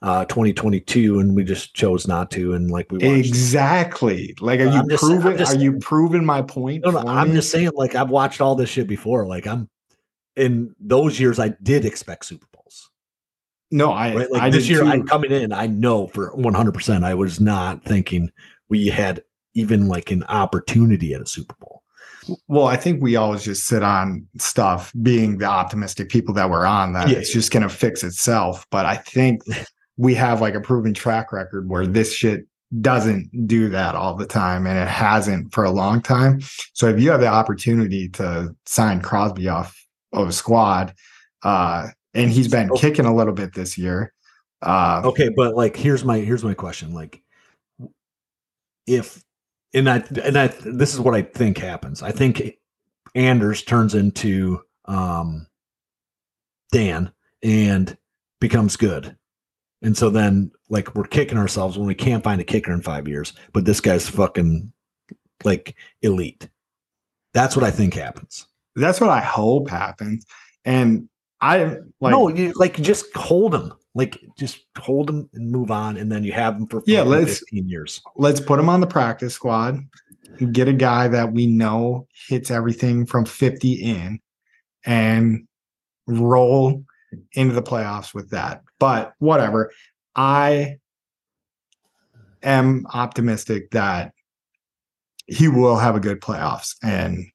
uh 0.00 0.24
2022 0.26 1.18
and 1.18 1.34
we 1.34 1.42
just 1.42 1.74
chose 1.74 2.06
not 2.06 2.30
to 2.30 2.54
and 2.54 2.70
like 2.70 2.90
we 2.92 2.98
watched 2.98 3.28
Exactly. 3.28 4.34
Like, 4.40 4.60
are 4.60 4.66
you 4.68 4.96
proving? 4.96 5.40
Are 5.42 5.56
you 5.56 5.78
proving 5.78 6.24
my 6.24 6.42
point? 6.42 6.84
No, 6.84 6.92
no, 6.92 6.98
I'm 7.00 7.28
me? 7.30 7.34
just 7.34 7.50
saying, 7.50 7.70
like 7.74 7.94
I've 7.94 8.10
watched 8.10 8.40
all 8.40 8.54
this 8.54 8.70
shit 8.70 8.86
before. 8.86 9.26
Like 9.26 9.46
I'm 9.46 9.68
in 10.36 10.74
those 10.78 11.18
years, 11.18 11.40
I 11.40 11.48
did 11.62 11.84
expect 11.84 12.26
Super 12.26 12.46
Bowls. 12.52 12.90
No, 13.72 13.90
I. 13.92 14.14
Right, 14.14 14.30
like 14.30 14.42
I 14.42 14.50
this 14.50 14.68
year, 14.68 14.80
too. 14.80 14.86
I'm 14.86 15.04
coming 15.06 15.32
in. 15.32 15.52
I 15.52 15.66
know 15.66 16.06
for 16.06 16.34
100. 16.36 16.72
percent 16.72 17.04
I 17.04 17.14
was 17.14 17.40
not 17.40 17.84
thinking 17.84 18.30
we 18.68 18.86
had 18.86 19.22
even 19.54 19.88
like 19.88 20.10
an 20.12 20.22
opportunity 20.24 21.12
at 21.12 21.20
a 21.22 21.26
Super 21.26 21.54
Bowl. 21.60 21.82
Well, 22.46 22.66
I 22.66 22.76
think 22.76 23.02
we 23.02 23.16
always 23.16 23.42
just 23.42 23.64
sit 23.66 23.82
on 23.82 24.26
stuff 24.38 24.92
being 25.02 25.38
the 25.38 25.46
optimistic 25.46 26.08
people 26.10 26.34
that 26.34 26.48
we're 26.50 26.66
on 26.66 26.92
that 26.92 27.08
Yeah. 27.08 27.18
it's 27.18 27.32
just 27.32 27.50
going 27.50 27.62
to 27.62 27.68
fix 27.70 28.04
itself. 28.04 28.66
But 28.70 28.84
I 28.86 28.96
think 28.96 29.42
we 29.98 30.14
have 30.14 30.40
like 30.40 30.54
a 30.54 30.60
proven 30.60 30.94
track 30.94 31.32
record 31.32 31.68
where 31.68 31.86
this 31.86 32.14
shit 32.14 32.46
doesn't 32.80 33.46
do 33.46 33.68
that 33.68 33.94
all 33.94 34.14
the 34.14 34.26
time 34.26 34.66
and 34.66 34.78
it 34.78 34.88
hasn't 34.88 35.52
for 35.52 35.64
a 35.64 35.70
long 35.70 36.00
time. 36.00 36.40
So 36.72 36.88
if 36.88 37.00
you 37.00 37.10
have 37.10 37.20
the 37.20 37.26
opportunity 37.26 38.08
to 38.10 38.54
sign 38.64 39.00
Crosby 39.02 39.48
off 39.48 39.76
of 40.12 40.28
a 40.28 40.32
squad, 40.32 40.94
uh, 41.42 41.88
and 42.14 42.30
he's 42.30 42.48
been 42.48 42.70
Okay. 42.70 42.80
kicking 42.90 43.04
a 43.06 43.14
little 43.14 43.32
bit 43.34 43.52
this 43.54 43.76
year. 43.76 44.12
Uh, 44.62 45.02
Okay, 45.04 45.28
but 45.28 45.54
like 45.56 45.76
here's 45.76 46.04
my 46.04 46.18
here's 46.18 46.44
my 46.44 46.54
question. 46.54 46.94
Like 46.94 47.22
if 48.86 49.22
and 49.74 49.88
I 49.88 50.02
and 50.24 50.38
I 50.38 50.46
this 50.48 50.94
is 50.94 51.00
what 51.00 51.14
I 51.14 51.22
think 51.22 51.58
happens. 51.58 52.02
I 52.02 52.10
think 52.12 52.54
Anders 53.14 53.62
turns 53.62 53.94
into 53.94 54.62
um 54.86 55.46
Dan 56.72 57.12
and 57.42 57.96
becomes 58.40 58.76
good. 58.76 59.16
And 59.82 59.96
so 59.96 60.10
then 60.10 60.50
like 60.68 60.94
we're 60.94 61.04
kicking 61.04 61.38
ourselves 61.38 61.78
when 61.78 61.86
we 61.86 61.94
can't 61.94 62.24
find 62.24 62.40
a 62.40 62.44
kicker 62.44 62.72
in 62.72 62.82
5 62.82 63.06
years, 63.08 63.32
but 63.52 63.64
this 63.64 63.80
guy's 63.80 64.08
fucking 64.08 64.72
like 65.44 65.76
elite. 66.02 66.48
That's 67.34 67.54
what 67.56 67.64
I 67.64 67.70
think 67.70 67.94
happens. 67.94 68.46
that's 68.74 69.00
what 69.00 69.10
I 69.10 69.20
hope 69.20 69.68
happens. 69.70 70.24
And 70.64 71.08
I 71.40 71.76
like 72.00 72.10
no, 72.12 72.28
you 72.28 72.52
like 72.56 72.74
just 72.80 73.14
hold 73.14 73.54
him. 73.54 73.72
Like 73.94 74.18
just 74.38 74.60
hold 74.78 75.08
him 75.10 75.28
and 75.34 75.50
move 75.50 75.70
on 75.70 75.96
and 75.96 76.10
then 76.10 76.22
you 76.24 76.32
have 76.32 76.54
him 76.56 76.66
for 76.66 76.82
Yeah, 76.86 77.02
let's- 77.02 77.38
15 77.40 77.68
years. 77.68 78.00
let's 78.16 78.40
put 78.40 78.58
him 78.60 78.68
on 78.68 78.80
the 78.80 78.86
practice 78.86 79.34
squad 79.34 79.78
get 80.52 80.68
a 80.68 80.72
guy 80.72 81.08
that 81.08 81.32
we 81.32 81.46
know 81.46 82.06
hits 82.28 82.50
everything 82.50 83.04
from 83.06 83.24
50 83.24 83.72
in 83.72 84.20
and 84.84 85.48
roll 86.06 86.84
into 87.32 87.54
the 87.54 87.62
playoffs 87.62 88.14
with 88.14 88.30
that 88.30 88.62
but 88.78 89.12
whatever. 89.18 89.70
I 90.14 90.76
am 92.42 92.86
optimistic 92.92 93.70
that 93.72 94.12
he 95.26 95.48
will 95.48 95.76
have 95.76 95.96
a 95.96 96.00
good 96.00 96.20
playoffs 96.20 96.74
and 96.82 97.26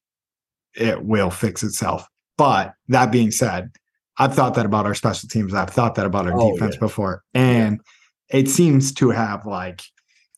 it 0.75 1.03
will 1.03 1.29
fix 1.29 1.63
itself. 1.63 2.07
But 2.37 2.73
that 2.87 3.11
being 3.11 3.31
said 3.31 3.71
i've 4.19 4.35
thought 4.35 4.53
that 4.53 4.65
about 4.65 4.85
our 4.85 4.93
special 4.93 5.27
teams. 5.27 5.53
I've 5.55 5.71
thought 5.71 5.95
that 5.95 6.05
about 6.05 6.27
our 6.27 6.39
Oh, 6.39 6.53
defense 6.53 6.75
yeah. 6.75 6.79
before. 6.81 7.23
And 7.33 7.81
it 8.29 8.47
seems 8.47 8.93
to 8.93 9.09
have 9.09 9.45
like 9.45 9.81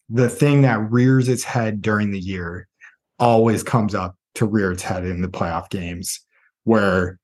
the 0.10 0.30
thing 0.30 0.62
that 0.62 0.92
rears 0.92 1.28
its 1.28 1.44
head 1.44 1.82
during 1.82 2.12
the 2.12 2.20
year 2.20 2.68
always 3.20 3.64
comes 3.64 3.94
up 3.94 4.16
to 4.36 4.46
rear 4.46 4.72
its 4.72 4.82
head 4.84 5.06
in 5.06 5.22
the 5.22 5.28
playoff 5.28 5.70
games 5.70 6.22
where 6.64 7.20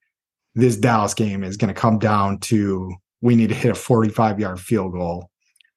this 0.54 0.76
Dallas 0.76 1.14
game 1.14 1.42
is 1.42 1.56
going 1.56 1.72
to 1.72 1.80
come 1.80 1.98
down 1.98 2.38
to 2.40 2.92
we 3.22 3.34
need 3.34 3.48
to 3.48 3.54
hit 3.54 3.70
a 3.70 3.74
45 3.74 4.38
yard 4.38 4.60
field 4.60 4.92
goal 4.92 5.30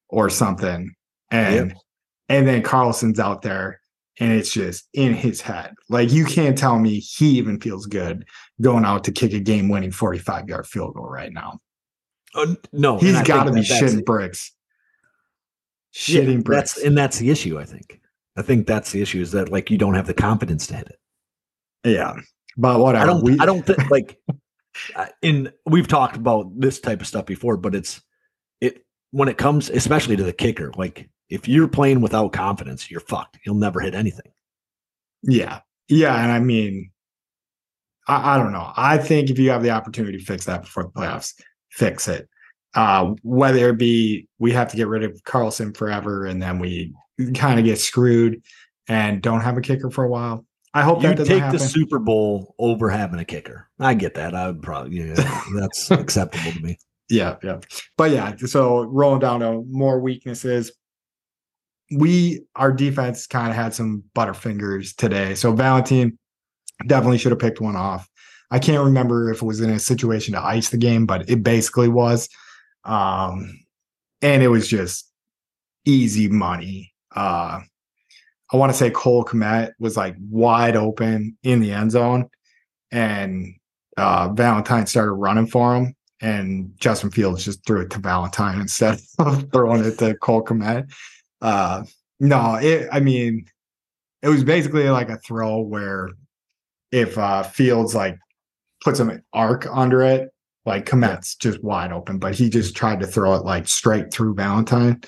or 0.10 0.30
something 0.30 0.94
and 1.32 1.74
and 2.28 2.48
then 2.48 2.62
Carlson's 2.62 3.20
out 3.20 3.42
there 3.42 3.80
and 4.20 4.32
it's 4.34 4.52
just 4.52 4.88
in 4.94 5.14
his 5.14 5.40
head 5.42 5.74
like 5.90 6.12
you 6.12 6.26
can't 6.26 6.58
tell 6.58 6.78
me 6.80 7.00
he 7.00 7.28
even 7.38 7.60
feels 7.60 7.86
good 7.86 8.26
going 8.62 8.84
out 8.86 9.04
to 9.06 9.12
kick 9.12 9.32
a 9.34 9.40
game 9.40 9.70
winning 9.70 9.92
45 9.92 10.50
yard 10.50 10.68
field 10.68 10.94
goal 10.96 11.08
right 11.10 11.32
now 11.34 11.60
Uh, 12.36 12.56
no, 12.74 12.98
he's 12.98 13.22
got 13.22 13.46
to 13.46 13.52
be 13.52 13.62
that 13.62 13.70
that's- 13.70 13.94
shitting 13.94 14.04
bricks 14.06 14.52
yeah, 16.08 16.22
shitting 16.22 16.44
bricks 16.44 16.74
That's 16.74 16.86
and 16.86 16.98
that's 16.98 17.20
the 17.20 17.30
issue. 17.30 17.58
I 17.58 17.64
think 17.64 18.02
I 18.36 18.42
think 18.42 18.68
that's 18.68 18.92
the 18.92 19.02
issue 19.02 19.22
is 19.22 19.32
that 19.32 19.50
like 19.50 19.72
you 19.72 19.78
don't 19.78 19.94
have 19.94 20.08
the 20.08 20.14
confidence 20.14 20.68
to 20.68 20.76
hit 20.76 20.88
it. 20.88 21.00
Yeah, 21.90 22.16
but 22.58 22.80
whatever. 22.82 23.04
I 23.04 23.08
don't. 23.08 23.24
we, 23.24 23.40
I 23.40 23.46
don't 23.46 23.66
think 23.66 23.90
like 23.90 24.18
in 25.22 25.52
we've 25.66 25.88
talked 25.88 26.16
about 26.16 26.52
this 26.60 26.80
type 26.80 27.02
of 27.02 27.08
stuff 27.08 27.26
before, 27.26 27.58
but 27.58 27.76
it's 27.76 28.02
it 28.62 28.86
when 29.12 29.30
it 29.30 29.38
comes 29.38 29.70
especially 29.70 30.16
to 30.16 30.24
the 30.24 30.34
kicker. 30.34 30.72
Like 30.76 31.10
if 31.30 31.48
you're 31.48 31.68
playing 31.68 32.02
without 32.02 32.34
confidence, 32.34 32.90
you're 32.90 33.00
fucked. 33.00 33.40
You'll 33.46 33.56
never 33.56 33.80
hit 33.80 33.96
anything. 33.96 34.32
Yeah, 35.24 35.62
yeah, 35.88 36.22
and 36.22 36.32
I 36.32 36.40
mean, 36.40 36.92
I, 38.08 38.36
I 38.36 38.38
don't 38.38 38.52
know. 38.52 38.72
I 38.76 38.98
think 38.98 39.30
if 39.30 39.40
you 39.40 39.50
have 39.50 39.64
the 39.64 39.72
opportunity 39.72 40.18
to 40.18 40.24
fix 40.24 40.46
that 40.46 40.62
before 40.62 40.84
the 40.84 40.90
playoffs, 40.90 41.34
fix 41.72 42.08
it. 42.08 42.30
Uh, 42.74 43.14
whether 43.24 43.70
it 43.70 43.78
be 43.78 44.28
we 44.38 44.52
have 44.52 44.70
to 44.70 44.78
get 44.78 44.88
rid 44.88 45.04
of 45.04 45.24
Carlson 45.24 45.74
forever 45.74 46.26
and 46.26 46.42
then 46.42 46.60
we 46.60 46.94
kind 47.34 47.58
of 47.58 47.66
get 47.66 47.80
screwed 47.80 48.42
and 48.88 49.22
don't 49.22 49.42
have 49.42 49.58
a 49.58 49.62
kicker 49.62 49.90
for 49.90 50.04
a 50.04 50.10
while. 50.10 50.45
I 50.76 50.82
hope 50.82 51.02
You 51.02 51.16
take 51.16 51.40
happen. 51.40 51.58
the 51.58 51.60
Super 51.64 52.00
Bowl 52.00 52.54
over 52.60 52.90
having 52.90 53.18
a 53.20 53.26
kicker. 53.26 53.70
I 53.80 53.94
get 53.94 54.14
that. 54.16 54.36
I 54.36 54.48
would 54.48 54.62
probably 54.62 54.98
yeah, 55.00 55.44
that's 55.56 55.90
acceptable 55.92 56.52
to 56.52 56.60
me. 56.62 56.78
Yeah, 57.10 57.38
yeah. 57.42 57.60
But 57.98 58.12
yeah, 58.12 58.36
so 58.36 58.82
rolling 58.84 59.22
down 59.22 59.40
to 59.40 59.64
more 59.70 60.02
weaknesses. 60.02 60.74
We 61.96 62.44
our 62.58 62.74
defense 62.74 63.26
kind 63.26 63.50
of 63.50 63.56
had 63.56 63.74
some 63.74 64.04
butterfingers 64.16 64.94
today. 64.94 65.34
So 65.36 65.54
Valentine 65.54 66.20
definitely 66.88 67.20
should 67.20 67.32
have 67.32 67.40
picked 67.40 67.62
one 67.62 67.78
off. 67.78 68.10
I 68.52 68.60
can't 68.60 68.84
remember 68.84 69.32
if 69.32 69.42
it 69.42 69.46
was 69.46 69.62
in 69.62 69.70
a 69.70 69.80
situation 69.80 70.34
to 70.34 70.42
ice 70.44 70.70
the 70.70 70.78
game, 70.78 71.06
but 71.06 71.30
it 71.30 71.42
basically 71.42 71.88
was. 71.88 72.28
Um, 72.84 73.60
and 74.22 74.44
it 74.44 74.50
was 74.50 74.68
just 74.68 75.10
easy 75.86 76.28
money. 76.28 76.94
Uh 77.16 77.62
I 78.54 78.58
want 78.58 78.72
to 78.72 78.78
say 78.78 78.92
Cole 78.92 79.26
Kmet 79.26 79.72
was 79.80 79.98
like 79.98 80.16
wide 80.30 80.76
open 80.76 81.38
in 81.44 81.60
the 81.60 81.72
end 81.72 81.92
zone, 81.92 82.30
and 82.92 83.56
uh 83.98 84.30
Valentine 84.30 84.86
started 84.88 85.14
running 85.14 85.48
for 85.48 85.76
him 85.76 85.96
and 86.22 86.72
Justin 86.80 87.12
Fields 87.12 87.46
just 87.46 87.66
threw 87.66 87.82
it 87.82 87.90
to 87.92 88.00
Valentine 88.00 88.60
instead 88.62 89.00
of 89.20 89.52
throwing 89.52 89.84
it 89.84 89.98
to 90.00 90.16
Cole 90.16 90.44
Kmet. 90.44 90.92
Uh, 91.42 91.84
no, 92.20 92.56
it, 92.56 92.88
I 92.92 93.00
mean, 93.00 93.46
it 94.22 94.30
was 94.30 94.44
basically 94.44 94.90
like 94.90 95.10
a 95.10 95.18
throw 95.18 95.60
where 95.60 96.10
if 96.92 97.18
uh, 97.18 97.44
Fields 97.44 97.94
like 97.94 98.18
puts 98.84 99.00
an 99.00 99.24
arc 99.34 99.68
under 99.72 100.02
it, 100.02 100.32
like 100.66 100.88
Kmet's 100.88 101.36
just 101.36 101.64
wide 101.64 101.92
open, 101.92 102.18
but 102.18 102.34
he 102.34 102.50
just 102.50 102.76
tried 102.76 103.02
to 103.02 103.08
throw 103.08 103.36
it 103.36 103.46
like 103.46 103.68
straight 103.68 104.12
through 104.12 104.34
Valentine. 104.34 105.02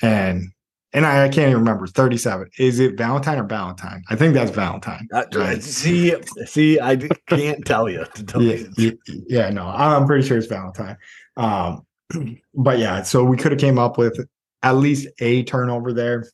And 0.00 0.52
and 0.92 1.06
I, 1.06 1.24
I 1.24 1.28
can't 1.28 1.48
even 1.48 1.58
remember 1.58 1.86
37. 1.86 2.50
Is 2.58 2.78
it 2.78 2.96
Valentine 2.98 3.38
or 3.38 3.44
Valentine? 3.44 4.02
I 4.10 4.16
think 4.16 4.34
that's 4.34 4.50
Valentine. 4.50 5.08
Uh, 5.12 5.24
Right. 5.34 5.62
See, 5.62 6.14
see, 6.44 6.78
I 6.80 6.96
can't 7.28 7.64
tell 7.64 7.88
you. 7.88 8.04
To 8.14 8.24
tell 8.24 8.42
yeah, 8.42 8.66
you. 8.76 8.98
yeah, 9.28 9.50
no, 9.50 9.66
I'm 9.66 10.06
pretty 10.06 10.26
sure 10.26 10.36
it's 10.38 10.46
Valentine. 10.46 10.96
Um, 11.36 11.86
but 12.54 12.78
yeah, 12.78 13.02
so 13.02 13.24
we 13.24 13.36
could 13.36 13.52
have 13.52 13.60
came 13.60 13.78
up 13.78 13.96
with 13.96 14.18
at 14.62 14.76
least 14.76 15.08
a 15.20 15.42
turnover 15.44 15.92
there, 15.92 16.28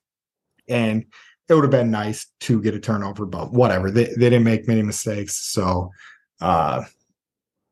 and 0.69 1.05
it 1.49 1.55
would 1.55 1.65
have 1.65 1.71
been 1.71 1.91
nice 1.91 2.27
to 2.41 2.61
get 2.61 2.75
a 2.75 2.81
turnover. 2.81 3.27
But 3.27 3.53
whatever, 3.53 3.91
they 3.91 4.05
they 4.07 4.31
didn't 4.31 4.45
make 4.45 4.67
many 4.69 4.83
mistakes, 4.83 5.37
so 5.53 5.91
uh, 6.41 6.83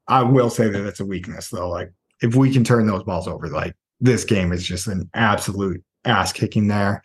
I 0.09 0.23
will 0.23 0.51
say 0.51 0.69
that 0.69 0.87
it's 0.87 1.01
a 1.01 1.05
weakness 1.05 1.49
though. 1.49 1.69
Like 1.69 1.93
if 2.23 2.35
we 2.37 2.53
can 2.53 2.65
turn 2.65 2.87
those 2.87 3.03
balls 3.03 3.29
over, 3.29 3.49
like 3.49 3.75
this 4.01 4.25
game 4.25 4.53
is 4.53 4.65
just 4.67 4.87
an 4.87 5.11
absolute 5.15 5.83
ass 6.07 6.33
kicking 6.33 6.69
there. 6.69 7.03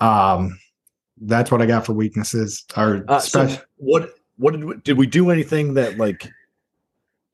Um, 0.00 0.58
that's 1.20 1.50
what 1.50 1.60
I 1.60 1.66
got 1.66 1.86
for 1.86 1.92
weaknesses. 1.92 2.64
Or 2.76 3.04
Uh, 3.08 3.20
so 3.20 3.48
what 3.76 4.14
what 4.36 4.52
did 4.52 4.64
we, 4.64 4.76
did 4.76 4.96
we 4.96 5.06
do 5.06 5.30
anything 5.30 5.74
that 5.74 5.98
like 5.98 6.28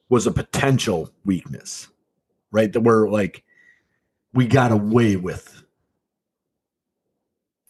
was 0.08 0.26
a 0.26 0.32
potential 0.32 1.12
weakness, 1.24 1.88
right? 2.50 2.72
That 2.72 2.80
we're 2.80 3.08
like 3.08 3.44
we 4.32 4.46
got 4.46 4.72
away 4.72 5.16
with. 5.16 5.62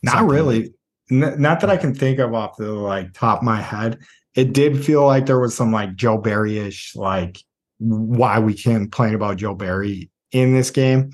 Not 0.02 0.12
something 0.12 0.28
really. 0.28 0.74
N- 1.10 1.40
not 1.40 1.60
that 1.60 1.70
I 1.70 1.76
can 1.76 1.94
think 1.94 2.18
of 2.18 2.34
off 2.34 2.56
the 2.56 2.72
like 2.72 3.12
top 3.12 3.38
of 3.38 3.44
my 3.44 3.60
head. 3.60 3.98
It 4.34 4.52
did 4.52 4.84
feel 4.84 5.06
like 5.06 5.26
there 5.26 5.38
was 5.38 5.54
some 5.54 5.72
like 5.72 5.94
Joe 5.94 6.18
Barry-ish, 6.18 6.94
like 6.96 7.38
why 7.78 8.38
we 8.38 8.54
can't 8.54 8.84
complain 8.84 9.14
about 9.14 9.36
Joe 9.36 9.54
Barry 9.54 10.10
in 10.32 10.52
this 10.52 10.70
game. 10.70 11.12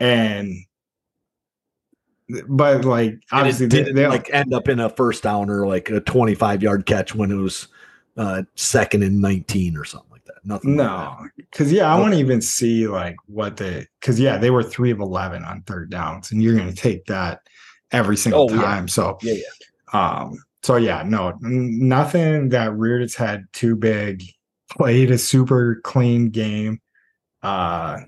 And 0.00 0.54
but 2.48 2.84
like 2.84 3.20
obviously 3.32 3.66
they, 3.66 3.78
didn't 3.78 3.94
they 3.94 4.06
like 4.06 4.28
end 4.32 4.52
up 4.52 4.68
in 4.68 4.80
a 4.80 4.90
first 4.90 5.22
down 5.22 5.48
or 5.48 5.66
like 5.66 5.90
a 5.90 6.00
25 6.00 6.62
yard 6.62 6.84
catch 6.86 7.14
when 7.14 7.30
it 7.30 7.36
was 7.36 7.68
uh 8.16 8.42
second 8.56 9.02
and 9.02 9.20
19 9.20 9.76
or 9.76 9.84
something 9.84 10.10
like 10.10 10.24
that. 10.24 10.34
Nothing. 10.44 10.76
no, 10.76 11.16
because 11.36 11.70
yeah, 11.72 11.92
I 11.92 11.98
want 12.00 12.14
to 12.14 12.20
even 12.20 12.40
see 12.40 12.88
like 12.88 13.16
what 13.26 13.56
the 13.56 13.86
because 14.00 14.18
yeah, 14.18 14.38
they 14.38 14.50
were 14.50 14.62
three 14.62 14.90
of 14.90 15.00
eleven 15.00 15.44
on 15.44 15.62
third 15.62 15.90
downs, 15.90 16.32
and 16.32 16.42
you're 16.42 16.56
gonna 16.56 16.72
take 16.72 17.04
that 17.06 17.40
every 17.92 18.16
single 18.16 18.48
Oh, 18.50 18.54
yeah. 18.54 18.60
time. 18.62 18.88
So 18.88 19.18
Yeah, 19.22 19.34
yeah 19.34 20.18
Um, 20.18 20.36
so 20.62 20.76
yeah, 20.76 21.04
no, 21.06 21.34
nothing 21.40 22.48
that 22.50 22.72
reared 22.76 23.02
its 23.02 23.14
head 23.14 23.46
too 23.52 23.76
big. 23.76 24.24
Played 24.70 25.10
a 25.12 25.18
super 25.18 25.80
clean 25.84 26.30
game. 26.30 26.80
Uh, 27.42 28.00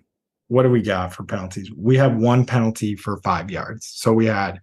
what 0.49 0.64
do 0.64 0.70
we 0.70 0.82
got 0.82 1.14
for 1.14 1.24
penalties? 1.24 1.70
We 1.76 1.96
have 1.96 2.16
one 2.16 2.44
penalty 2.44 2.96
for 2.96 3.18
five 3.18 3.51
yards. 3.51 3.86
So 3.86 4.12
we 4.12 4.26
had. 4.26 4.61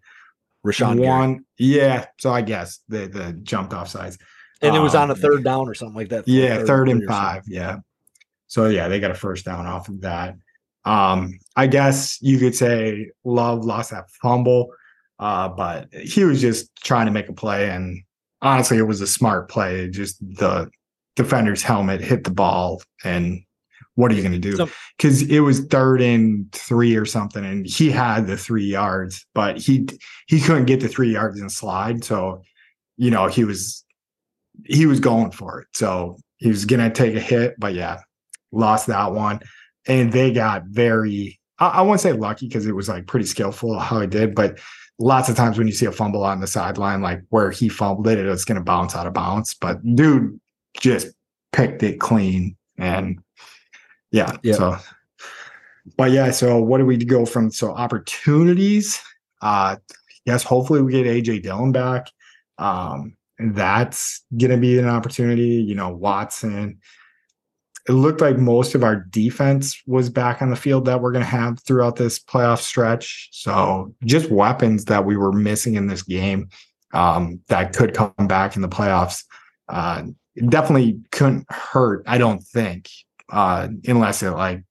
Rashan 0.66 0.96
Gary. 0.96 1.08
one. 1.08 1.46
Yeah. 1.60 2.08
So 2.20 2.32
I 2.32 2.42
guess 2.42 2.80
the 2.90 3.08
the 3.08 3.34
jumped 3.44 3.72
off 3.72 3.88
sides. 3.88 4.18
And 4.62 4.76
it 4.76 4.80
was 4.80 4.96
on 4.96 5.12
a 5.12 5.14
um, 5.14 5.20
third 5.20 5.44
down 5.44 5.68
or 5.68 5.76
something 5.76 5.96
like 5.96 6.10
that. 6.10 6.28
Yeah, 6.28 6.64
third 6.64 6.90
and 6.90 7.04
or 7.04 7.06
something. 7.06 7.08
five. 7.08 7.44
Yeah. 7.46 7.78
So 8.48 8.68
yeah, 8.68 8.88
they 8.88 9.00
got 9.00 9.12
a 9.12 9.16
first 9.16 9.46
down 9.46 9.68
off 9.68 9.90
of 9.90 10.02
that. 10.02 10.36
Um, 10.84 11.38
I 11.56 11.68
guess 11.68 12.20
you 12.22 12.40
could 12.40 12.56
say 12.56 13.12
Love 13.24 13.64
lost 13.64 13.92
that 13.92 14.10
fumble, 14.22 14.72
uh, 15.20 15.50
but 15.50 15.94
he 15.94 16.24
was 16.24 16.42
just 16.42 16.76
trying 16.78 17.06
to 17.06 17.12
make 17.12 17.30
a 17.30 17.34
play, 17.34 17.70
and 17.70 18.02
honestly, 18.42 18.78
it 18.78 18.88
was 18.88 19.02
a 19.02 19.08
smart 19.08 19.50
play. 19.50 19.90
Just 19.90 20.20
the 20.20 20.70
defender's 21.16 21.62
helmet 21.62 22.02
hit 22.02 22.24
the 22.24 22.32
ball, 22.32 22.82
and 23.04 23.44
what 23.96 24.12
are 24.12 24.16
you 24.16 24.22
going 24.22 24.34
to 24.34 24.40
do? 24.40 24.58
Because 24.98 25.24
it 25.24 25.40
was 25.40 25.66
third 25.66 26.02
and 26.02 26.52
three 26.52 26.96
or 26.96 27.06
something, 27.06 27.44
and 27.44 27.66
he 27.66 27.90
had 27.90 28.28
the 28.28 28.38
three 28.38 28.66
yards, 28.66 29.26
but 29.34 29.58
he 29.58 29.88
he 30.28 30.40
couldn't 30.40 30.66
get 30.66 30.82
the 30.82 30.88
three 30.88 31.12
yards 31.12 31.40
and 31.40 31.52
slide. 31.52 32.04
So, 32.04 32.42
you 32.98 33.10
know, 33.10 33.28
he 33.28 33.44
was 33.46 33.84
he 34.66 34.86
was 34.86 35.00
going 35.00 35.32
for 35.32 35.62
it. 35.62 35.68
So 35.74 36.18
he 36.38 36.50
was 36.50 36.66
gonna 36.66 36.92
take 36.92 37.16
a 37.16 37.20
hit, 37.20 37.56
but 37.58 37.74
yeah, 37.74 38.00
lost 38.52 38.88
that 38.88 39.14
one. 39.14 39.40
And 39.88 40.12
they 40.12 40.32
got 40.32 40.66
very 40.66 41.40
I, 41.60 41.68
I 41.68 41.82
won't 41.82 42.02
say 42.02 42.12
lucky 42.12 42.48
because 42.48 42.66
it 42.66 42.76
was 42.76 42.90
like 42.90 43.08
pretty 43.08 43.26
skillful 43.26 43.80
how 43.80 44.02
he 44.02 44.08
did, 44.08 44.36
but 44.36 44.60
lots 45.00 45.30
of 45.30 45.36
times 45.36 45.58
when 45.58 45.68
you 45.68 45.74
see 45.74 45.86
a 45.86 45.92
fumble 45.92 46.24
on 46.24 46.42
the 46.42 46.48
sideline, 46.48 47.02
like 47.02 47.22
where 47.30 47.52
he 47.52 47.70
fumbled 47.70 48.08
it, 48.08 48.18
it's 48.18 48.46
gonna 48.46 48.62
bounce 48.62 48.96
out 48.96 49.08
of 49.08 49.14
bounds. 49.14 49.54
But 49.54 49.82
dude 49.96 50.40
just 50.78 51.08
picked 51.54 51.82
it 51.84 52.02
clean 52.02 52.58
and 52.78 53.20
yeah, 54.16 54.38
Yeah. 54.44 54.54
so 54.56 54.78
but 55.98 56.12
yeah, 56.12 56.32
so 56.32 56.60
what 56.60 56.80
do 56.80 56.86
we 56.86 56.98
go 56.98 57.26
from 57.26 57.52
so 57.52 57.72
opportunities? 57.74 59.02
Uh 59.42 59.76
yes, 60.26 60.44
hopefully 60.44 60.82
we 60.82 60.92
get 60.94 61.06
AJ 61.06 61.44
Dillon 61.44 61.72
back. 61.72 62.08
Um 62.58 63.18
that's 63.40 64.24
gonna 64.38 64.58
be 64.58 64.80
an 64.80 64.88
opportunity. 64.88 65.62
You 65.70 65.76
know, 65.76 65.90
Watson. 65.90 66.80
It 67.88 67.92
looked 67.92 68.20
like 68.20 68.40
most 68.40 68.74
of 68.74 68.84
our 68.84 68.96
defense 68.96 69.80
was 69.86 70.10
back 70.10 70.42
on 70.42 70.50
the 70.50 70.56
field 70.56 70.86
that 70.86 71.02
we're 71.02 71.12
gonna 71.12 71.26
have 71.26 71.60
throughout 71.60 71.98
this 71.98 72.18
playoff 72.18 72.60
stretch. 72.62 73.30
So 73.32 73.94
just 74.06 74.32
weapons 74.32 74.86
that 74.86 75.06
we 75.06 75.18
were 75.18 75.32
missing 75.34 75.76
in 75.76 75.86
this 75.86 76.02
game 76.02 76.50
um, 76.94 77.42
that 77.48 77.74
could 77.74 77.94
come 77.94 78.14
back 78.28 78.56
in 78.56 78.64
the 78.64 78.70
playoffs. 78.70 79.24
Uh, 79.70 80.04
definitely 80.50 81.00
couldn't 81.12 81.46
hurt, 81.52 82.04
I 82.08 82.18
don't 82.18 82.42
think, 82.42 82.90
uh, 83.30 83.68
unless 83.88 84.24
it 84.24 84.32
like 84.32 84.64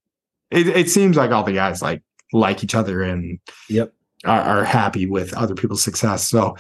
it, 0.51 0.69
it 0.69 0.91
seems 0.91 1.17
like 1.17 1.31
all 1.31 1.43
the 1.43 1.53
guys 1.53 1.83
like 1.83 2.03
like 2.33 2.65
each 2.65 2.75
other 2.75 3.03
and 3.03 3.39
Yep. 3.69 3.93
are, 4.25 4.41
are 4.41 4.65
happy 4.65 5.07
with 5.07 5.35
other 5.35 5.55
people's 5.55 5.83
success. 5.83 6.29
So, 6.29 6.57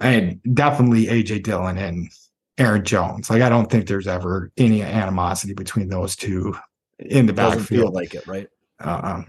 and 0.00 0.40
definitely 0.54 1.06
AJ 1.06 1.42
Dillon 1.44 1.78
and 1.78 2.10
Aaron 2.58 2.84
Jones. 2.84 3.30
Like, 3.30 3.42
I 3.42 3.48
don't 3.48 3.70
think 3.70 3.86
there's 3.86 4.06
ever 4.06 4.50
any 4.56 4.82
animosity 4.82 5.54
between 5.54 5.88
those 5.88 6.16
two 6.16 6.56
in 6.98 7.26
the 7.26 7.32
Doesn't 7.32 7.64
feel 7.64 7.90
like 7.90 8.14
it, 8.14 8.26
right? 8.26 8.48
Uh, 8.80 9.22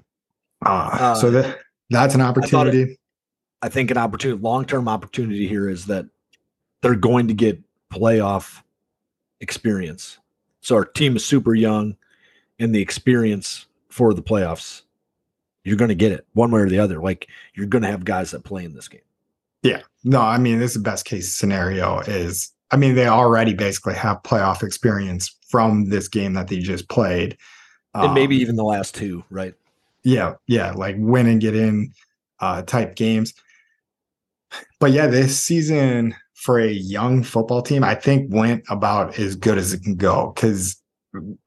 uh, 0.65 0.67
uh, 0.67 1.15
so 1.15 1.27
Uh, 1.27 1.31
that 1.31 1.59
that's 1.89 2.15
an 2.15 2.21
opportunity. 2.21 2.97
I 3.61 3.69
think 3.69 3.91
an 3.91 3.97
opportunity, 3.97 4.41
long 4.41 4.65
term 4.65 4.87
opportunity 4.87 5.47
here 5.47 5.69
is 5.69 5.85
that 5.87 6.05
they're 6.81 6.95
going 6.95 7.27
to 7.27 7.33
get 7.33 7.59
playoff 7.91 8.61
experience. 9.41 10.19
So 10.65 10.75
our 10.75 10.85
team 10.85 11.15
is 11.15 11.23
super 11.23 11.53
young, 11.53 11.95
and 12.57 12.73
the 12.73 12.81
experience 12.81 13.67
for 13.89 14.15
the 14.15 14.23
playoffs, 14.23 14.81
you're 15.63 15.77
going 15.77 15.89
to 15.89 15.95
get 15.95 16.11
it 16.11 16.25
one 16.33 16.49
way 16.49 16.59
or 16.61 16.67
the 16.67 16.79
other. 16.79 16.99
Like 16.99 17.27
you're 17.53 17.67
going 17.67 17.83
to 17.83 17.87
have 17.87 18.03
guys 18.03 18.31
that 18.31 18.43
play 18.43 18.65
in 18.65 18.73
this 18.73 18.87
game. 18.87 19.01
Yeah. 19.61 19.83
No, 20.03 20.21
I 20.21 20.39
mean, 20.39 20.57
this 20.57 20.71
is 20.71 20.81
the 20.81 20.89
best 20.89 21.05
case 21.05 21.31
scenario 21.31 21.99
is 21.99 22.51
I 22.71 22.77
mean, 22.77 22.95
they 22.95 23.05
already 23.05 23.53
basically 23.53 23.93
have 23.93 24.23
playoff 24.23 24.63
experience 24.63 25.35
from 25.47 25.89
this 25.89 26.07
game 26.07 26.33
that 26.33 26.47
they 26.47 26.57
just 26.57 26.89
played. 26.89 27.37
And 27.93 28.15
maybe 28.15 28.37
um, 28.37 28.41
even 28.41 28.55
the 28.55 28.63
last 28.63 28.95
two, 28.95 29.23
right? 29.29 29.53
Yeah, 30.03 30.33
yeah, 30.47 30.71
like 30.71 30.95
win 30.97 31.27
and 31.27 31.39
get 31.39 31.55
in 31.55 31.93
uh 32.39 32.63
type 32.63 32.95
games. 32.95 33.35
But 34.79 34.93
yeah, 34.93 35.05
this 35.05 35.37
season 35.37 36.15
for 36.35 36.59
a 36.59 36.71
young 36.71 37.23
football 37.23 37.61
team, 37.61 37.83
I 37.83 37.95
think 37.95 38.31
went 38.31 38.63
about 38.69 39.17
as 39.17 39.35
good 39.35 39.57
as 39.57 39.73
it 39.73 39.81
can 39.81 39.95
go 39.95 40.31
because 40.35 40.79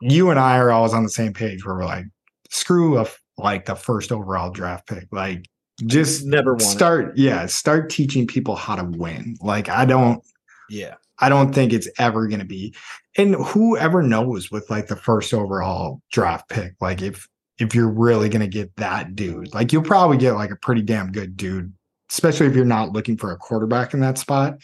you 0.00 0.30
and 0.30 0.40
I 0.40 0.58
are 0.58 0.70
always 0.70 0.94
on 0.94 1.04
the 1.04 1.10
same 1.10 1.32
page 1.32 1.64
where 1.64 1.76
we're 1.76 1.84
like, 1.84 2.06
screw 2.50 2.98
a 2.98 3.06
like 3.36 3.66
the 3.66 3.76
first 3.76 4.10
overall 4.10 4.50
draft 4.50 4.88
pick. 4.88 5.06
Like 5.12 5.46
just 5.86 6.26
never 6.26 6.58
start, 6.58 7.10
it. 7.10 7.18
yeah, 7.18 7.46
start 7.46 7.90
teaching 7.90 8.26
people 8.26 8.56
how 8.56 8.74
to 8.74 8.84
win. 8.84 9.36
Like 9.40 9.68
I 9.68 9.84
don't 9.84 10.22
yeah. 10.68 10.94
I 11.20 11.28
don't 11.28 11.52
think 11.52 11.72
it's 11.72 11.88
ever 11.98 12.28
going 12.28 12.40
to 12.40 12.46
be. 12.46 12.74
And 13.16 13.34
whoever 13.34 14.02
knows 14.02 14.50
with 14.50 14.70
like 14.70 14.86
the 14.86 14.96
first 14.96 15.34
overall 15.34 16.00
draft 16.12 16.48
pick, 16.48 16.74
like 16.80 17.02
if 17.02 17.28
if 17.58 17.74
you're 17.74 17.90
really 17.90 18.28
going 18.28 18.40
to 18.40 18.46
get 18.46 18.74
that 18.76 19.16
dude, 19.16 19.52
like 19.52 19.72
you'll 19.72 19.82
probably 19.82 20.16
get 20.16 20.34
like 20.34 20.52
a 20.52 20.56
pretty 20.56 20.82
damn 20.82 21.10
good 21.10 21.36
dude, 21.36 21.72
especially 22.10 22.46
if 22.46 22.54
you're 22.54 22.64
not 22.64 22.92
looking 22.92 23.16
for 23.16 23.32
a 23.32 23.36
quarterback 23.36 23.94
in 23.94 24.00
that 24.00 24.18
spot. 24.18 24.60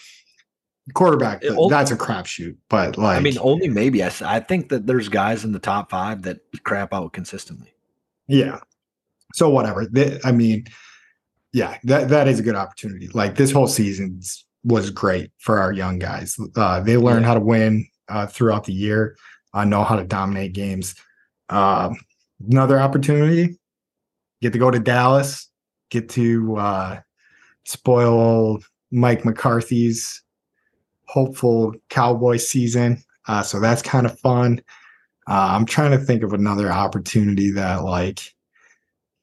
Quarterback, 0.93 1.43
only, 1.47 1.71
that's 1.71 1.91
a 1.91 1.97
crapshoot. 1.97 2.57
But 2.69 2.99
like, 2.99 3.17
I 3.17 3.21
mean, 3.21 3.39
only 3.41 3.69
maybe. 3.69 4.05
I, 4.05 4.13
I 4.23 4.41
think 4.41 4.69
that 4.69 4.87
there's 4.87 5.09
guys 5.09 5.43
in 5.43 5.53
the 5.53 5.59
top 5.59 5.91
five 5.91 6.23
that 6.23 6.41
crap 6.63 6.93
out 6.93 7.15
consistently. 7.15 7.75
Yeah. 8.27 8.61
So 9.33 9.49
whatever. 9.49 9.87
I 10.25 10.33
mean, 10.33 10.67
yeah, 11.55 11.79
that 11.85 12.11
that 12.11 12.29
is 12.29 12.39
a 12.39 12.43
good 12.43 12.55
opportunity. 12.55 13.09
Like 13.09 13.37
this 13.37 13.51
whole 13.51 13.67
season 13.67 14.21
was 14.65 14.91
great 14.91 15.31
for 15.39 15.59
our 15.59 15.73
young 15.73 15.99
guys. 15.99 16.37
Uh, 16.57 16.81
they 16.81 16.97
learn 16.97 17.23
yeah. 17.23 17.29
how 17.29 17.35
to 17.35 17.41
win 17.41 17.87
uh, 18.09 18.27
throughout 18.27 18.65
the 18.65 18.73
year, 18.73 19.17
uh, 19.55 19.65
know 19.65 19.85
how 19.85 19.97
to 19.97 20.05
dominate 20.05 20.53
games. 20.53 20.95
Um, 21.49 21.97
another 22.51 22.81
opportunity, 22.81 23.59
get 24.43 24.53
to 24.53 24.59
go 24.59 24.71
to 24.71 24.79
Dallas, 24.79 25.49
get 25.91 26.09
to 26.11 26.57
uh, 26.57 27.01
spoil 27.65 28.61
Mike 28.91 29.25
McCarthy's 29.25 30.23
hopeful 31.07 31.75
Cowboy 31.91 32.37
season. 32.37 33.03
Uh, 33.27 33.43
so 33.43 33.61
that's 33.61 33.83
kind 33.83 34.07
of 34.07 34.19
fun. 34.19 34.61
Uh, 35.27 35.49
I'm 35.53 35.65
trying 35.65 35.93
to 35.93 35.99
think 35.99 36.23
of 36.23 36.33
another 36.33 36.71
opportunity 36.71 37.51
that 37.53 37.85
like 37.85 38.35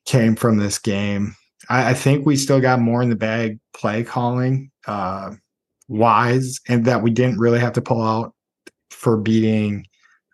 came 0.05 0.35
from 0.35 0.57
this 0.57 0.79
game. 0.79 1.35
I, 1.69 1.91
I 1.91 1.93
think 1.93 2.25
we 2.25 2.35
still 2.35 2.59
got 2.59 2.79
more 2.79 3.01
in 3.01 3.09
the 3.09 3.15
bag 3.15 3.59
play 3.73 4.03
calling 4.03 4.71
uh, 4.87 5.35
wise 5.87 6.59
and 6.67 6.85
that 6.85 7.03
we 7.03 7.11
didn't 7.11 7.39
really 7.39 7.59
have 7.59 7.73
to 7.73 7.81
pull 7.81 8.01
out 8.01 8.33
for 8.89 9.17
beating 9.17 9.85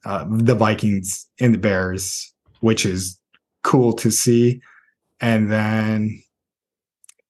uh, 0.06 0.26
the 0.30 0.56
Vikings 0.56 1.28
and 1.40 1.54
the 1.54 1.58
Bears, 1.58 2.34
which 2.62 2.86
is 2.86 3.20
cool 3.64 3.92
to 3.94 4.10
see. 4.10 4.62
And 5.20 5.52
then, 5.52 6.22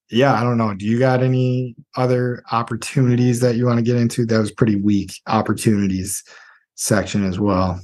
yeah, 0.09 0.33
I 0.33 0.43
don't 0.43 0.57
know. 0.57 0.73
Do 0.73 0.85
you 0.85 0.99
got 0.99 1.21
any 1.21 1.75
other 1.95 2.43
opportunities 2.51 3.39
that 3.41 3.55
you 3.55 3.65
want 3.65 3.77
to 3.77 3.83
get 3.83 3.97
into? 3.97 4.25
That 4.25 4.39
was 4.39 4.51
pretty 4.51 4.75
weak 4.75 5.13
opportunities 5.27 6.23
section 6.75 7.25
as 7.25 7.39
well. 7.39 7.79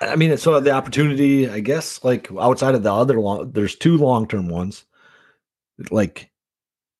I 0.00 0.16
mean, 0.16 0.36
so 0.36 0.58
the 0.60 0.70
opportunity, 0.70 1.48
I 1.48 1.60
guess, 1.60 2.02
like 2.04 2.30
outside 2.38 2.74
of 2.74 2.82
the 2.82 2.92
other 2.92 3.20
long, 3.20 3.50
there's 3.52 3.74
two 3.74 3.96
long 3.96 4.26
term 4.26 4.48
ones. 4.48 4.84
Like 5.90 6.30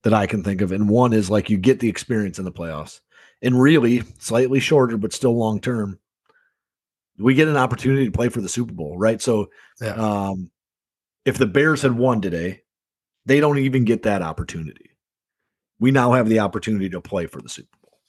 that 0.03 0.13
I 0.13 0.27
can 0.27 0.43
think 0.43 0.61
of. 0.61 0.71
And 0.71 0.89
one 0.89 1.13
is 1.13 1.29
like 1.29 1.49
you 1.49 1.57
get 1.57 1.79
the 1.79 1.89
experience 1.89 2.39
in 2.39 2.45
the 2.45 2.51
playoffs. 2.51 2.99
And 3.43 3.59
really, 3.59 4.03
slightly 4.19 4.59
shorter, 4.59 4.97
but 4.97 5.13
still 5.13 5.35
long 5.35 5.59
term, 5.59 5.97
we 7.17 7.33
get 7.33 7.47
an 7.47 7.57
opportunity 7.57 8.05
to 8.05 8.11
play 8.11 8.29
for 8.29 8.39
the 8.39 8.49
Super 8.49 8.73
Bowl, 8.73 8.97
right? 8.99 9.19
So, 9.19 9.49
yeah. 9.81 9.93
um, 9.93 10.51
if 11.25 11.39
the 11.39 11.47
Bears 11.47 11.81
had 11.81 11.97
won 11.97 12.21
today, 12.21 12.61
they 13.25 13.39
don't 13.39 13.59
even 13.59 13.85
get 13.85 14.03
that 14.03 14.21
opportunity. 14.21 14.91
We 15.79 15.91
now 15.91 16.13
have 16.13 16.29
the 16.29 16.39
opportunity 16.39 16.89
to 16.89 17.01
play 17.01 17.25
for 17.25 17.41
the 17.41 17.49
Super 17.49 17.77
Bowl. 17.83 17.99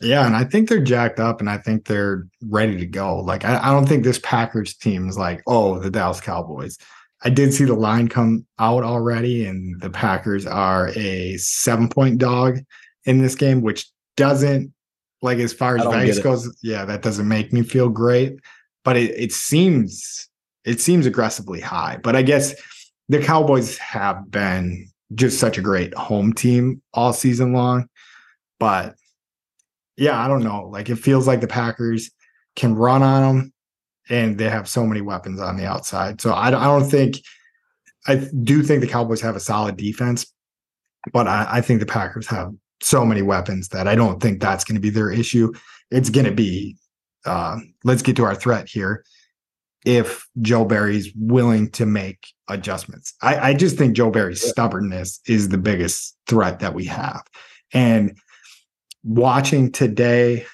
Yeah, 0.00 0.26
and 0.26 0.36
I 0.36 0.44
think 0.44 0.68
they're 0.68 0.82
jacked 0.82 1.18
up, 1.18 1.40
and 1.40 1.50
I 1.50 1.58
think 1.58 1.86
they're 1.86 2.26
ready 2.42 2.76
to 2.76 2.86
go. 2.86 3.18
Like, 3.18 3.44
I, 3.44 3.58
I 3.58 3.72
don't 3.72 3.88
think 3.88 4.04
this 4.04 4.20
Packers 4.22 4.74
team 4.76 5.08
is 5.08 5.18
like, 5.18 5.42
oh, 5.46 5.78
the 5.78 5.90
Dallas 5.90 6.20
Cowboys. 6.20 6.78
I 7.24 7.30
did 7.30 7.52
see 7.52 7.64
the 7.64 7.74
line 7.74 8.08
come 8.08 8.46
out 8.60 8.84
already, 8.84 9.44
and 9.44 9.80
the 9.80 9.90
Packers 9.90 10.46
are 10.46 10.90
a 10.94 11.36
seven 11.38 11.88
point 11.88 12.18
dog 12.18 12.58
in 13.04 13.18
this 13.18 13.34
game, 13.34 13.60
which 13.62 13.86
doesn't 14.16 14.72
like 15.20 15.38
as 15.38 15.52
far 15.52 15.76
as 15.76 15.84
Vegas 15.86 16.20
goes. 16.20 16.56
Yeah, 16.62 16.84
that 16.84 17.02
doesn't 17.02 17.26
make 17.26 17.52
me 17.52 17.62
feel 17.62 17.88
great, 17.88 18.38
but 18.84 18.96
it, 18.96 19.10
it 19.18 19.32
seems 19.32 20.28
it 20.64 20.80
seems 20.80 21.06
aggressively 21.06 21.60
high. 21.60 21.98
But 22.02 22.14
I 22.14 22.22
guess 22.22 22.54
the 23.08 23.22
Cowboys 23.22 23.78
have 23.78 24.30
been 24.30 24.88
just 25.14 25.38
such 25.38 25.58
a 25.58 25.62
great 25.62 25.94
home 25.94 26.32
team 26.32 26.82
all 26.92 27.12
season 27.12 27.52
long. 27.52 27.88
But 28.60 28.94
yeah, 29.96 30.18
I 30.18 30.28
don't 30.28 30.44
know. 30.44 30.68
Like 30.68 30.90
it 30.90 30.96
feels 30.96 31.26
like 31.26 31.40
the 31.40 31.46
Packers 31.46 32.10
can 32.56 32.74
run 32.74 33.02
on 33.02 33.22
them 33.22 33.52
and 34.08 34.38
they 34.38 34.48
have 34.48 34.68
so 34.68 34.84
many 34.84 35.00
weapons 35.00 35.40
on 35.40 35.56
the 35.56 35.66
outside. 35.66 36.20
So 36.20 36.32
I, 36.32 36.48
I 36.48 36.50
don't 36.50 36.88
think 36.88 37.16
I 38.06 38.16
do 38.42 38.62
think 38.62 38.80
the 38.80 38.88
Cowboys 38.88 39.20
have 39.20 39.36
a 39.36 39.40
solid 39.40 39.76
defense, 39.76 40.26
but 41.12 41.26
I, 41.26 41.46
I 41.48 41.60
think 41.60 41.80
the 41.80 41.86
Packers 41.86 42.26
have 42.28 42.52
so 42.80 43.04
many 43.04 43.22
weapons 43.22 43.68
that 43.68 43.88
I 43.88 43.94
don't 43.94 44.20
think 44.20 44.40
that's 44.40 44.64
going 44.64 44.76
to 44.76 44.80
be 44.80 44.90
their 44.90 45.10
issue. 45.10 45.52
It's 45.90 46.10
going 46.10 46.26
to 46.26 46.32
be 46.32 46.76
uh, 47.24 47.58
let's 47.84 48.02
get 48.02 48.16
to 48.16 48.24
our 48.24 48.34
threat 48.34 48.68
here. 48.68 49.04
If 49.84 50.28
Joe 50.40 50.64
Barry's 50.64 51.12
willing 51.14 51.70
to 51.72 51.86
make 51.86 52.26
adjustments, 52.48 53.14
I, 53.22 53.50
I 53.50 53.54
just 53.54 53.76
think 53.76 53.96
Joe 53.96 54.10
Barry's 54.10 54.42
stubbornness 54.42 55.20
is 55.26 55.48
the 55.48 55.58
biggest 55.58 56.16
threat 56.26 56.58
that 56.60 56.74
we 56.74 56.84
have. 56.86 57.22
And 57.72 58.18
watching 59.04 59.70
today, 59.70 60.46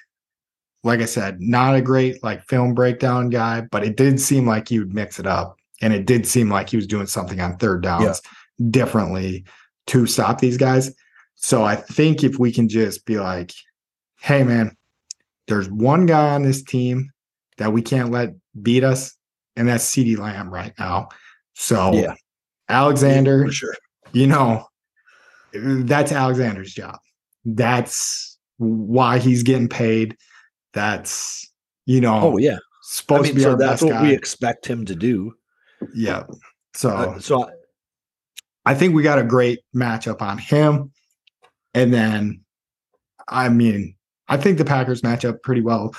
like 0.83 1.01
I 1.01 1.07
said, 1.07 1.41
not 1.41 1.75
a 1.75 1.81
great 1.81 2.22
like 2.22 2.45
film 2.45 2.75
breakdown 2.75 3.31
guy, 3.31 3.62
but 3.62 3.85
it 3.85 3.97
did 3.97 4.20
seem 4.20 4.47
like 4.47 4.68
he 4.68 4.79
would 4.79 4.95
mix 4.95 5.18
it 5.18 5.27
up. 5.27 5.57
And 5.81 5.93
it 5.93 6.07
did 6.07 6.27
seem 6.27 6.51
like 6.51 6.70
he 6.70 6.77
was 6.77 6.87
doing 6.87 7.07
something 7.07 7.41
on 7.41 7.57
third 7.57 7.83
downs 7.83 8.20
yeah. 8.59 8.66
differently 8.70 9.45
to 9.89 10.07
stop 10.07 10.39
these 10.39 10.57
guys. 10.57 10.95
So 11.35 11.64
I 11.64 11.77
think 11.77 12.22
if 12.22 12.39
we 12.39 12.53
can 12.53 12.68
just 12.68 13.05
be 13.07 13.18
like, 13.18 13.53
hey 14.20 14.45
man, 14.45 14.77
there's 15.49 15.68
one 15.70 16.07
guy 16.07 16.35
on 16.35 16.43
this 16.43 16.62
team 16.62 17.11
that 17.59 17.73
we 17.73 17.83
can't 17.83 18.11
let 18.11 18.35
beat 18.61 18.85
us, 18.85 19.17
and 19.57 19.69
that's 19.69 19.85
CeeDee 19.85 20.19
Lamb 20.19 20.53
right 20.53 20.73
now. 20.79 21.09
So 21.55 21.93
yeah. 21.93 22.15
Alexander, 22.69 23.45
yeah, 23.45 23.51
sure. 23.51 23.75
you 24.13 24.27
know, 24.27 24.67
that's 25.53 26.13
Alexander's 26.13 26.73
job. 26.73 26.99
That's 27.45 28.35
why 28.59 29.19
he's 29.19 29.43
getting 29.43 29.69
paid 29.69 30.17
that's 30.73 31.51
you 31.87 32.01
know 32.01 32.21
oh 32.21 32.37
yeah 32.37 32.59
supposed 32.83 33.21
I 33.21 33.23
mean, 33.23 33.33
to 33.33 33.37
be 33.37 33.43
so 33.43 33.57
that's 33.57 33.83
what 33.83 33.93
guy. 33.93 34.03
we 34.03 34.15
expect 34.15 34.67
him 34.67 34.85
to 34.85 34.95
do 34.95 35.33
yeah 35.95 36.25
so 36.75 36.91
uh, 36.91 37.19
so 37.19 37.45
I, 37.45 38.73
I 38.73 38.75
think 38.75 38.95
we 38.95 39.03
got 39.03 39.19
a 39.19 39.25
great 39.25 39.61
matchup 39.75 40.21
on 40.21 40.39
him 40.39 40.93
and 41.73 41.93
then 41.93 42.43
i 43.29 43.49
mean 43.49 43.95
i 44.29 44.37
think 44.37 44.59
the 44.59 44.65
packers 44.65 45.03
match 45.03 45.25
up 45.25 45.43
pretty 45.43 45.63
well 45.63 45.95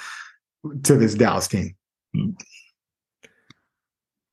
to 0.84 0.96
this 0.96 1.16
dallas 1.16 1.48
team 1.48 1.76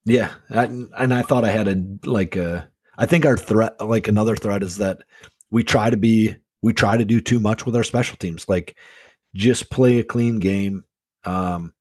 yeah 0.05 0.33
I, 0.51 0.65
and 0.65 1.15
i 1.15 1.23
thought 1.23 1.45
i 1.45 1.51
had 1.51 1.69
a 1.69 2.09
like 2.09 2.37
a 2.37 2.69
i 2.99 3.07
think 3.07 3.27
our 3.27 3.37
threat 3.37 3.81
like 3.81 4.09
another 4.09 4.37
threat 4.37 4.63
is 4.63 4.77
that 4.79 5.03
we 5.51 5.65
try 5.65 5.91
to 5.91 5.97
be 5.97 6.37
we 6.63 6.73
try 6.73 6.97
to 6.97 7.05
do 7.05 7.21
too 7.21 7.41
much 7.41 7.67
with 7.67 7.77
our 7.77 7.85
special 7.85 8.17
teams 8.17 8.49
like 8.49 8.77
just 9.35 9.71
play 9.71 9.99
a 9.99 10.05
clean 10.05 10.39
game. 10.39 10.85
Um, 11.25 11.73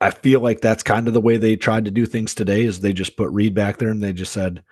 I 0.00 0.10
feel 0.10 0.40
like 0.40 0.60
that's 0.60 0.82
kind 0.82 1.08
of 1.08 1.14
the 1.14 1.20
way 1.20 1.36
they 1.36 1.56
tried 1.56 1.84
to 1.84 1.90
do 1.90 2.06
things 2.06 2.34
today 2.34 2.64
is 2.64 2.80
they 2.80 2.92
just 2.92 3.16
put 3.16 3.30
Reed 3.30 3.54
back 3.54 3.78
there 3.78 3.90
and 3.90 4.02
they 4.02 4.12
just 4.12 4.32
said, 4.32 4.62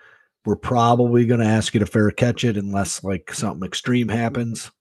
we're 0.45 0.55
probably 0.55 1.25
going 1.25 1.41
to 1.41 1.45
ask 1.45 1.73
you 1.73 1.81
to 1.81 1.85
fair 1.85 2.09
catch 2.11 2.43
it 2.43 2.57
unless 2.57 3.03
like 3.03 3.33
something 3.33 3.65
extreme 3.65 4.07
happens. 4.07 4.71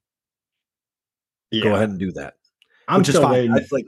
Yeah. 1.51 1.65
Go 1.65 1.75
ahead 1.75 1.91
and 1.91 1.99
do 1.99 2.13
that. 2.13 2.35
I'm 2.89 3.01
Which 3.01 3.11
is 3.11 3.19
fine. 3.19 3.53
I'd 3.53 3.71
like 3.71 3.87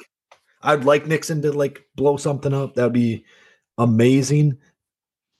I'd 0.63 0.85
like 0.85 1.07
Nixon 1.07 1.43
to 1.43 1.53
like 1.53 1.83
blow 1.97 2.17
something 2.17 2.53
up. 2.55 2.75
That'd 2.75 2.93
be 2.93 3.25
amazing. 3.79 4.59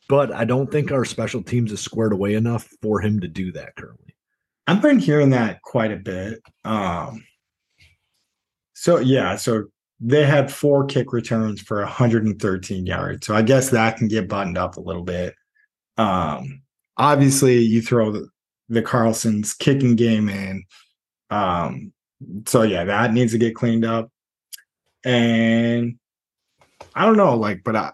But 0.09 0.33
I 0.33 0.45
don't 0.45 0.73
think 0.73 0.91
our 0.91 1.05
special 1.05 1.43
teams 1.43 1.71
is 1.71 1.81
squared 1.81 2.13
away 2.13 2.35
enough 2.35 2.69
for 2.83 3.01
him 3.01 3.21
to 3.21 3.29
do 3.29 3.53
that 3.53 3.77
currently. 3.77 4.17
I've 4.67 4.83
been 4.83 4.99
hearing 4.99 5.31
that 5.31 5.63
quite 5.63 5.93
a 5.93 5.97
bit. 5.97 6.41
Um, 6.65 7.25
so 8.75 8.99
yeah, 8.99 9.37
so 9.37 9.65
they 10.01 10.25
had 10.25 10.53
four 10.53 10.87
kick 10.87 11.13
returns 11.13 11.61
for 11.61 11.81
113 11.81 12.87
yards. 12.87 13.27
So 13.27 13.35
I 13.35 13.43
guess 13.43 13.71
that 13.71 13.99
can 13.99 14.09
get 14.09 14.29
buttoned 14.29 14.59
up 14.59 14.77
a 14.77 14.81
little 14.81 15.05
bit. 15.05 15.35
Um, 15.99 16.63
obviously, 16.97 17.59
you 17.59 17.83
throw 17.83 18.11
the, 18.11 18.29
the 18.69 18.83
Carlson's 18.83 19.53
kicking 19.53 19.97
game 19.97 20.29
in. 20.29 20.65
Um, 21.29 21.93
so 22.47 22.63
yeah, 22.63 22.85
that 22.85 23.13
needs 23.13 23.33
to 23.33 23.39
get 23.39 23.55
cleaned 23.55 23.85
up. 23.85 24.11
And 25.05 25.99
I 26.95 27.07
don't 27.07 27.17
know, 27.17 27.37
like, 27.37 27.63
but 27.65 27.77
I, 27.77 27.93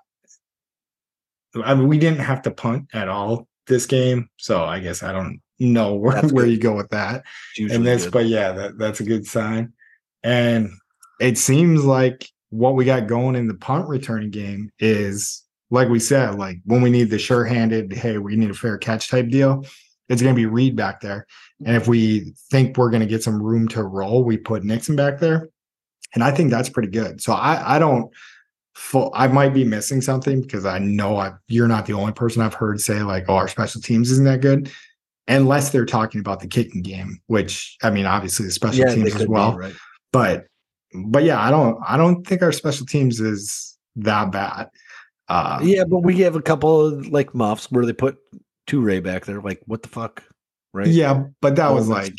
I 1.64 1.74
mean, 1.74 1.88
we 1.88 1.98
didn't 1.98 2.20
have 2.20 2.42
to 2.42 2.50
punt 2.50 2.88
at 2.92 3.08
all 3.08 3.46
this 3.66 3.86
game, 3.86 4.28
so 4.36 4.64
I 4.64 4.80
guess 4.80 5.02
I 5.02 5.12
don't 5.12 5.40
know 5.58 5.94
where, 5.94 6.22
where 6.28 6.46
you 6.46 6.58
go 6.58 6.74
with 6.76 6.90
that. 6.90 7.24
And 7.58 7.86
this, 7.86 8.04
good. 8.04 8.12
but 8.12 8.26
yeah, 8.26 8.52
that, 8.52 8.78
that's 8.78 9.00
a 9.00 9.04
good 9.04 9.26
sign. 9.26 9.72
And 10.22 10.70
it 11.20 11.38
seems 11.38 11.84
like 11.84 12.28
what 12.50 12.74
we 12.74 12.84
got 12.84 13.06
going 13.06 13.36
in 13.36 13.48
the 13.48 13.54
punt 13.54 13.88
returning 13.88 14.30
game 14.30 14.70
is 14.78 15.44
like 15.70 15.88
we 15.88 15.98
said, 15.98 16.36
like 16.36 16.58
when 16.64 16.80
we 16.80 16.90
need 16.90 17.10
the 17.10 17.18
sure-handed, 17.18 17.92
hey, 17.92 18.18
we 18.18 18.36
need 18.36 18.50
a 18.50 18.54
fair 18.54 18.78
catch 18.78 19.10
type 19.10 19.28
deal, 19.28 19.64
it's 20.08 20.22
gonna 20.22 20.34
be 20.34 20.46
Reed 20.46 20.76
back 20.76 21.00
there. 21.00 21.26
And 21.64 21.76
if 21.76 21.88
we 21.88 22.32
think 22.50 22.76
we're 22.76 22.90
gonna 22.90 23.06
get 23.06 23.22
some 23.22 23.42
room 23.42 23.68
to 23.68 23.82
roll, 23.82 24.24
we 24.24 24.36
put 24.36 24.64
Nixon 24.64 24.96
back 24.96 25.18
there. 25.18 25.48
And 26.14 26.22
I 26.22 26.30
think 26.30 26.50
that's 26.50 26.68
pretty 26.68 26.88
good. 26.88 27.20
So 27.20 27.32
I 27.32 27.76
I 27.76 27.78
don't 27.78 28.10
full 28.74 29.10
I 29.14 29.26
might 29.26 29.54
be 29.54 29.64
missing 29.64 30.00
something 30.00 30.42
because 30.42 30.66
I 30.66 30.78
know 30.78 31.16
I 31.16 31.32
you're 31.48 31.68
not 31.68 31.86
the 31.86 31.94
only 31.94 32.12
person 32.12 32.42
I've 32.42 32.54
heard 32.54 32.80
say 32.80 33.02
like, 33.02 33.24
oh, 33.28 33.36
our 33.36 33.48
special 33.48 33.80
teams 33.80 34.10
isn't 34.10 34.24
that 34.24 34.40
good. 34.40 34.70
Unless 35.28 35.70
they're 35.70 35.86
talking 35.86 36.20
about 36.20 36.38
the 36.38 36.46
kicking 36.46 36.82
game, 36.82 37.18
which 37.26 37.76
I 37.82 37.90
mean, 37.90 38.06
obviously 38.06 38.46
the 38.46 38.52
special 38.52 38.86
yeah, 38.86 38.94
teams 38.94 39.08
as 39.08 39.14
could 39.14 39.26
be, 39.26 39.32
well 39.32 39.56
right? 39.56 39.74
but 40.12 40.46
but 40.94 41.24
yeah, 41.24 41.40
I 41.40 41.50
don't 41.50 41.78
I 41.86 41.96
don't 41.96 42.24
think 42.26 42.42
our 42.42 42.52
special 42.52 42.86
teams 42.86 43.20
is 43.20 43.76
that 43.96 44.30
bad. 44.30 44.70
Uh, 45.28 45.58
yeah, 45.62 45.84
but 45.84 46.00
we 46.00 46.18
have 46.18 46.36
a 46.36 46.42
couple 46.42 46.86
of 46.86 47.08
like 47.08 47.34
muffs 47.34 47.70
where 47.72 47.84
they 47.84 47.92
put 47.92 48.16
Toure 48.66 49.02
back 49.02 49.24
there. 49.26 49.40
Like, 49.40 49.60
what 49.66 49.82
the 49.82 49.88
fuck, 49.88 50.22
right? 50.72 50.86
yeah, 50.88 51.24
but 51.40 51.56
that 51.56 51.72
was 51.72 51.88
like 51.88 52.14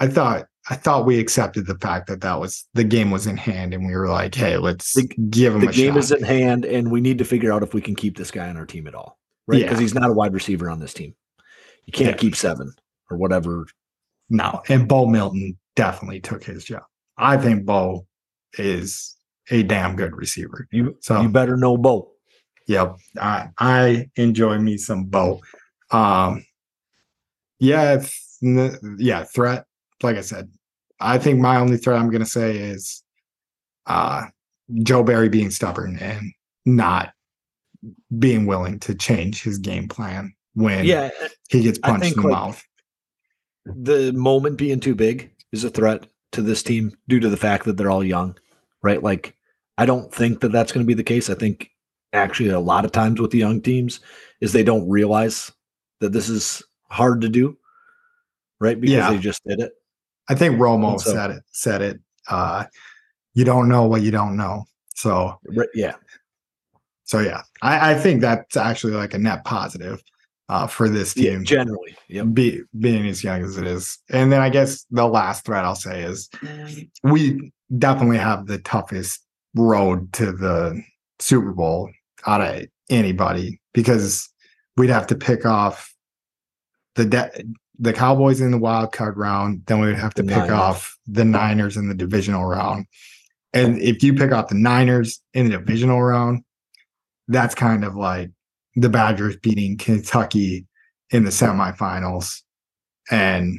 I 0.00 0.06
thought 0.08 0.46
I 0.70 0.74
thought 0.76 1.06
we 1.06 1.18
accepted 1.18 1.66
the 1.66 1.78
fact 1.78 2.06
that 2.08 2.20
that 2.20 2.38
was 2.38 2.68
the 2.74 2.84
game 2.84 3.10
was 3.10 3.26
in 3.26 3.36
hand, 3.36 3.74
and 3.74 3.86
we 3.86 3.94
were 3.94 4.08
like, 4.08 4.34
hey, 4.34 4.58
let's 4.58 4.94
The- 4.94 5.08
give 5.30 5.54
him 5.54 5.60
the 5.62 5.68
a 5.68 5.72
game 5.72 5.94
shot. 5.94 5.98
is 5.98 6.12
in 6.12 6.22
hand, 6.22 6.64
and 6.64 6.90
we 6.90 7.00
need 7.00 7.18
to 7.18 7.24
figure 7.24 7.52
out 7.52 7.62
if 7.62 7.74
we 7.74 7.80
can 7.80 7.94
keep 7.96 8.16
this 8.16 8.30
guy 8.30 8.48
on 8.48 8.56
our 8.56 8.66
team 8.66 8.86
at 8.86 8.94
all, 8.94 9.18
right? 9.46 9.62
Because 9.62 9.78
Yeah. 9.78 9.82
he's 9.82 9.94
not 9.94 10.10
a 10.10 10.12
wide 10.12 10.34
receiver 10.34 10.68
on 10.70 10.78
this 10.78 10.92
team. 10.94 11.14
You 11.86 11.92
can't 11.92 12.10
Yeah. 12.10 12.16
keep 12.16 12.36
seven 12.36 12.72
or 13.10 13.16
whatever. 13.16 13.66
no, 14.30 14.60
and 14.68 14.86
Bo 14.86 15.06
Melton 15.06 15.58
definitely 15.74 16.20
took 16.20 16.44
his 16.44 16.62
job. 16.64 16.82
I 17.16 17.38
think 17.38 17.64
Bo 17.64 18.06
is 18.58 19.16
a 19.50 19.62
damn 19.62 19.96
good 19.96 20.14
receiver. 20.14 20.68
You 20.70 20.98
So 21.00 21.20
you 21.22 21.30
better 21.30 21.56
know 21.56 21.78
Bo. 21.78 22.10
Yep. 22.66 22.96
I 23.18 23.48
I 23.56 24.10
enjoy 24.16 24.58
me 24.58 24.76
some 24.76 25.04
Bo. 25.06 25.40
Um 25.90 26.44
yeah, 27.60 28.02
yeah, 28.40 29.24
threat. 29.24 29.66
Like 30.02 30.16
I 30.16 30.20
said, 30.20 30.50
I 31.00 31.18
think 31.18 31.40
my 31.40 31.56
only 31.56 31.76
threat 31.76 31.98
I'm 31.98 32.10
gonna 32.10 32.26
say 32.26 32.56
is 32.56 33.02
uh 33.86 34.26
Joe 34.82 35.02
Barry 35.02 35.28
being 35.28 35.50
stubborn 35.50 35.98
and 35.98 36.32
not 36.66 37.12
being 38.18 38.46
willing 38.46 38.78
to 38.80 38.94
change 38.94 39.42
his 39.42 39.58
game 39.58 39.88
plan 39.88 40.34
when 40.54 40.84
Yeah, 40.84 41.10
he 41.48 41.62
gets 41.62 41.78
punched 41.78 42.02
think, 42.04 42.16
in 42.16 42.22
the 42.22 42.28
like, 42.28 42.38
mouth. 42.38 42.64
the 43.64 44.12
moment 44.12 44.58
being 44.58 44.80
too 44.80 44.94
big 44.94 45.30
is 45.52 45.64
a 45.64 45.70
threat 45.70 46.06
to 46.32 46.42
this 46.42 46.62
team 46.62 46.96
due 47.08 47.20
to 47.20 47.28
the 47.28 47.36
fact 47.36 47.64
that 47.64 47.76
they're 47.76 47.90
all 47.90 48.04
young, 48.04 48.36
right? 48.82 49.02
Like, 49.02 49.34
I 49.78 49.86
don't 49.86 50.12
think 50.12 50.40
that 50.40 50.52
that's 50.52 50.72
going 50.72 50.84
to 50.84 50.88
be 50.88 50.94
the 50.94 51.02
case. 51.04 51.30
I 51.30 51.34
think 51.34 51.70
actually 52.12 52.50
a 52.50 52.60
lot 52.60 52.84
of 52.84 52.92
times 52.92 53.20
with 53.20 53.30
the 53.30 53.38
young 53.38 53.60
teams 53.60 54.00
is 54.40 54.52
they 54.52 54.62
don't 54.62 54.88
realize 54.88 55.50
that 56.00 56.12
this 56.12 56.28
is 56.28 56.62
hard 56.90 57.20
to 57.22 57.28
do, 57.28 57.56
right? 58.60 58.80
Because 58.80 58.94
Yeah. 58.96 59.10
they 59.10 59.18
just 59.18 59.42
did 59.44 59.60
it. 59.60 59.72
I 60.28 60.34
think 60.34 60.56
Romo 60.58 61.00
so- 61.00 61.12
said 61.12 61.30
it 61.30 61.42
said 61.52 61.82
it. 61.82 62.00
Uh 62.28 62.64
you 63.34 63.44
don't 63.44 63.68
know 63.68 63.84
what 63.84 64.02
you 64.02 64.10
don't 64.10 64.36
know. 64.36 64.64
So 64.94 65.38
Right, 65.54 65.68
yeah. 65.74 65.94
so 67.04 67.20
yeah, 67.20 67.42
I, 67.62 67.92
I 67.92 67.94
think 67.94 68.20
that's 68.20 68.56
actually 68.56 68.94
like 68.94 69.14
a 69.14 69.18
net 69.18 69.44
positive 69.44 70.02
uh 70.48 70.66
for 70.66 70.88
this 70.88 71.16
yeah. 71.16 71.30
team. 71.30 71.44
Generally. 71.44 71.96
Yep. 72.08 72.26
be, 72.32 72.62
being 72.78 73.06
as 73.06 73.22
young 73.22 73.42
as 73.44 73.56
it 73.58 73.66
is. 73.66 73.98
And 74.10 74.32
then 74.32 74.40
I 74.40 74.48
guess 74.50 74.84
the 74.90 75.06
last 75.06 75.44
threat 75.44 75.64
I'll 75.64 75.74
say 75.74 76.02
is 76.02 76.28
we 77.02 77.52
definitely 77.78 78.18
have 78.18 78.46
the 78.46 78.58
toughest 78.58 79.22
road 79.54 80.12
to 80.14 80.32
the 80.32 80.82
Super 81.18 81.52
Bowl 81.52 81.90
out 82.26 82.40
of 82.40 82.66
anybody 82.90 83.60
because 83.74 84.28
we'd 84.78 84.90
have 84.90 85.06
to 85.08 85.14
pick 85.14 85.44
off 85.44 85.92
the 86.94 87.04
de- 87.04 87.30
the 87.78 87.92
Cowboys 87.92 88.40
in 88.40 88.50
the 88.50 88.58
wild 88.58 88.92
card 88.92 89.16
round, 89.16 89.62
then 89.66 89.80
we 89.80 89.86
would 89.86 89.96
have 89.98 90.14
to 90.14 90.22
The 90.22 90.28
pick 90.28 90.38
Niners. 90.38 90.50
off 90.52 90.98
the 91.06 91.24
Niners 91.24 91.76
in 91.76 91.88
the 91.88 91.94
divisional 91.94 92.44
round. 92.44 92.86
And 93.52 93.80
if 93.80 94.02
you 94.02 94.14
pick 94.14 94.32
off 94.32 94.48
the 94.48 94.56
Niners 94.56 95.20
in 95.32 95.48
the 95.48 95.58
divisional 95.58 96.02
round, 96.02 96.42
that's 97.28 97.54
kind 97.54 97.84
of 97.84 97.94
like 97.94 98.30
the 98.74 98.88
Badgers 98.88 99.36
beating 99.36 99.76
Kentucky 99.76 100.66
in 101.10 101.24
the 101.24 101.30
semifinals. 101.30 102.42
And 103.10 103.58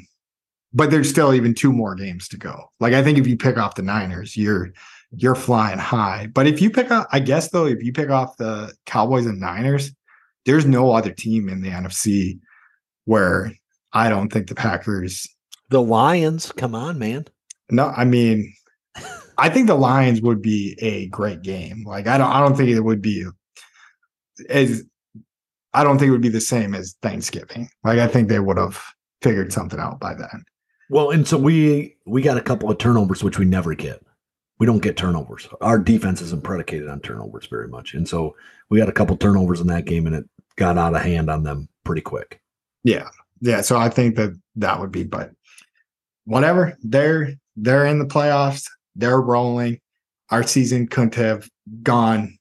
but 0.74 0.92
there's 0.92 1.10
still 1.10 1.34
even 1.34 1.56
two 1.56 1.74
more 1.74 1.96
games 1.96 2.28
to 2.28 2.38
go. 2.38 2.72
Like 2.80 2.94
I 2.94 3.02
think 3.04 3.18
if 3.18 3.26
you 3.26 3.38
pick 3.38 3.58
off 3.58 3.76
the 3.76 3.82
Niners, 3.82 4.36
you're 4.38 4.70
you're 5.12 5.34
flying 5.36 5.80
high. 5.80 6.28
But 6.32 6.46
if 6.46 6.62
you 6.62 6.70
pick 6.70 6.92
up, 6.92 7.08
I 7.12 7.20
guess 7.20 7.50
though, 7.50 7.66
if 7.66 7.82
you 7.84 7.92
pick 7.92 8.10
off 8.12 8.38
the 8.38 8.74
Cowboys 8.86 9.26
and 9.26 9.40
Niners, 9.40 9.92
there's 10.46 10.66
no 10.66 10.92
other 10.92 11.12
team 11.12 11.50
in 11.50 11.62
the 11.62 11.70
NFC 11.70 12.40
where 13.06 13.52
I 13.94 14.10
don't 14.10 14.32
think 14.32 14.48
the 14.48 14.56
Packers. 14.56 15.28
The 15.70 15.82
Lions, 15.82 16.52
come 16.52 16.76
on, 16.76 17.00
man. 17.00 17.26
No, 17.72 17.88
I 17.88 18.06
mean, 18.06 18.54
I 19.38 19.50
think 19.50 19.68
the 19.68 19.76
Lions 19.76 20.22
would 20.22 20.42
be 20.42 20.78
a 20.80 21.08
great 21.08 21.42
game. 21.42 21.84
Like 21.86 22.08
I 22.08 22.18
don't, 22.18 22.32
I 22.32 22.40
don't 22.40 22.56
think 22.56 22.70
it 22.70 22.82
would 22.82 23.02
be 23.02 23.26
as. 24.50 24.84
I 25.72 25.84
don't 25.84 26.00
think 26.00 26.10
it 26.10 26.12
would 26.12 26.22
be 26.22 26.30
the 26.30 26.42
same 26.42 26.74
as 26.74 26.96
Thanksgiving. 27.04 27.70
Like 27.84 28.00
I 28.00 28.08
think 28.08 28.28
they 28.28 28.40
would 28.40 28.58
have 28.58 28.82
figured 29.22 29.54
something 29.54 29.80
out 29.80 30.00
by 30.00 30.16
then. 30.16 30.44
Well, 30.90 31.12
and 31.12 31.28
so 31.28 31.38
we 31.38 31.96
we 32.06 32.22
got 32.22 32.38
a 32.38 32.42
couple 32.42 32.72
of 32.72 32.80
turnovers, 32.80 33.24
which 33.24 33.38
we 33.38 33.46
never 33.46 33.76
get. 33.76 34.02
We 34.58 34.66
don't 34.66 34.82
get 34.82 34.98
turnovers. 34.98 35.48
Our 35.62 35.80
defense 35.80 36.22
isn't 36.22 36.44
predicated 36.44 36.90
on 36.90 37.00
turnovers 37.02 37.48
very 37.48 37.68
much, 37.68 37.94
and 37.94 38.08
so 38.08 38.36
we 38.70 38.80
had 38.80 38.90
a 38.90 38.94
couple 38.94 39.18
turnovers 39.18 39.60
in 39.62 39.68
that 39.68 39.86
game, 39.86 40.06
and 40.08 40.16
it 40.16 40.26
got 40.56 40.78
out 40.78 40.96
of 40.96 41.02
hand 41.02 41.30
on 41.30 41.44
them 41.44 41.68
pretty 41.84 42.02
quick. 42.02 42.40
Yeah. 42.84 43.10
Yeah. 43.42 43.62
So 43.62 43.78
I 43.78 43.90
think 43.90 44.16
that 44.16 44.38
that 44.58 44.80
would 44.80 44.92
be, 44.92 45.04
but 45.04 45.32
whatever. 46.26 46.78
They're 46.84 47.34
they're 47.56 47.86
in 47.86 48.00
the 48.00 48.06
playoffs. 48.06 48.66
They're 48.96 49.22
rolling. 49.22 49.80
Our 50.30 50.44
season 50.44 50.88
couldn't 50.88 51.16
have 51.16 51.50
gone. 51.84 52.38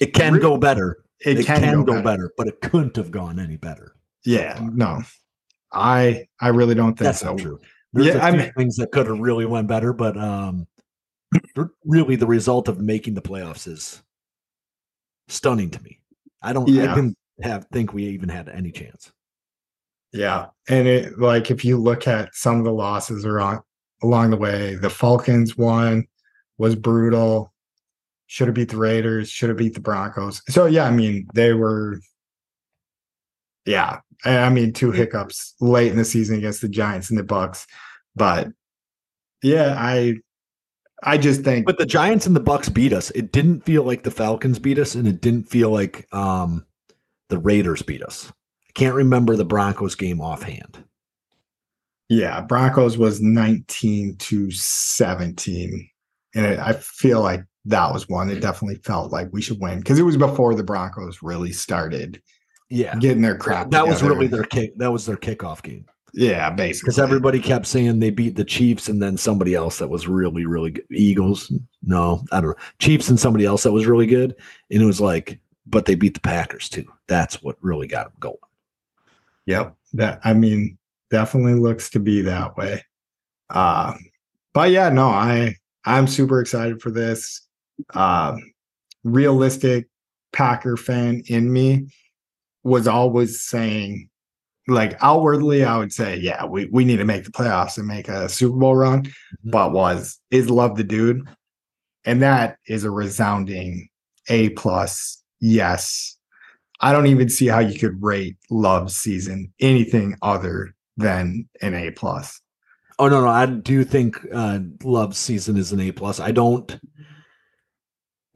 It 0.00 0.12
can 0.12 0.34
Re- 0.34 0.40
go 0.40 0.58
better. 0.58 0.98
It, 1.24 1.40
It, 1.40 1.46
can, 1.46 1.82
go, 1.84 2.02
better. 2.02 2.30
but 2.36 2.46
it 2.46 2.60
couldn't 2.60 2.94
have 2.96 3.10
gone 3.10 3.38
any 3.40 3.56
better. 3.56 3.94
Yeah. 4.24 4.58
No. 4.72 5.02
I 5.72 6.26
I 6.40 6.48
really 6.48 6.74
don't 6.74 6.88
think 6.98 7.06
That's 7.06 7.20
so. 7.20 7.36
true. 7.36 7.58
There's 7.94 8.08
Yeah, 8.08 8.16
a 8.18 8.22
I 8.22 8.30
few 8.30 8.40
mean- 8.40 8.52
things 8.56 8.76
that 8.76 8.92
could 8.92 9.06
have 9.06 9.18
really 9.18 9.46
went 9.46 9.66
better, 9.68 9.92
but 9.94 10.16
um, 10.18 10.66
really 11.84 12.16
the 12.16 12.26
result 12.26 12.68
of 12.68 12.78
making 12.80 13.14
the 13.14 13.22
playoffs 13.22 13.66
is 13.66 14.02
stunning 15.28 15.70
to 15.70 15.82
me. 15.82 15.98
I 16.42 16.52
don't. 16.52 16.68
Yeah. 16.68 16.92
I 16.92 16.94
didn't 16.94 17.16
have 17.42 17.66
think 17.72 17.92
we 17.92 18.04
even 18.06 18.28
had 18.28 18.48
any 18.48 18.70
chance. 18.70 19.12
Yeah. 20.12 20.46
And 20.68 20.88
it 20.88 21.18
like 21.18 21.50
if 21.50 21.64
you 21.64 21.76
look 21.76 22.06
at 22.06 22.34
some 22.34 22.58
of 22.58 22.64
the 22.64 22.72
losses 22.72 23.24
around 23.24 23.60
along 24.02 24.30
the 24.30 24.36
way, 24.36 24.74
the 24.76 24.90
Falcons 24.90 25.56
one 25.56 26.06
was 26.58 26.74
brutal. 26.74 27.52
Should 28.28 28.48
have 28.48 28.54
beat 28.54 28.70
the 28.70 28.76
Raiders, 28.76 29.30
should 29.30 29.50
have 29.50 29.58
beat 29.58 29.74
the 29.74 29.80
Broncos. 29.80 30.42
So 30.48 30.66
yeah, 30.66 30.84
I 30.84 30.90
mean, 30.90 31.28
they 31.34 31.52
were 31.52 32.00
yeah. 33.64 34.00
I 34.24 34.38
I 34.38 34.48
mean, 34.48 34.72
two 34.72 34.90
hiccups 34.90 35.54
late 35.60 35.92
in 35.92 35.98
the 35.98 36.04
season 36.04 36.36
against 36.36 36.60
the 36.60 36.68
Giants 36.68 37.10
and 37.10 37.18
the 37.18 37.24
Bucks. 37.24 37.66
But 38.14 38.48
yeah, 39.42 39.76
I 39.78 40.16
I 41.02 41.18
just 41.18 41.42
think 41.42 41.66
But 41.66 41.78
the 41.78 41.86
Giants 41.86 42.26
and 42.26 42.34
the 42.34 42.40
Bucks 42.40 42.68
beat 42.68 42.92
us. 42.92 43.10
It 43.10 43.30
didn't 43.32 43.60
feel 43.64 43.82
like 43.84 44.02
the 44.02 44.10
Falcons 44.10 44.58
beat 44.58 44.78
us, 44.78 44.94
and 44.94 45.06
it 45.06 45.20
didn't 45.20 45.44
feel 45.48 45.70
like 45.70 46.06
um, 46.14 46.64
the 47.28 47.38
Raiders 47.38 47.82
beat 47.82 48.02
us. 48.02 48.32
I 48.68 48.72
can't 48.72 48.94
remember 48.94 49.36
the 49.36 49.44
Broncos 49.44 49.94
game 49.94 50.20
offhand. 50.20 50.82
yeah, 52.08 52.40
Broncos 52.40 52.96
was 52.96 53.20
19 53.20 54.16
to 54.16 54.50
17. 54.50 55.90
And 56.34 56.46
it, 56.46 56.58
I 56.58 56.72
feel 56.74 57.20
like 57.20 57.44
that 57.64 57.92
was 57.92 58.08
one 58.08 58.28
that 58.28 58.40
definitely 58.40 58.76
felt 58.76 59.10
like 59.12 59.28
we 59.32 59.42
should 59.42 59.60
win 59.60 59.78
because 59.80 59.98
it 59.98 60.02
was 60.02 60.16
before 60.16 60.54
the 60.54 60.62
Broncos 60.62 61.22
really 61.22 61.52
started 61.52 62.22
Yeah, 62.70 62.94
getting 62.96 63.22
their 63.22 63.36
crap. 63.36 63.70
that 63.70 63.86
was 63.86 64.02
really 64.02 64.26
their 64.28 64.44
kick. 64.44 64.76
That 64.76 64.92
was 64.92 65.04
their 65.06 65.16
kickoff 65.16 65.62
game 65.62 65.86
yeah, 66.16 66.48
basically. 66.48 66.86
because 66.86 66.98
everybody 66.98 67.38
kept 67.38 67.66
saying 67.66 68.00
they 68.00 68.10
beat 68.10 68.36
the 68.36 68.44
Chiefs 68.44 68.88
and 68.88 69.02
then 69.02 69.18
somebody 69.18 69.54
else 69.54 69.78
that 69.78 69.88
was 69.88 70.08
really 70.08 70.46
really 70.46 70.70
good. 70.70 70.86
Eagles. 70.90 71.52
No, 71.82 72.24
I 72.32 72.40
don't 72.40 72.50
know. 72.50 72.64
Chiefs 72.78 73.10
and 73.10 73.20
somebody 73.20 73.44
else 73.44 73.62
that 73.64 73.72
was 73.72 73.86
really 73.86 74.06
good, 74.06 74.34
and 74.70 74.82
it 74.82 74.86
was 74.86 75.00
like, 75.00 75.38
but 75.66 75.84
they 75.84 75.94
beat 75.94 76.14
the 76.14 76.20
Packers 76.20 76.70
too. 76.70 76.90
That's 77.06 77.42
what 77.42 77.56
really 77.60 77.86
got 77.86 78.06
them 78.06 78.16
going. 78.18 78.36
Yep. 79.44 79.76
That 79.92 80.20
I 80.24 80.32
mean, 80.32 80.78
definitely 81.10 81.54
looks 81.54 81.90
to 81.90 82.00
be 82.00 82.22
that 82.22 82.56
way. 82.56 82.82
Uh, 83.50 83.94
but 84.54 84.70
yeah, 84.70 84.88
no, 84.88 85.08
I 85.08 85.54
I'm 85.84 86.06
super 86.06 86.40
excited 86.40 86.80
for 86.80 86.90
this. 86.90 87.42
Um, 87.94 88.54
realistic 89.04 89.86
Packer 90.32 90.78
fan 90.78 91.22
in 91.26 91.52
me 91.52 91.88
was 92.64 92.88
always 92.88 93.42
saying, 93.42 94.08
like 94.68 94.96
outwardly, 95.00 95.64
I 95.64 95.76
would 95.78 95.92
say, 95.92 96.16
yeah, 96.16 96.44
we, 96.44 96.66
we 96.66 96.84
need 96.84 96.96
to 96.96 97.04
make 97.04 97.24
the 97.24 97.30
playoffs 97.30 97.78
and 97.78 97.86
make 97.86 98.08
a 98.08 98.28
Super 98.28 98.56
Bowl 98.56 98.74
run, 98.76 99.04
Mhm. 99.04 99.12
but 99.44 99.72
was 99.72 100.18
is 100.30 100.50
love 100.50 100.76
the 100.76 100.84
dude. 100.84 101.22
And 102.04 102.22
that 102.22 102.58
is 102.66 102.84
a 102.84 102.90
resounding 102.90 103.88
A 104.28 104.50
plus. 104.50 105.22
Yes. 105.40 106.16
I 106.80 106.92
don't 106.92 107.06
even 107.06 107.28
see 107.28 107.46
how 107.46 107.60
you 107.60 107.78
could 107.78 108.02
rate 108.02 108.36
love 108.50 108.90
season 108.92 109.52
anything 109.60 110.16
other 110.22 110.74
than 110.96 111.48
an 111.62 111.74
A 111.74 111.90
plus. 111.90 112.40
Oh 112.98 113.08
no, 113.08 113.20
no, 113.20 113.28
I 113.28 113.46
do 113.46 113.84
think 113.84 114.18
uh 114.32 114.60
Love's 114.82 115.18
season 115.18 115.56
is 115.56 115.70
an 115.72 115.80
A 115.80 115.92
plus. 115.92 116.18
I 116.20 116.32
don't 116.32 116.78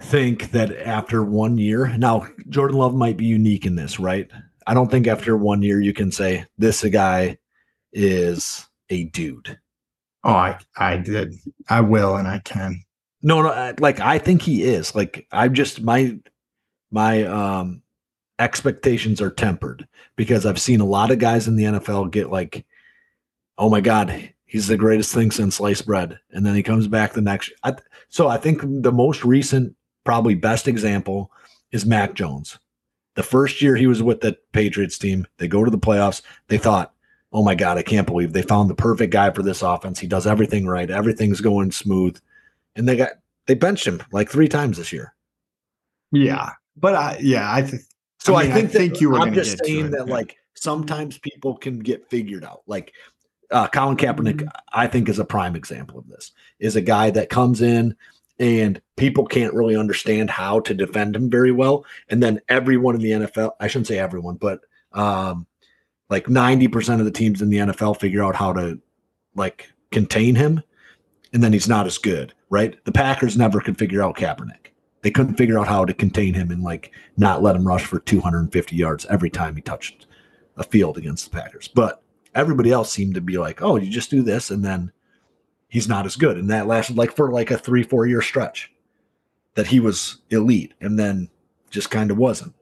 think 0.02 0.50
that 0.52 0.76
after 0.86 1.22
one 1.22 1.58
year 1.58 1.88
now 1.98 2.26
Jordan 2.48 2.76
Love 2.78 2.94
might 2.94 3.16
be 3.16 3.26
unique 3.26 3.66
in 3.66 3.74
this, 3.76 3.98
right? 4.00 4.30
I 4.70 4.74
don't 4.74 4.88
think 4.88 5.08
after 5.08 5.36
one 5.36 5.62
year 5.62 5.80
you 5.80 5.92
can 5.92 6.12
say 6.12 6.46
this 6.56 6.84
a 6.84 6.90
guy 6.90 7.38
is 7.92 8.64
a 8.88 9.06
dude. 9.06 9.58
Oh, 10.22 10.30
I 10.30 10.58
I 10.76 10.96
did. 10.96 11.34
I 11.68 11.80
will 11.80 12.14
and 12.14 12.28
I 12.28 12.38
can. 12.38 12.84
No, 13.20 13.42
no, 13.42 13.74
like 13.80 13.98
I 13.98 14.18
think 14.18 14.42
he 14.42 14.62
is. 14.62 14.94
Like 14.94 15.26
I'm 15.32 15.54
just 15.54 15.82
my 15.82 16.16
my 16.92 17.24
um 17.24 17.82
expectations 18.38 19.20
are 19.20 19.32
tempered 19.32 19.88
because 20.14 20.46
I've 20.46 20.60
seen 20.60 20.80
a 20.80 20.86
lot 20.86 21.10
of 21.10 21.18
guys 21.18 21.48
in 21.48 21.56
the 21.56 21.64
NFL 21.64 22.12
get 22.12 22.30
like, 22.30 22.64
oh 23.58 23.70
my 23.70 23.80
god, 23.80 24.32
he's 24.46 24.68
the 24.68 24.76
greatest 24.76 25.12
thing 25.12 25.32
since 25.32 25.56
sliced 25.56 25.84
bread, 25.84 26.16
and 26.30 26.46
then 26.46 26.54
he 26.54 26.62
comes 26.62 26.86
back 26.86 27.12
the 27.12 27.20
next. 27.20 27.50
I, 27.64 27.74
so 28.08 28.28
I 28.28 28.36
think 28.36 28.60
the 28.62 28.92
most 28.92 29.24
recent, 29.24 29.74
probably 30.04 30.36
best 30.36 30.68
example 30.68 31.32
is 31.72 31.84
Mac 31.84 32.14
Jones. 32.14 32.56
The 33.20 33.26
first 33.26 33.60
year 33.60 33.76
he 33.76 33.86
was 33.86 34.02
with 34.02 34.22
the 34.22 34.34
Patriots 34.52 34.96
team, 34.96 35.26
they 35.36 35.46
go 35.46 35.62
to 35.62 35.70
the 35.70 35.76
playoffs. 35.76 36.22
They 36.48 36.56
thought, 36.56 36.94
oh 37.34 37.44
my 37.44 37.54
god, 37.54 37.76
I 37.76 37.82
can't 37.82 38.06
believe 38.06 38.32
they 38.32 38.40
found 38.40 38.70
the 38.70 38.74
perfect 38.74 39.12
guy 39.12 39.30
for 39.30 39.42
this 39.42 39.60
offense. 39.60 39.98
He 39.98 40.06
does 40.06 40.26
everything 40.26 40.66
right, 40.66 40.90
everything's 40.90 41.42
going 41.42 41.70
smooth, 41.70 42.18
and 42.76 42.88
they 42.88 42.96
got 42.96 43.10
they 43.44 43.52
benched 43.52 43.86
him 43.86 44.02
like 44.10 44.30
three 44.30 44.48
times 44.48 44.78
this 44.78 44.90
year. 44.90 45.14
Yeah. 46.12 46.52
But 46.78 46.94
I 46.94 47.18
yeah, 47.20 47.52
I 47.52 47.60
think 47.60 47.82
So 48.20 48.36
I 48.36 48.40
I, 48.40 48.42
mean, 48.44 48.52
I 48.52 48.54
think, 48.54 48.70
think 48.70 48.92
that, 48.94 49.00
you 49.02 49.10
were 49.10 49.18
I'm 49.18 49.34
just 49.34 49.62
saying 49.66 49.90
that 49.90 50.06
yeah. 50.06 50.14
like 50.14 50.38
sometimes 50.54 51.18
people 51.18 51.58
can 51.58 51.78
get 51.78 52.08
figured 52.08 52.42
out. 52.42 52.62
Like 52.66 52.94
uh, 53.50 53.68
Colin 53.68 53.98
Kaepernick, 53.98 54.36
Mm-hmm. 54.36 54.48
I 54.72 54.86
think 54.86 55.10
is 55.10 55.18
a 55.18 55.26
prime 55.26 55.56
example 55.56 55.98
of 55.98 56.08
this. 56.08 56.32
Is 56.58 56.74
a 56.74 56.80
guy 56.80 57.10
that 57.10 57.28
comes 57.28 57.60
in 57.60 57.94
and 58.40 58.80
people 58.96 59.26
can't 59.26 59.52
really 59.52 59.76
understand 59.76 60.30
how 60.30 60.60
to 60.60 60.72
defend 60.72 61.14
him 61.14 61.30
very 61.30 61.52
well, 61.52 61.84
and 62.08 62.22
then 62.22 62.40
everyone 62.48 62.94
in 62.94 63.02
the 63.02 63.10
NFL, 63.12 63.52
I 63.60 63.68
shouldn't 63.68 63.86
say 63.86 63.98
everyone, 63.98 64.36
but 64.36 64.62
um, 64.92 65.46
like 66.08 66.24
90% 66.24 66.98
of 66.98 67.04
the 67.04 67.10
teams 67.10 67.42
in 67.42 67.50
the 67.50 67.58
NFL 67.58 68.00
figure 68.00 68.24
out 68.24 68.34
how 68.34 68.54
to 68.54 68.80
like 69.36 69.70
contain 69.92 70.34
him, 70.34 70.62
and 71.34 71.44
then 71.44 71.52
he's 71.52 71.68
not 71.68 71.86
as 71.86 71.98
good, 71.98 72.32
right? 72.48 72.82
The 72.86 72.92
Packers 72.92 73.36
never 73.36 73.60
could 73.60 73.78
figure 73.78 74.02
out 74.02 74.16
Kaepernick. 74.16 74.72
They 75.02 75.10
couldn't 75.10 75.36
figure 75.36 75.58
out 75.58 75.68
how 75.68 75.84
to 75.84 75.94
contain 75.94 76.32
him 76.32 76.50
and 76.50 76.62
like 76.62 76.92
not 77.18 77.42
let 77.42 77.56
him 77.56 77.68
rush 77.68 77.84
for 77.84 78.00
250 78.00 78.74
yards 78.74 79.06
every 79.06 79.30
time 79.30 79.54
he 79.54 79.62
touched 79.62 80.06
a 80.56 80.64
field 80.64 80.96
against 80.96 81.30
the 81.30 81.38
Packers. 81.38 81.68
But 81.68 82.02
everybody 82.34 82.72
else 82.72 82.90
seemed 82.90 83.14
to 83.14 83.20
be 83.20 83.38
like, 83.38 83.62
oh, 83.62 83.76
you 83.76 83.90
just 83.90 84.10
do 84.10 84.22
this, 84.22 84.50
and 84.50 84.64
then 84.64 84.90
he's 85.70 85.88
not 85.88 86.04
as 86.04 86.16
good. 86.16 86.36
And 86.36 86.50
that 86.50 86.66
lasted 86.66 86.98
like 86.98 87.16
for 87.16 87.30
like 87.30 87.50
a 87.50 87.56
three, 87.56 87.82
four 87.82 88.06
year 88.06 88.20
stretch 88.20 88.70
that 89.54 89.68
he 89.68 89.80
was 89.80 90.18
elite 90.28 90.74
and 90.80 90.98
then 90.98 91.30
just 91.70 91.90
kind 91.90 92.10
of 92.10 92.18
wasn't. 92.18 92.54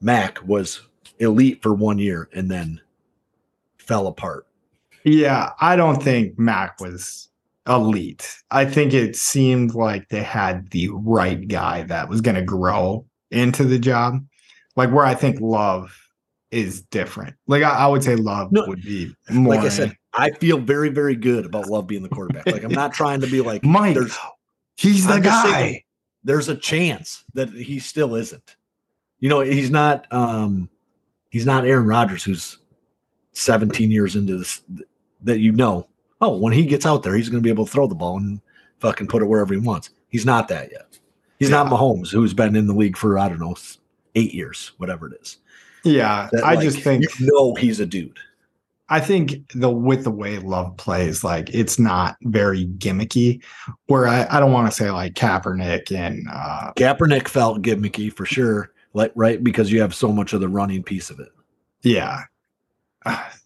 Mac 0.00 0.46
was 0.46 0.82
elite 1.18 1.62
for 1.62 1.72
one 1.72 1.98
year 1.98 2.28
and 2.34 2.50
then 2.50 2.80
fell 3.78 4.06
apart. 4.06 4.46
Yeah, 5.04 5.50
I 5.60 5.76
don't 5.76 6.02
think 6.02 6.38
Mac 6.38 6.80
was 6.80 7.28
elite. 7.66 8.36
I 8.50 8.64
think 8.64 8.92
it 8.92 9.16
seemed 9.16 9.74
like 9.74 10.08
they 10.08 10.22
had 10.22 10.70
the 10.70 10.90
right 10.90 11.46
guy 11.46 11.82
that 11.84 12.08
was 12.08 12.20
going 12.20 12.36
to 12.36 12.42
grow 12.42 13.06
into 13.30 13.64
the 13.64 13.78
job. 13.78 14.24
Like 14.76 14.90
where 14.90 15.04
I 15.04 15.14
think 15.14 15.40
Love 15.40 15.96
is 16.50 16.82
different. 16.82 17.36
Like 17.46 17.62
I, 17.62 17.70
I 17.70 17.86
would 17.86 18.02
say 18.02 18.16
Love 18.16 18.50
No, 18.52 18.64
would 18.66 18.82
be 18.82 19.14
more. 19.30 19.54
Like 19.54 19.64
I 19.64 19.68
said, 19.68 19.96
I 20.16 20.30
feel 20.30 20.58
very, 20.58 20.88
very 20.90 21.16
good 21.16 21.44
about 21.44 21.66
Love 21.68 21.86
being 21.86 22.02
the 22.02 22.08
quarterback. 22.08 22.46
Like 22.46 22.62
I'm 22.62 22.72
not 22.72 22.92
trying 22.92 23.20
to 23.20 23.26
be 23.26 23.40
like 23.40 23.64
Mike, 23.64 23.94
there's 23.94 24.16
he's 24.76 25.06
the 25.06 25.14
I'm 25.14 25.22
guy. 25.22 25.84
there's 26.22 26.48
a 26.48 26.56
chance 26.56 27.24
that 27.34 27.50
he 27.50 27.78
still 27.78 28.14
isn't. 28.14 28.56
You 29.18 29.28
know, 29.28 29.40
he's 29.40 29.70
not 29.70 30.06
um 30.12 30.68
he's 31.30 31.46
not 31.46 31.66
Aaron 31.66 31.86
Rodgers 31.86 32.22
who's 32.24 32.58
17 33.32 33.90
years 33.90 34.16
into 34.16 34.38
this 34.38 34.62
that 35.22 35.40
you 35.40 35.52
know, 35.52 35.88
oh, 36.20 36.36
when 36.36 36.52
he 36.52 36.64
gets 36.66 36.86
out 36.86 37.02
there, 37.02 37.14
he's 37.14 37.28
gonna 37.28 37.40
be 37.42 37.50
able 37.50 37.66
to 37.66 37.72
throw 37.72 37.86
the 37.86 37.94
ball 37.94 38.18
and 38.18 38.40
fucking 38.78 39.06
put 39.08 39.22
it 39.22 39.26
wherever 39.26 39.52
he 39.54 39.60
wants. 39.60 39.90
He's 40.08 40.26
not 40.26 40.48
that 40.48 40.70
yet. 40.70 40.98
He's 41.38 41.50
not 41.50 41.66
Yeah. 41.66 41.76
Mahomes, 41.76 42.10
who's 42.10 42.34
been 42.34 42.54
in 42.54 42.66
the 42.66 42.74
league 42.74 42.96
for 42.96 43.18
I 43.18 43.28
don't 43.28 43.40
know, 43.40 43.56
eight 44.14 44.32
years, 44.32 44.72
whatever 44.76 45.08
it 45.08 45.20
is. 45.20 45.38
Yeah, 45.82 46.30
That, 46.32 46.44
I 46.44 46.54
like, 46.54 46.64
just 46.64 46.80
think 46.80 47.04
you 47.18 47.26
know 47.26 47.54
he's 47.56 47.80
a 47.80 47.84
dude. 47.86 48.16
I 48.88 49.00
think 49.00 49.50
the 49.54 49.70
with 49.70 50.04
the 50.04 50.10
way 50.10 50.38
Love 50.38 50.76
plays, 50.76 51.24
like 51.24 51.48
it's 51.54 51.78
not 51.78 52.16
very 52.22 52.66
gimmicky. 52.66 53.42
Where 53.86 54.06
I, 54.06 54.26
I 54.30 54.40
don't 54.40 54.52
want 54.52 54.70
to 54.70 54.76
say 54.76 54.90
like 54.90 55.14
Kaepernick 55.14 55.90
and 55.90 56.26
uh 56.30 56.72
Kaepernick 56.76 57.28
felt 57.28 57.62
gimmicky 57.62 58.12
for 58.12 58.26
sure, 58.26 58.72
like 58.92 59.12
right 59.14 59.42
because 59.42 59.72
you 59.72 59.80
have 59.80 59.94
so 59.94 60.12
much 60.12 60.32
of 60.32 60.40
the 60.40 60.48
running 60.48 60.82
piece 60.82 61.10
of 61.10 61.18
it. 61.20 61.30
yeah. 61.82 62.24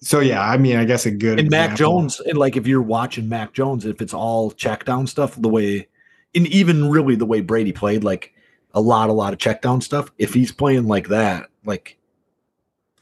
So 0.01 0.21
yeah, 0.21 0.49
I 0.49 0.57
mean, 0.57 0.77
I 0.77 0.85
guess 0.85 1.07
a 1.07 1.11
good 1.11 1.41
and 1.41 1.51
Mac 1.51 1.77
Jones, 1.77 2.21
and 2.21 2.39
like 2.39 2.57
if 2.57 2.69
you're 2.69 2.81
watching 2.81 3.29
Mac 3.29 3.53
Jones, 3.53 3.85
if 3.85 4.01
it's 4.01 4.15
all 4.15 4.53
check 4.53 4.85
down 4.85 5.09
stuff, 5.09 5.35
the 5.35 5.49
way, 5.49 5.89
and 6.37 6.47
even 6.47 6.89
really 6.89 7.17
the 7.17 7.27
way 7.27 7.41
Brady 7.41 7.73
played, 7.73 8.05
like 8.05 8.33
a 8.75 8.81
lot, 8.81 9.11
a 9.11 9.13
lot 9.13 9.33
of 9.33 9.41
check 9.41 9.61
down 9.61 9.81
stuff. 9.81 10.13
If 10.17 10.33
he's 10.33 10.53
playing 10.53 10.87
like 10.87 11.09
that, 11.09 11.49
like 11.65 11.98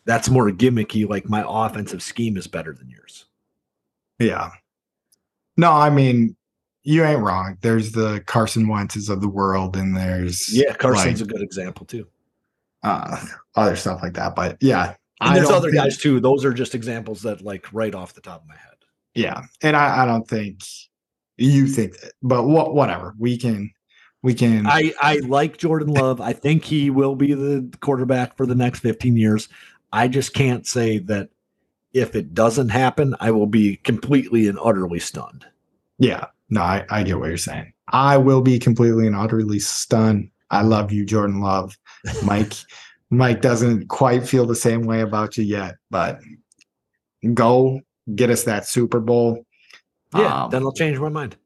that's 0.06 0.30
more 0.30 0.50
gimmicky. 0.50 1.08
Like 1.08 1.28
my 1.28 1.44
offensive 1.46 2.02
scheme 2.02 2.36
is 2.36 2.46
better 2.46 2.72
than 2.72 2.88
yours. 2.88 3.26
Yeah. 4.18 4.50
No, 5.56 5.72
I 5.72 5.90
mean, 5.90 6.36
you 6.82 7.04
ain't 7.04 7.20
wrong. 7.20 7.58
There's 7.60 7.92
the 7.92 8.22
Carson 8.26 8.68
Wentz's 8.68 9.08
of 9.08 9.20
the 9.20 9.28
world, 9.28 9.76
and 9.76 9.96
there's 9.96 10.54
Yeah, 10.56 10.72
Carson's 10.74 11.20
like, 11.20 11.30
a 11.30 11.32
good 11.32 11.42
example 11.42 11.84
too. 11.86 12.06
uh, 12.82 13.20
other 13.56 13.74
stuff 13.76 14.00
like 14.02 14.14
that. 14.14 14.34
But 14.36 14.56
yeah, 14.60 14.94
And 15.20 15.30
I 15.30 15.34
there's 15.34 15.50
other 15.50 15.70
think- 15.70 15.82
guys 15.82 15.98
too. 15.98 16.20
Those 16.20 16.44
are 16.44 16.52
just 16.52 16.74
examples 16.74 17.22
that 17.22 17.42
like 17.42 17.66
right 17.72 17.94
off 17.94 18.14
the 18.14 18.20
top 18.20 18.42
of 18.42 18.48
my 18.48 18.54
head. 18.54 18.62
Yeah, 19.14 19.42
and 19.62 19.74
I, 19.76 20.02
I 20.02 20.06
don't 20.06 20.28
think 20.28 20.60
you 21.38 21.66
think 21.66 21.98
that, 22.00 22.12
but 22.22 22.44
what 22.44 22.74
whatever 22.74 23.14
we 23.18 23.36
can 23.38 23.70
we 24.22 24.34
can. 24.34 24.66
I 24.66 24.92
I 25.00 25.16
like 25.18 25.56
Jordan 25.56 25.88
Love. 25.94 26.20
I 26.20 26.32
think 26.34 26.64
he 26.64 26.90
will 26.90 27.16
be 27.16 27.32
the 27.34 27.68
quarterback 27.80 28.36
for 28.36 28.44
the 28.46 28.54
next 28.54 28.80
15 28.80 29.16
years. 29.16 29.48
I 29.96 30.08
just 30.08 30.34
can't 30.34 30.66
say 30.66 30.98
that 30.98 31.30
if 31.94 32.14
it 32.14 32.34
doesn't 32.34 32.68
happen, 32.68 33.16
I 33.18 33.30
will 33.30 33.46
be 33.46 33.76
completely 33.76 34.46
and 34.46 34.58
utterly 34.62 34.98
stunned. 34.98 35.46
yeah, 35.98 36.26
no, 36.50 36.60
I, 36.60 36.84
I 36.90 37.02
get 37.02 37.18
what 37.18 37.28
you're 37.28 37.38
saying. 37.38 37.72
I 37.88 38.18
will 38.18 38.42
be 38.42 38.58
completely 38.58 39.06
and 39.06 39.16
utterly 39.16 39.58
stunned. 39.58 40.30
I 40.50 40.62
love 40.62 40.92
you, 40.92 41.06
Jordan 41.06 41.40
Love. 41.40 41.78
Mike, 42.22 42.52
Mike 43.10 43.40
doesn't 43.40 43.88
quite 43.88 44.28
feel 44.28 44.44
the 44.44 44.54
same 44.54 44.82
way 44.82 45.00
about 45.00 45.38
you 45.38 45.44
yet, 45.44 45.76
but 45.90 46.20
go 47.32 47.80
get 48.14 48.28
us 48.30 48.44
that 48.44 48.66
Super 48.66 49.00
Bowl. 49.00 49.46
Yeah, 50.14 50.44
Um, 50.44 50.50
then 50.50 50.62
I'll 50.62 50.72
change 50.72 50.98
my 50.98 51.08
mind. 51.08 51.36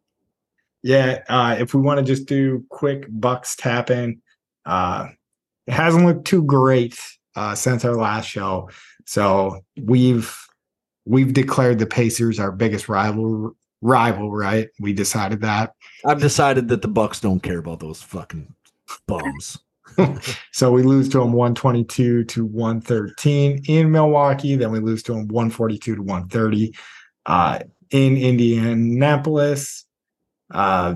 Yeah, 0.83 1.23
uh, 1.29 1.57
if 1.59 1.73
we 1.73 1.81
want 1.81 1.99
to 1.99 2.05
just 2.05 2.27
do 2.27 2.65
quick 2.69 3.07
Bucks 3.09 3.55
tap 3.55 3.91
in, 3.91 4.21
uh, 4.67 5.09
it 5.67 5.75
hasn't 5.75 6.05
looked 6.05 6.27
too 6.27 6.43
great 6.43 6.99
uh, 7.41 7.55
since 7.55 7.87
our 7.87 7.97
last 7.97 8.27
show. 8.27 8.69
So 9.07 9.65
we've 9.81 10.37
we've 11.07 11.33
declared 11.33 11.79
the 11.79 11.87
Pacers 11.87 12.39
our 12.39 12.53
biggest 12.53 12.89
rival. 12.89 13.57
Rival, 13.81 14.31
right? 14.31 14.69
We 14.79 14.93
decided 14.93 15.41
that. 15.41 15.73
I've 16.05 16.21
decided 16.21 16.69
that 16.69 16.83
the 16.83 16.89
Bucks 16.89 17.19
don't 17.19 17.41
care 17.41 17.59
about 17.59 17.81
those 17.81 18.03
fucking 18.03 18.55
bums. 19.07 19.59
So 20.53 20.71
we 20.71 20.83
lose 20.83 21.11
to 21.11 21.19
them 21.19 21.33
122 21.33 22.25
to 22.25 22.45
113 22.47 23.65
in 23.67 23.91
Milwaukee. 23.91 24.57
Then 24.57 24.71
we 24.71 24.79
lose 24.79 25.03
to 25.03 25.13
them 25.13 25.29
142 25.29 25.97
to 25.97 26.03
130 26.03 26.75
uh, 27.27 27.59
in 27.91 28.17
Indianapolis. 28.17 29.85
Uh, 30.51 30.95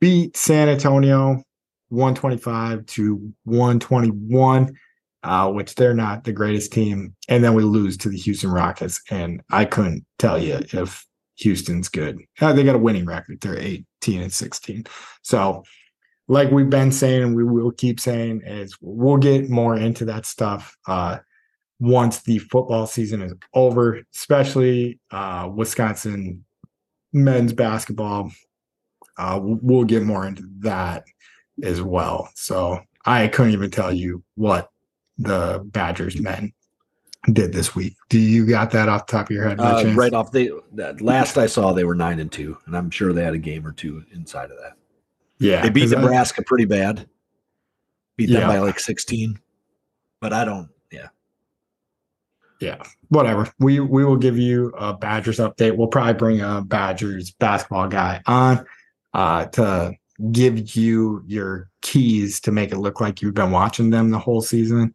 beat 0.00 0.36
San 0.36 0.68
Antonio 0.68 1.42
125 1.90 2.84
to 2.86 3.32
121. 3.44 4.76
Uh, 5.24 5.50
which 5.50 5.74
they're 5.74 5.94
not 5.94 6.24
the 6.24 6.32
greatest 6.32 6.72
team, 6.72 7.14
and 7.28 7.42
then 7.42 7.54
we 7.54 7.62
lose 7.64 7.96
to 7.98 8.10
the 8.10 8.18
Houston 8.18 8.50
Rockets. 8.50 9.00
And 9.10 9.42
I 9.50 9.64
couldn't 9.64 10.04
tell 10.18 10.38
you 10.38 10.60
if 10.72 11.04
Houston's 11.36 11.88
good. 11.88 12.20
Uh, 12.40 12.52
they 12.52 12.62
got 12.62 12.76
a 12.76 12.78
winning 12.78 13.06
record. 13.06 13.40
They're 13.40 13.58
18 13.58 14.22
and 14.22 14.32
16. 14.32 14.84
So, 15.22 15.64
like 16.28 16.50
we've 16.50 16.70
been 16.70 16.92
saying, 16.92 17.22
and 17.22 17.34
we 17.34 17.42
will 17.42 17.72
keep 17.72 18.00
saying, 18.00 18.42
is 18.44 18.76
we'll 18.80 19.16
get 19.16 19.50
more 19.50 19.76
into 19.76 20.04
that 20.06 20.26
stuff 20.26 20.76
uh, 20.86 21.18
once 21.80 22.22
the 22.22 22.38
football 22.38 22.86
season 22.86 23.22
is 23.22 23.32
over, 23.54 24.00
especially 24.14 25.00
uh, 25.10 25.50
Wisconsin 25.52 26.44
men's 27.12 27.52
basketball. 27.52 28.30
Uh, 29.16 29.38
we'll 29.42 29.84
get 29.84 30.02
more 30.02 30.26
into 30.26 30.44
that 30.58 31.04
as 31.62 31.80
well. 31.80 32.30
So 32.34 32.80
I 33.06 33.28
couldn't 33.28 33.52
even 33.52 33.70
tell 33.70 33.92
you 33.92 34.22
what 34.34 34.70
the 35.18 35.62
Badgers 35.66 36.20
men 36.20 36.52
did 37.32 37.52
this 37.52 37.74
week. 37.74 37.96
Do 38.08 38.18
you 38.18 38.46
got 38.46 38.70
that 38.72 38.88
off 38.88 39.06
the 39.06 39.12
top 39.12 39.26
of 39.26 39.30
your 39.30 39.48
head? 39.48 39.60
Uh, 39.60 39.92
right 39.94 40.12
off 40.12 40.30
the 40.32 40.60
that 40.72 41.00
last 41.00 41.38
I 41.38 41.46
saw, 41.46 41.72
they 41.72 41.84
were 41.84 41.94
nine 41.94 42.20
and 42.20 42.30
two, 42.30 42.56
and 42.66 42.76
I'm 42.76 42.90
sure 42.90 43.12
they 43.12 43.24
had 43.24 43.34
a 43.34 43.38
game 43.38 43.66
or 43.66 43.72
two 43.72 44.04
inside 44.12 44.50
of 44.50 44.58
that. 44.58 44.72
Yeah, 45.38 45.62
They 45.62 45.70
beat 45.70 45.82
'cause 45.82 45.94
I- 45.94 46.00
Nebraska 46.00 46.42
pretty 46.42 46.64
bad. 46.66 47.08
Beat 48.16 48.26
them 48.30 48.42
Yeah. 48.42 48.46
by 48.48 48.58
like 48.58 48.78
16. 48.78 49.38
But 50.20 50.32
I 50.32 50.44
don't. 50.44 50.68
Yeah, 50.92 51.08
yeah. 52.60 52.82
whatever. 53.08 53.50
We 53.58 53.80
we 53.80 54.04
will 54.04 54.16
give 54.16 54.38
you 54.38 54.68
a 54.78 54.94
Badgers 54.96 55.38
update. 55.38 55.76
We'll 55.76 55.88
probably 55.88 56.14
bring 56.14 56.40
a 56.40 56.62
Badgers 56.62 57.30
basketball 57.32 57.88
guy 57.88 58.22
on 58.26 58.64
uh, 59.12 59.46
to 59.46 59.92
give 60.30 60.76
you 60.76 61.22
your 61.26 61.70
keys 61.80 62.40
to 62.40 62.52
make 62.52 62.72
it 62.72 62.78
look 62.78 63.00
like 63.00 63.20
you've 63.20 63.34
been 63.34 63.50
watching 63.50 63.90
them 63.90 64.10
the 64.10 64.18
whole 64.18 64.42
season. 64.42 64.94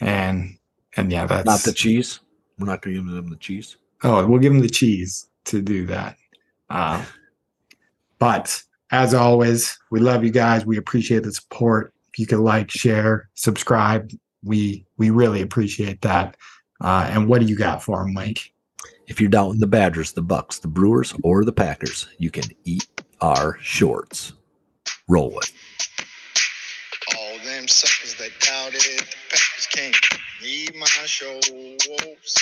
And 0.00 0.58
and 0.96 1.12
yeah, 1.12 1.26
that's 1.26 1.46
Not 1.46 1.60
the 1.60 1.72
cheese. 1.72 2.20
We're 2.58 2.66
not 2.66 2.82
going 2.82 2.96
to 2.96 3.02
give 3.02 3.12
them 3.12 3.30
the 3.30 3.36
cheese. 3.36 3.76
Oh, 4.02 4.26
we'll 4.26 4.40
give 4.40 4.52
them 4.52 4.62
the 4.62 4.68
cheese 4.68 5.28
to 5.46 5.62
do 5.62 5.86
that. 5.86 6.16
Uh, 6.70 7.04
but 8.18 8.62
as 8.90 9.14
always, 9.14 9.78
we 9.90 10.00
love 10.00 10.24
you 10.24 10.30
guys. 10.30 10.66
We 10.66 10.76
appreciate 10.76 11.22
the 11.22 11.32
support. 11.32 11.92
If 12.12 12.18
you 12.18 12.26
could 12.26 12.40
like, 12.40 12.70
share, 12.70 13.28
subscribe, 13.34 14.10
we 14.42 14.86
we 14.96 15.10
really 15.10 15.42
appreciate 15.42 16.00
that. 16.02 16.36
Uh, 16.80 17.08
and 17.10 17.28
what 17.28 17.40
do 17.40 17.46
you 17.46 17.56
got 17.56 17.82
for 17.82 17.98
them, 17.98 18.14
Mike? 18.14 18.52
If 19.06 19.20
you're 19.20 19.30
doubting 19.30 19.60
the 19.60 19.66
Badgers, 19.66 20.12
the 20.12 20.22
Bucks, 20.22 20.58
the 20.58 20.68
Brewers, 20.68 21.14
or 21.22 21.44
the 21.44 21.52
Packers, 21.52 22.08
you 22.18 22.30
can 22.30 22.44
eat 22.64 22.86
our 23.20 23.58
shorts. 23.60 24.34
Roll 25.08 25.38
it. 25.38 25.50
All 27.16 27.38
them 27.44 27.66
suckers 27.66 28.14
that 28.16 28.30
doubted 28.40 28.82
the 28.82 29.16
Packers 29.30 29.66
can't 29.70 29.96
need 30.42 30.76
my 30.76 30.86
shows. 31.06 32.34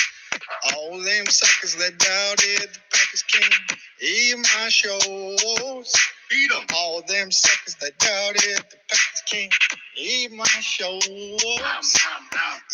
All 0.75 1.01
them 1.01 1.27
suckers 1.27 1.77
that 1.77 1.97
doubted 1.99 2.69
the 2.75 2.81
Packers 2.93 3.23
can't 3.23 3.81
eat 4.03 4.37
my 4.39 4.69
shows. 4.69 5.93
Beat 6.29 6.51
'em. 6.53 6.67
All 6.75 7.03
them 7.03 7.31
suckers 7.31 7.77
that 7.77 7.97
doubted 7.99 8.65
the 8.71 8.77
Packers 8.91 9.23
can't 9.31 9.55
eat 9.97 10.33
my 10.33 10.45
shows. 10.61 11.07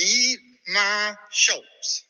Eat 0.00 0.38
my 0.68 1.14
shows. 1.30 2.04